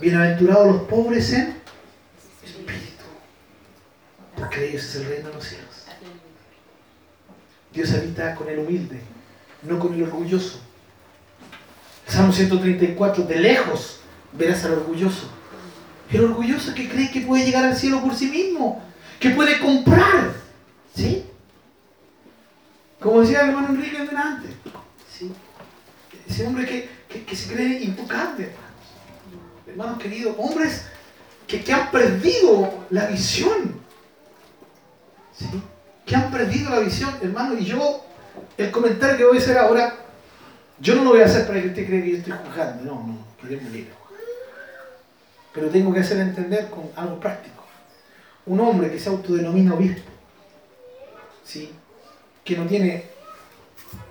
Bienaventurados 0.00 0.66
los 0.66 0.82
pobres 0.82 1.32
en 1.32 1.56
espíritu, 2.50 3.04
porque 4.36 4.60
de 4.60 4.70
ellos 4.70 4.84
es 4.84 4.96
el 4.96 5.06
reino 5.06 5.28
de 5.28 5.34
los 5.34 5.44
cielos. 5.44 5.84
Dios 7.72 7.92
habita 7.92 8.34
con 8.34 8.48
el 8.48 8.60
humilde, 8.60 9.00
no 9.62 9.78
con 9.78 9.94
el 9.94 10.02
orgulloso. 10.04 10.60
Salmo 12.06 12.32
134, 12.32 13.24
de 13.24 13.36
lejos 13.36 14.00
verás 14.32 14.64
al 14.64 14.72
orgulloso. 14.72 15.28
El 16.10 16.24
orgulloso 16.24 16.74
que 16.74 16.88
cree 16.88 17.10
que 17.10 17.22
puede 17.22 17.44
llegar 17.44 17.64
al 17.64 17.76
cielo 17.76 18.02
por 18.02 18.14
sí 18.14 18.26
mismo, 18.26 18.82
que 19.18 19.30
puede 19.30 19.58
comprar. 19.58 20.32
¿Sí? 20.94 21.24
Como 23.00 23.20
decía 23.20 23.40
el 23.40 23.48
hermano 23.48 23.70
Enrique 23.70 23.98
antes, 24.16 24.50
¿sí? 25.12 25.32
ese 26.28 26.46
hombre 26.46 26.88
que, 27.08 27.36
se 27.36 27.52
cree 27.52 27.82
intocable, 27.82 28.44
hermanos. 28.44 29.66
Hermanos 29.66 29.98
queridos, 29.98 30.36
hombres 30.38 30.86
que, 31.46 31.72
han 31.72 31.90
perdido 31.90 32.84
la 32.90 33.06
visión. 33.06 33.80
Que 36.06 36.16
han 36.16 36.30
perdido 36.30 36.70
la 36.70 36.80
visión, 36.80 37.14
hermano. 37.22 37.58
Y 37.58 37.64
yo, 37.64 38.04
el 38.56 38.70
comentario 38.70 39.16
que 39.16 39.24
voy 39.24 39.38
a 39.38 39.40
hacer 39.40 39.58
ahora, 39.58 39.94
yo 40.78 40.94
no 40.94 41.04
lo 41.04 41.10
voy 41.10 41.20
a 41.20 41.26
hacer 41.26 41.46
para 41.46 41.60
que 41.60 41.68
usted 41.68 41.86
crea 41.86 42.02
que 42.02 42.10
yo 42.10 42.16
estoy 42.18 42.34
juzgando. 42.44 42.84
No, 42.84 43.06
no, 43.06 43.18
que 43.40 43.48
Dios 43.48 43.62
me 43.62 43.86
Pero 45.52 45.68
tengo 45.68 45.92
que 45.92 46.00
hacer 46.00 46.18
entender 46.18 46.68
con 46.70 46.90
algo 46.96 47.18
práctico. 47.20 47.64
Un 48.46 48.60
hombre 48.60 48.90
que 48.90 48.98
se 48.98 49.08
autodenomina 49.08 49.74
obispo, 49.74 50.10
¿sí? 51.44 51.72
que 52.44 52.56
no 52.56 52.66
tiene 52.66 53.04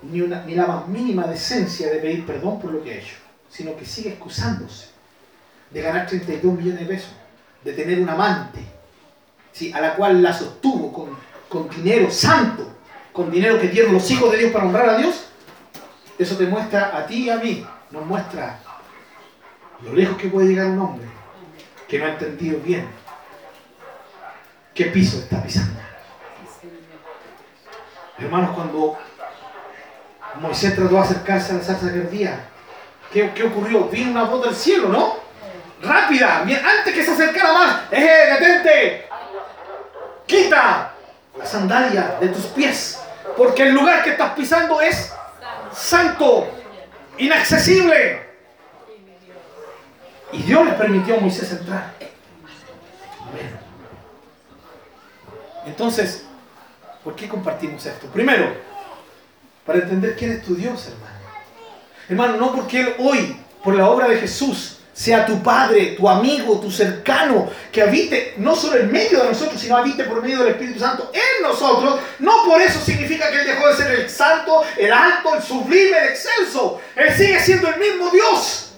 ni, 0.02 0.20
una, 0.20 0.44
ni 0.44 0.54
la 0.54 0.66
más 0.66 0.88
mínima 0.88 1.26
decencia 1.26 1.88
de 1.88 1.98
pedir 1.98 2.26
perdón 2.26 2.60
por 2.60 2.72
lo 2.72 2.82
que 2.82 2.92
ha 2.92 2.96
hecho, 2.96 3.16
sino 3.48 3.76
que 3.76 3.84
sigue 3.84 4.10
excusándose 4.10 4.88
de 5.70 5.80
ganar 5.80 6.06
32 6.06 6.54
millones 6.54 6.80
de 6.80 6.86
pesos, 6.86 7.12
de 7.64 7.72
tener 7.72 8.00
un 8.00 8.08
amante, 8.08 8.60
¿sí? 9.52 9.72
a 9.72 9.80
la 9.80 9.96
cual 9.96 10.22
la 10.22 10.32
sostuvo 10.32 10.92
con, 10.92 11.16
con 11.48 11.68
dinero 11.70 12.10
santo, 12.10 12.70
con 13.12 13.30
dinero 13.30 13.58
que 13.58 13.68
dieron 13.68 13.94
los 13.94 14.10
hijos 14.10 14.30
de 14.32 14.38
Dios 14.38 14.52
para 14.52 14.66
honrar 14.66 14.88
a 14.90 14.98
Dios, 14.98 15.24
eso 16.18 16.36
te 16.36 16.46
muestra 16.46 16.96
a 16.96 17.06
ti 17.06 17.24
y 17.24 17.30
a 17.30 17.36
mí, 17.36 17.66
nos 17.90 18.04
muestra 18.04 18.60
lo 19.82 19.92
lejos 19.92 20.16
que 20.16 20.28
puede 20.28 20.48
llegar 20.48 20.66
un 20.66 20.78
hombre 20.80 21.06
que 21.88 21.98
no 21.98 22.06
ha 22.06 22.10
entendido 22.10 22.60
bien 22.60 22.86
qué 24.74 24.86
piso 24.86 25.18
está 25.18 25.42
pisando. 25.42 25.80
Hermanos, 28.18 28.50
cuando 28.54 28.98
Moisés 30.40 30.74
trató 30.74 30.94
de 30.94 31.00
acercarse 31.00 31.52
a 31.52 31.56
la 31.56 31.62
salsa 31.62 31.88
día, 31.88 32.48
¿qué, 33.12 33.32
¿qué, 33.34 33.44
ocurrió? 33.44 33.88
Vino 33.88 34.10
una 34.10 34.24
voz 34.24 34.44
del 34.44 34.54
cielo, 34.54 34.88
¿no? 34.88 35.23
Rápida, 35.82 36.40
antes 36.40 36.94
que 36.94 37.04
se 37.04 37.12
acercara 37.12 37.52
más, 37.52 37.80
¡eh, 37.90 38.36
detente! 38.38 39.08
Quita 40.26 40.92
la 41.36 41.46
sandalia 41.46 42.16
de 42.20 42.28
tus 42.28 42.46
pies, 42.46 42.98
porque 43.36 43.64
el 43.64 43.74
lugar 43.74 44.02
que 44.02 44.10
estás 44.10 44.32
pisando 44.32 44.80
es 44.80 45.12
santo, 45.72 46.48
inaccesible. 47.18 48.22
Y 50.32 50.42
Dios 50.42 50.64
le 50.64 50.72
permitió 50.72 51.16
a 51.16 51.20
Moisés 51.20 51.52
entrar. 51.52 51.92
Entonces, 55.66 56.24
¿Por 57.04 57.14
qué 57.14 57.28
compartimos 57.28 57.84
esto? 57.84 58.06
Primero, 58.06 58.56
para 59.66 59.80
entender 59.80 60.16
quién 60.16 60.32
es 60.32 60.42
tu 60.42 60.54
Dios, 60.54 60.88
hermano. 60.88 61.14
Hermano, 62.08 62.36
no 62.38 62.54
porque 62.54 62.80
Él 62.80 62.94
hoy, 62.98 63.36
por 63.62 63.74
la 63.74 63.90
obra 63.90 64.08
de 64.08 64.16
Jesús, 64.16 64.80
sea 64.94 65.26
tu 65.26 65.42
Padre, 65.42 65.96
tu 65.98 66.08
amigo, 66.08 66.60
tu 66.60 66.70
cercano, 66.70 67.50
que 67.72 67.82
habite 67.82 68.34
no 68.38 68.54
solo 68.54 68.76
en 68.76 68.92
medio 68.92 69.22
de 69.22 69.30
nosotros, 69.30 69.60
sino 69.60 69.76
habite 69.76 70.04
por 70.04 70.22
medio 70.22 70.38
del 70.38 70.52
Espíritu 70.52 70.78
Santo 70.78 71.10
en 71.12 71.42
nosotros, 71.42 71.98
no 72.20 72.44
por 72.44 72.62
eso 72.62 72.80
significa 72.80 73.28
que 73.30 73.40
Él 73.40 73.46
dejó 73.48 73.68
de 73.68 73.74
ser 73.74 73.90
el 73.90 74.08
santo, 74.08 74.62
el 74.78 74.92
alto, 74.92 75.34
el 75.34 75.42
sublime, 75.42 75.98
el 75.98 76.04
excelso. 76.10 76.80
Él 76.94 77.12
sigue 77.12 77.40
siendo 77.40 77.68
el 77.68 77.80
mismo 77.80 78.08
Dios, 78.10 78.70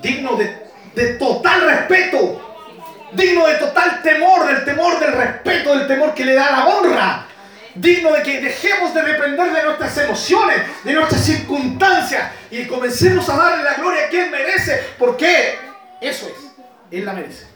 digno 0.00 0.36
de, 0.36 0.56
de 0.94 1.14
total 1.14 1.62
respeto, 1.62 2.40
digno 3.12 3.48
de 3.48 3.54
total 3.56 4.02
temor, 4.02 4.46
del 4.46 4.64
temor 4.64 5.00
del 5.00 5.12
respeto, 5.12 5.76
del 5.76 5.88
temor 5.88 6.14
que 6.14 6.24
le 6.24 6.34
da 6.34 6.52
la 6.52 6.66
honra 6.68 7.23
digno 7.74 8.12
de 8.12 8.22
que 8.22 8.40
dejemos 8.40 8.94
de 8.94 9.02
depender 9.02 9.52
de 9.52 9.62
nuestras 9.64 9.98
emociones, 9.98 10.62
de 10.84 10.92
nuestras 10.92 11.24
circunstancias 11.24 12.32
y 12.50 12.66
comencemos 12.66 13.28
a 13.28 13.36
darle 13.36 13.64
la 13.64 13.74
gloria 13.74 14.08
que 14.08 14.24
Él 14.24 14.30
merece, 14.30 14.80
porque 14.98 15.56
eso 16.00 16.26
es, 16.26 16.62
Él 16.90 17.04
la 17.04 17.12
merece. 17.12 17.46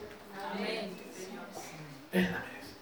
Él 2.11 2.23
la 2.23 2.39
merece. 2.39 2.73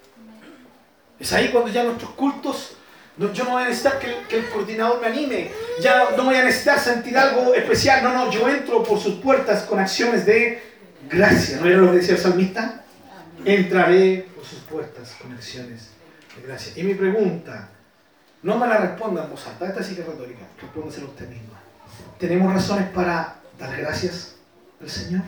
Es 1.19 1.33
ahí 1.33 1.49
cuando 1.49 1.69
ya 1.69 1.83
nuestros 1.83 2.11
cultos, 2.11 2.77
yo 3.17 3.43
no 3.43 3.51
voy 3.51 3.63
a 3.63 3.65
necesitar 3.67 3.99
que 3.99 4.07
el, 4.07 4.27
que 4.27 4.37
el 4.37 4.49
coordinador 4.49 5.01
me 5.01 5.07
anime, 5.07 5.51
ya 5.81 6.11
no 6.15 6.23
voy 6.23 6.35
a 6.35 6.43
necesitar 6.43 6.79
sentir 6.79 7.17
algo 7.17 7.53
especial, 7.53 8.03
no, 8.03 8.13
no, 8.13 8.31
yo 8.31 8.47
entro 8.47 8.83
por 8.83 8.99
sus 8.99 9.15
puertas 9.15 9.63
con 9.63 9.79
acciones 9.79 10.25
de 10.25 10.61
gracia, 11.09 11.57
¿no 11.57 11.67
era 11.67 11.77
lo 11.77 11.91
que 11.91 11.97
decía 11.97 12.15
el 12.15 12.21
salmista? 12.21 12.83
Entraré 13.43 14.27
por 14.35 14.45
sus 14.45 14.59
puertas 14.59 15.15
con 15.19 15.31
acciones 15.33 15.96
Gracias. 16.45 16.77
Y 16.77 16.83
mi 16.83 16.93
pregunta, 16.93 17.69
no 18.43 18.57
me 18.57 18.67
la 18.67 18.77
responda 18.77 19.23
en 19.23 19.31
voz 19.31 19.47
alta, 19.47 19.67
esta 19.67 19.83
sí 19.83 19.95
que 19.95 20.01
es 20.01 20.07
retórica, 20.07 20.45
respóndesela 20.61 21.07
usted 21.07 21.29
misma. 21.29 21.59
¿Tenemos 22.19 22.53
razones 22.53 22.89
para 22.89 23.35
dar 23.59 23.77
gracias 23.77 24.35
al 24.81 24.89
Señor? 24.89 25.23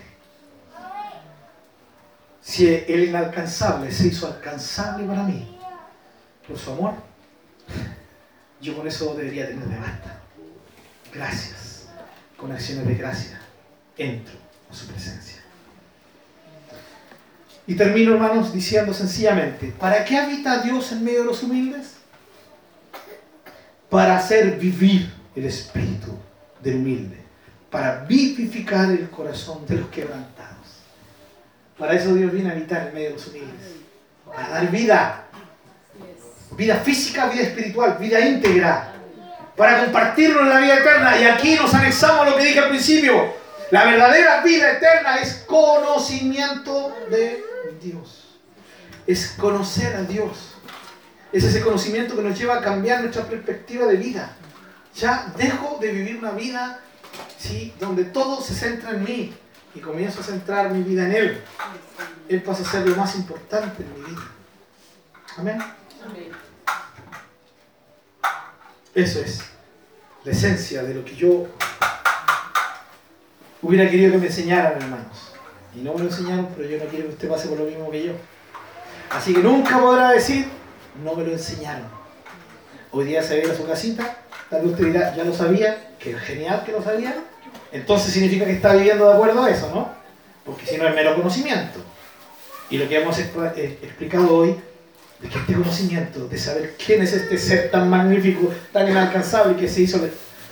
Si 2.42 2.68
el 2.68 3.10
inalcanzable 3.10 3.92
se 3.92 4.08
hizo 4.08 4.28
alcanzable 4.28 5.06
para 5.06 5.24
mí 5.24 5.60
por 6.48 6.58
su 6.58 6.72
amor, 6.72 6.94
yo 8.62 8.76
con 8.76 8.88
eso 8.88 9.14
debería 9.16 9.48
tener 9.48 9.66
de 9.66 9.78
basta. 9.78 10.22
Gracias. 11.14 11.88
Con 12.38 12.52
acciones 12.52 12.88
de 12.88 12.96
gracia 12.96 13.42
entro 13.98 14.36
a 14.72 14.74
su 14.74 14.88
presencia. 14.88 15.39
Y 17.70 17.76
termino, 17.76 18.14
hermanos, 18.16 18.52
diciendo 18.52 18.96
sencillamente, 18.96 19.72
¿para 19.80 20.04
qué 20.04 20.18
habita 20.18 20.58
Dios 20.64 20.92
en 20.92 21.04
medio 21.04 21.20
de 21.20 21.26
los 21.26 21.44
humildes? 21.44 21.98
Para 23.92 24.18
hacer 24.18 24.58
vivir 24.58 25.14
el 25.36 25.46
espíritu 25.46 26.18
del 26.64 26.78
humilde, 26.78 27.18
para 27.70 28.06
vivificar 28.06 28.90
el 28.90 29.08
corazón 29.12 29.68
de 29.68 29.76
los 29.76 29.90
quebrantados. 29.90 30.82
Para 31.78 31.94
eso 31.94 32.16
Dios 32.16 32.32
viene 32.32 32.50
a 32.50 32.54
habitar 32.54 32.88
en 32.88 32.94
medio 32.96 33.10
de 33.10 33.14
los 33.14 33.28
humildes, 33.28 33.68
para 34.26 34.50
dar 34.50 34.72
vida, 34.72 35.26
vida 36.58 36.76
física, 36.78 37.28
vida 37.28 37.44
espiritual, 37.44 37.98
vida 38.00 38.20
íntegra, 38.20 38.94
para 39.56 39.82
compartirnos 39.82 40.48
la 40.48 40.60
vida 40.60 40.80
eterna. 40.80 41.22
Y 41.22 41.26
aquí 41.26 41.54
nos 41.54 41.72
anexamos 41.76 42.26
a 42.26 42.30
lo 42.32 42.36
que 42.36 42.46
dije 42.46 42.62
al 42.62 42.70
principio, 42.70 43.32
la 43.70 43.86
verdadera 43.86 44.42
vida 44.42 44.72
eterna 44.72 45.18
es 45.18 45.44
conocimiento 45.48 46.98
de 47.12 47.49
Dios. 47.80 48.40
Es 49.08 49.36
conocer 49.38 49.96
a 49.96 50.04
Dios. 50.04 50.56
Es 51.32 51.44
ese 51.44 51.62
conocimiento 51.62 52.16
que 52.16 52.24
nos 52.24 52.38
lleva 52.38 52.58
a 52.58 52.62
cambiar 52.62 53.02
nuestra 53.02 53.24
perspectiva 53.24 53.86
de 53.86 53.96
vida. 53.96 54.36
Ya 54.96 55.34
dejo 55.38 55.78
de 55.80 55.92
vivir 55.92 56.18
una 56.18 56.32
vida 56.32 56.80
¿sí? 57.38 57.74
donde 57.80 58.06
todo 58.06 58.42
se 58.42 58.54
centra 58.54 58.92
en 58.92 59.04
mí 59.04 59.34
y 59.76 59.80
comienzo 59.80 60.22
a 60.22 60.24
centrar 60.24 60.72
mi 60.72 60.84
vida 60.84 61.06
en 61.06 61.12
Él. 61.14 61.44
Él 62.28 62.44
pasa 62.44 62.64
a 62.64 62.72
ser 62.72 62.88
lo 62.88 62.96
más 62.96 63.16
importante 63.16 63.84
en 63.84 63.94
mi 63.94 64.10
vida. 64.10 64.22
Amén. 65.38 65.60
Eso 68.94 69.20
es 69.20 69.42
la 70.24 70.32
esencia 70.32 70.84
de 70.84 70.94
lo 70.94 71.06
que 71.06 71.16
yo 71.16 71.48
hubiera 73.62 73.90
querido 73.90 74.14
que 74.14 74.18
me 74.18 74.28
enseñaran, 74.28 74.82
hermanos. 74.82 75.29
Y 75.76 75.80
no 75.82 75.94
me 75.94 76.00
lo 76.00 76.06
enseñaron, 76.06 76.50
pero 76.56 76.68
yo 76.68 76.78
no 76.78 76.86
quiero 76.86 77.06
que 77.06 77.14
usted 77.14 77.30
pase 77.30 77.48
por 77.48 77.60
lo 77.60 77.66
mismo 77.66 77.92
que 77.92 78.08
yo. 78.08 78.14
Así 79.10 79.34
que 79.34 79.42
nunca 79.42 79.80
podrá 79.80 80.12
decir, 80.12 80.48
no 81.04 81.16
me 81.16 81.24
lo 81.24 81.32
enseñaron. 81.32 81.88
Hoy 82.92 83.06
día 83.06 83.22
se 83.22 83.40
ve 83.40 83.52
a 83.52 83.56
su 83.56 83.68
casita, 83.68 84.18
tal 84.50 84.62
vez 84.62 84.72
usted 84.72 84.86
dirá, 84.86 85.16
ya 85.16 85.24
lo 85.24 85.34
sabía, 85.34 85.96
que 86.00 86.14
genial 86.16 86.64
que 86.66 86.72
lo 86.72 86.82
sabía. 86.82 87.16
Entonces 87.72 88.14
significa 88.14 88.46
que 88.46 88.54
está 88.54 88.74
viviendo 88.74 89.08
de 89.08 89.14
acuerdo 89.14 89.44
a 89.44 89.50
eso, 89.50 89.70
¿no? 89.74 89.90
Porque 90.44 90.66
si 90.66 90.78
no 90.78 90.88
es 90.88 90.96
mero 90.96 91.16
conocimiento. 91.16 91.80
Y 92.70 92.78
lo 92.78 92.88
que 92.88 93.00
hemos 93.00 93.18
eh, 93.20 93.80
explicado 93.82 94.36
hoy, 94.36 94.56
de 95.20 95.28
que 95.28 95.38
este 95.38 95.54
conocimiento, 95.54 96.28
de 96.28 96.38
saber 96.38 96.76
quién 96.84 97.02
es 97.04 97.14
este 97.14 97.38
ser 97.38 97.70
tan 97.72 97.90
magnífico, 97.90 98.52
tan 98.72 98.90
inalcanzable, 98.90 99.56
que 99.56 99.68
se 99.68 99.82
hizo 99.82 100.00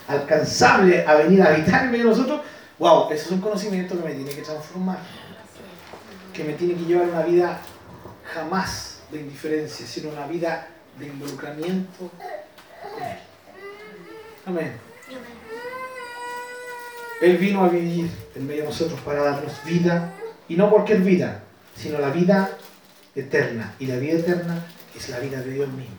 alcanzable 0.06 1.04
a 1.06 1.14
venir 1.14 1.42
a 1.42 1.54
habitar 1.54 1.84
en 1.84 1.90
medio 1.90 2.04
de 2.04 2.10
nosotros, 2.10 2.40
wow, 2.78 3.10
eso 3.10 3.24
es 3.26 3.30
un 3.30 3.40
conocimiento 3.40 4.00
que 4.00 4.08
me 4.08 4.14
tiene 4.14 4.30
que 4.30 4.42
transformar, 4.42 4.98
que 6.32 6.44
me 6.44 6.52
tiene 6.54 6.74
que 6.74 6.84
llevar 6.84 7.08
una 7.08 7.22
vida 7.22 7.60
jamás 8.32 9.00
de 9.10 9.20
indiferencia, 9.20 9.86
sino 9.86 10.10
una 10.10 10.26
vida 10.26 10.68
de 10.98 11.06
involucramiento. 11.06 12.10
Amén. 14.46 14.72
Él 17.20 17.36
vino 17.36 17.64
a 17.64 17.68
vivir 17.68 18.10
en 18.34 18.46
medio 18.46 18.62
de 18.62 18.68
nosotros 18.68 19.00
para 19.00 19.22
darnos 19.22 19.52
vida, 19.64 20.14
y 20.48 20.56
no 20.56 20.84
es 20.86 21.04
vida, 21.04 21.42
sino 21.76 21.98
la 21.98 22.10
vida 22.10 22.50
eterna. 23.14 23.74
Y 23.78 23.86
la 23.86 23.96
vida 23.96 24.18
eterna 24.18 24.64
es 24.96 25.08
la 25.08 25.18
vida 25.18 25.40
de 25.40 25.52
Dios 25.52 25.68
mismo. 25.68 25.96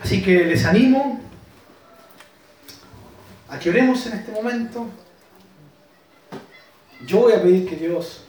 Así 0.00 0.22
que 0.22 0.44
les 0.46 0.64
animo 0.64 1.20
a 3.52 3.58
que 3.58 3.68
oremos 3.68 4.06
en 4.06 4.14
este 4.14 4.32
momento. 4.32 4.86
Yo 7.06 7.20
voy 7.20 7.34
a 7.34 7.42
pedir 7.42 7.68
que 7.68 7.76
Dios, 7.76 8.22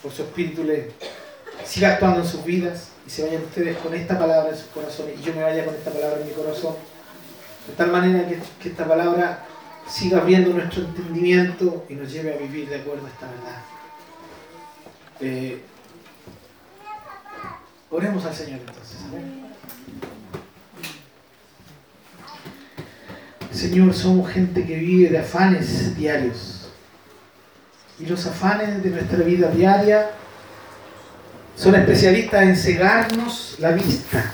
por 0.00 0.12
su 0.12 0.22
Espíritu, 0.22 0.62
le 0.62 0.92
siga 1.64 1.94
actuando 1.94 2.20
en 2.20 2.26
sus 2.26 2.44
vidas 2.44 2.90
y 3.04 3.10
se 3.10 3.24
vayan 3.24 3.42
ustedes 3.42 3.76
con 3.78 3.92
esta 3.94 4.16
palabra 4.16 4.50
en 4.50 4.56
sus 4.56 4.68
corazones 4.68 5.18
y 5.18 5.22
yo 5.24 5.34
me 5.34 5.42
vaya 5.42 5.64
con 5.64 5.74
esta 5.74 5.90
palabra 5.90 6.20
en 6.20 6.28
mi 6.28 6.32
corazón. 6.32 6.76
De 7.66 7.72
tal 7.74 7.90
manera 7.90 8.28
que, 8.28 8.68
esta 8.68 8.86
palabra 8.86 9.44
siga 9.88 10.18
abriendo 10.18 10.50
nuestro 10.50 10.82
entendimiento 10.84 11.84
y 11.88 11.94
nos 11.94 12.12
lleve 12.12 12.34
a 12.34 12.36
vivir 12.36 12.68
de 12.68 12.76
acuerdo 12.76 13.04
a 13.04 13.10
esta 13.10 13.26
verdad. 13.26 13.62
Eh, 15.20 15.60
oremos 17.90 18.24
al 18.24 18.34
Señor 18.34 18.60
entonces. 18.60 19.47
Señor, 23.52 23.94
somos 23.94 24.30
gente 24.30 24.66
que 24.66 24.76
vive 24.76 25.08
de 25.08 25.18
afanes 25.18 25.96
diarios. 25.96 26.68
Y 27.98 28.06
los 28.06 28.26
afanes 28.26 28.82
de 28.82 28.90
nuestra 28.90 29.18
vida 29.18 29.50
diaria 29.50 30.10
son 31.56 31.74
especialistas 31.74 32.42
en 32.42 32.56
cegarnos 32.56 33.56
la 33.58 33.72
vista. 33.72 34.32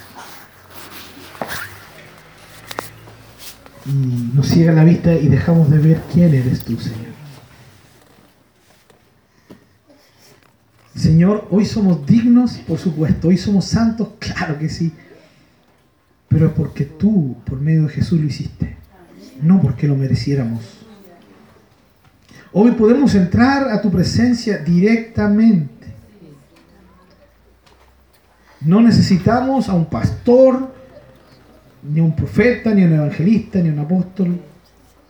Y 3.86 4.32
nos 4.34 4.48
ciega 4.48 4.72
la 4.72 4.84
vista 4.84 5.14
y 5.14 5.28
dejamos 5.28 5.70
de 5.70 5.78
ver 5.78 6.00
quién 6.12 6.34
eres 6.34 6.64
tú, 6.64 6.78
Señor. 6.78 7.14
Señor, 10.96 11.48
hoy 11.50 11.64
somos 11.64 12.04
dignos, 12.04 12.52
por 12.66 12.78
supuesto. 12.78 13.28
Hoy 13.28 13.38
somos 13.38 13.66
santos, 13.66 14.08
claro 14.18 14.58
que 14.58 14.68
sí. 14.68 14.92
Pero 16.28 16.46
es 16.46 16.52
porque 16.52 16.84
tú, 16.84 17.36
por 17.46 17.60
medio 17.60 17.84
de 17.84 17.90
Jesús, 17.90 18.20
lo 18.20 18.26
hiciste 18.26 18.83
no 19.44 19.60
porque 19.60 19.86
lo 19.86 19.94
mereciéramos. 19.94 20.62
Hoy 22.52 22.72
podemos 22.72 23.14
entrar 23.14 23.68
a 23.68 23.80
tu 23.82 23.90
presencia 23.90 24.58
directamente. 24.58 25.92
No 28.60 28.80
necesitamos 28.80 29.68
a 29.68 29.74
un 29.74 29.86
pastor, 29.86 30.72
ni 31.82 32.00
a 32.00 32.04
un 32.04 32.16
profeta, 32.16 32.72
ni 32.72 32.82
a 32.82 32.86
un 32.86 32.94
evangelista, 32.94 33.58
ni 33.58 33.68
a 33.68 33.72
un 33.72 33.80
apóstol. 33.80 34.40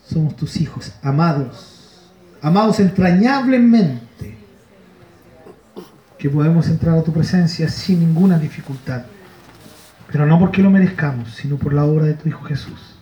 Somos 0.04 0.34
tus 0.36 0.60
hijos, 0.60 0.92
amados, 1.02 2.10
amados 2.42 2.80
entrañablemente, 2.80 4.36
que 6.18 6.28
podemos 6.28 6.68
entrar 6.68 6.98
a 6.98 7.02
tu 7.02 7.12
presencia 7.12 7.68
sin 7.68 8.00
ninguna 8.00 8.38
dificultad. 8.38 9.02
Pero 10.10 10.26
no 10.26 10.38
porque 10.38 10.62
lo 10.62 10.70
merezcamos, 10.70 11.34
sino 11.34 11.56
por 11.56 11.72
la 11.72 11.84
obra 11.84 12.06
de 12.06 12.14
tu 12.14 12.28
Hijo 12.28 12.42
Jesús. 12.44 12.93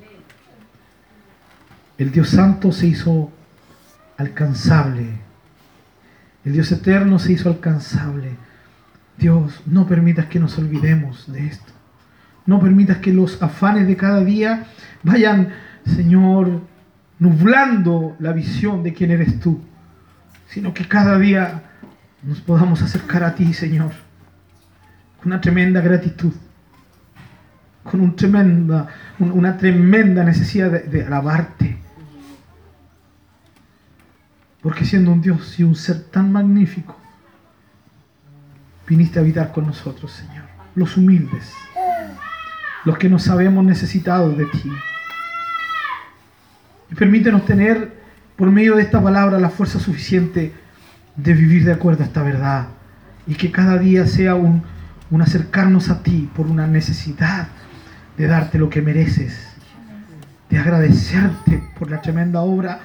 El 1.99 2.11
Dios 2.11 2.31
Santo 2.31 2.73
se 2.73 2.87
hizo 2.87 3.31
alcanzable. 4.17 5.07
El 6.45 6.53
Dios 6.53 6.73
eterno 6.73 7.19
se 7.19 7.33
hizo 7.33 7.49
alcanzable. 7.49 8.37
Dios, 9.17 9.63
no 9.67 9.87
permitas 9.87 10.27
que 10.27 10.41
nos 10.41 10.59
olvidemos 10.59 11.31
de 11.31 11.47
esto. 11.47 11.73
No 12.47 12.61
permitas 12.61 12.99
que 12.99 13.13
los 13.13 13.41
afanes 13.43 13.87
de 13.87 13.97
cada 13.97 14.25
día 14.25 14.67
vayan, 15.03 15.51
Señor, 15.85 16.63
nublando 17.19 18.17
la 18.19 18.33
visión 18.33 18.83
de 18.83 18.93
quién 18.93 19.13
eres 19.13 19.39
tú, 19.39 19.61
sino 20.49 20.75
que 20.75 20.89
cada 20.89 21.19
día 21.19 21.63
nos 22.23 22.41
podamos 22.41 22.83
acercar 22.83 23.23
a 23.23 23.35
ti, 23.35 23.53
Señor, 23.53 23.93
con 25.19 25.29
una 25.29 25.41
tremenda 25.41 25.81
gratitud, 25.81 26.33
con 27.85 28.01
un 28.01 28.17
tremenda, 28.17 28.89
una 29.21 29.57
tremenda 29.57 30.25
necesidad 30.25 30.71
de, 30.71 30.81
de 30.81 31.05
alabarte, 31.05 31.82
porque 34.63 34.85
siendo 34.85 35.13
un 35.13 35.21
Dios 35.21 35.59
y 35.59 35.65
un 35.65 35.75
ser 35.75 36.05
tan 36.05 36.33
magnífico, 36.33 36.97
viniste 38.87 39.19
a 39.19 39.23
habitar 39.23 39.53
con 39.53 39.67
nosotros, 39.67 40.13
Señor. 40.13 40.45
Los 40.75 40.97
humildes, 40.97 41.53
los 42.85 42.97
que 42.97 43.09
nos 43.09 43.25
sabemos 43.25 43.65
necesitados 43.65 44.37
de 44.39 44.47
ti. 44.47 44.73
Y 46.91 46.95
permítenos 46.95 47.45
tener 47.45 47.93
por 48.37 48.51
medio 48.51 48.77
de 48.77 48.83
esta 48.83 49.03
palabra 49.03 49.39
la 49.39 49.51
fuerza 49.51 49.79
suficiente 49.79 50.53
de 51.17 51.33
vivir 51.35 51.65
de 51.65 51.73
acuerdo 51.73 52.03
a 52.03 52.07
esta 52.07 52.23
verdad. 52.23 52.69
Y 53.27 53.35
que 53.35 53.51
cada 53.51 53.79
día 53.79 54.07
sea 54.07 54.35
un, 54.35 54.63
un 55.11 55.23
acercarnos 55.23 55.91
a 55.91 56.03
ti 56.03 56.31
por 56.35 56.47
una 56.47 56.67
necesidad 56.67 57.49
de 58.17 58.27
darte 58.27 58.59
lo 58.59 58.71
que 58.71 58.83
mereces, 58.83 59.49
de 60.49 60.59
agradecerte 60.59 61.63
por 61.79 61.91
la 61.91 62.01
tremenda 62.01 62.41
obra 62.41 62.81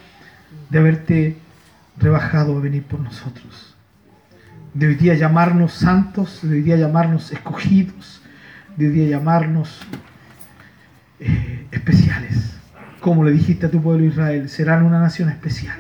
de 0.70 0.80
haberte 0.80 1.38
rebajado 2.00 2.58
a 2.58 2.62
venir 2.62 2.84
por 2.84 3.00
nosotros. 3.00 3.76
De 4.74 4.88
hoy 4.88 4.96
día 4.96 5.16
llamarnos 5.16 5.74
santos, 5.74 6.40
de 6.44 6.56
hoy 6.56 6.62
día 6.62 6.78
llamarnos 6.78 7.32
escogidos, 7.32 8.22
de 8.76 8.88
hoy 8.88 8.94
día 8.94 9.08
llamarnos 9.18 9.80
eh, 11.20 11.68
especiales. 11.72 12.58
Como 13.00 13.24
le 13.24 13.32
dijiste 13.32 13.66
a 13.66 13.72
tu 13.72 13.82
pueblo 13.82 14.06
Israel, 14.06 14.50
serán 14.50 14.84
una 14.84 15.00
nación 15.00 15.30
especial. 15.30 15.78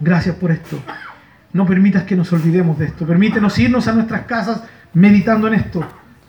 Gracias 0.00 0.34
por 0.36 0.50
esto. 0.50 0.82
No 1.52 1.66
permitas 1.66 2.04
que 2.04 2.16
nos 2.16 2.32
olvidemos 2.32 2.78
de 2.78 2.86
esto. 2.86 3.06
Permítenos 3.06 3.58
irnos 3.58 3.86
a 3.86 3.92
nuestras 3.92 4.22
casas 4.22 4.62
meditando 4.94 5.46
en 5.48 5.54
esto. 5.54 5.86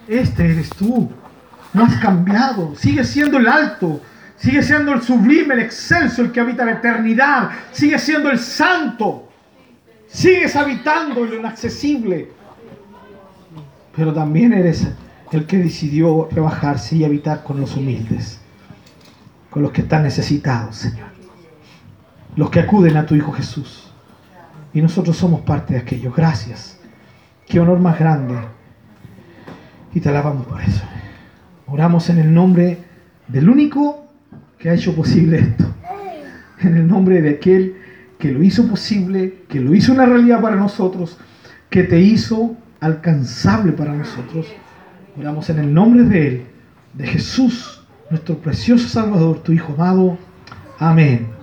Este 0.08 0.52
eres 0.52 0.70
tú. 0.70 1.12
No 1.74 1.86
has 1.86 1.96
cambiado. 1.98 2.76
Sigue 2.76 3.04
siendo 3.04 3.38
el 3.38 3.48
alto. 3.48 4.02
Sigue 4.44 4.62
siendo 4.62 4.92
el 4.92 5.02
sublime, 5.02 5.54
el 5.54 5.62
excelso, 5.62 6.22
el 6.22 6.34
que 6.34 6.42
habita 6.42 6.66
la 6.66 6.74
eternidad. 6.74 7.50
Sigue 7.72 7.98
siendo 7.98 8.30
el 8.30 8.38
santo. 8.38 9.30
Sigues 10.06 10.58
habitando 10.58 11.24
lo 11.24 11.34
inaccesible. 11.34 12.30
Pero 13.96 14.14
también 14.14 14.52
eres 14.52 14.86
el 15.32 15.46
que 15.46 15.60
decidió 15.60 16.28
rebajarse 16.30 16.98
y 16.98 17.06
habitar 17.06 17.46
con 17.46 17.62
los 17.62 17.78
humildes. 17.78 18.42
Con 19.50 19.64
los 19.64 19.72
que 19.72 19.84
están 19.84 20.04
necesitados, 20.04 20.76
Señor. 20.76 21.08
Los 22.36 22.50
que 22.50 22.60
acuden 22.60 22.98
a 22.98 23.06
tu 23.06 23.16
Hijo 23.16 23.32
Jesús. 23.32 23.94
Y 24.74 24.82
nosotros 24.82 25.16
somos 25.16 25.40
parte 25.40 25.76
de 25.76 25.80
aquellos. 25.80 26.14
Gracias. 26.14 26.78
Qué 27.48 27.62
honor 27.62 27.80
más 27.80 27.98
grande. 27.98 28.36
Y 29.94 30.02
te 30.02 30.10
alabamos 30.10 30.46
por 30.48 30.60
eso. 30.60 30.84
Oramos 31.66 32.10
en 32.10 32.18
el 32.18 32.34
nombre 32.34 32.84
del 33.30 33.48
único 33.48 34.03
que 34.64 34.70
ha 34.70 34.76
hecho 34.76 34.96
posible 34.96 35.40
esto. 35.40 35.66
En 36.62 36.78
el 36.78 36.88
nombre 36.88 37.22
de 37.22 37.32
aquel 37.32 37.76
que 38.18 38.32
lo 38.32 38.42
hizo 38.42 38.66
posible, 38.66 39.40
que 39.50 39.60
lo 39.60 39.76
hizo 39.76 39.92
una 39.92 40.06
realidad 40.06 40.40
para 40.40 40.56
nosotros, 40.56 41.18
que 41.70 41.84
te 41.84 42.00
hizo 42.00 42.56
alcanzable 42.80 43.74
para 43.74 43.94
nosotros. 43.94 44.48
Oramos 45.20 45.50
en 45.50 45.60
el 45.60 45.74
nombre 45.74 46.04
de 46.04 46.28
Él, 46.28 46.46
de 46.94 47.06
Jesús, 47.06 47.86
nuestro 48.10 48.38
precioso 48.38 48.88
Salvador, 48.88 49.44
tu 49.44 49.52
Hijo 49.52 49.74
amado. 49.74 50.18
Amén. 50.80 51.43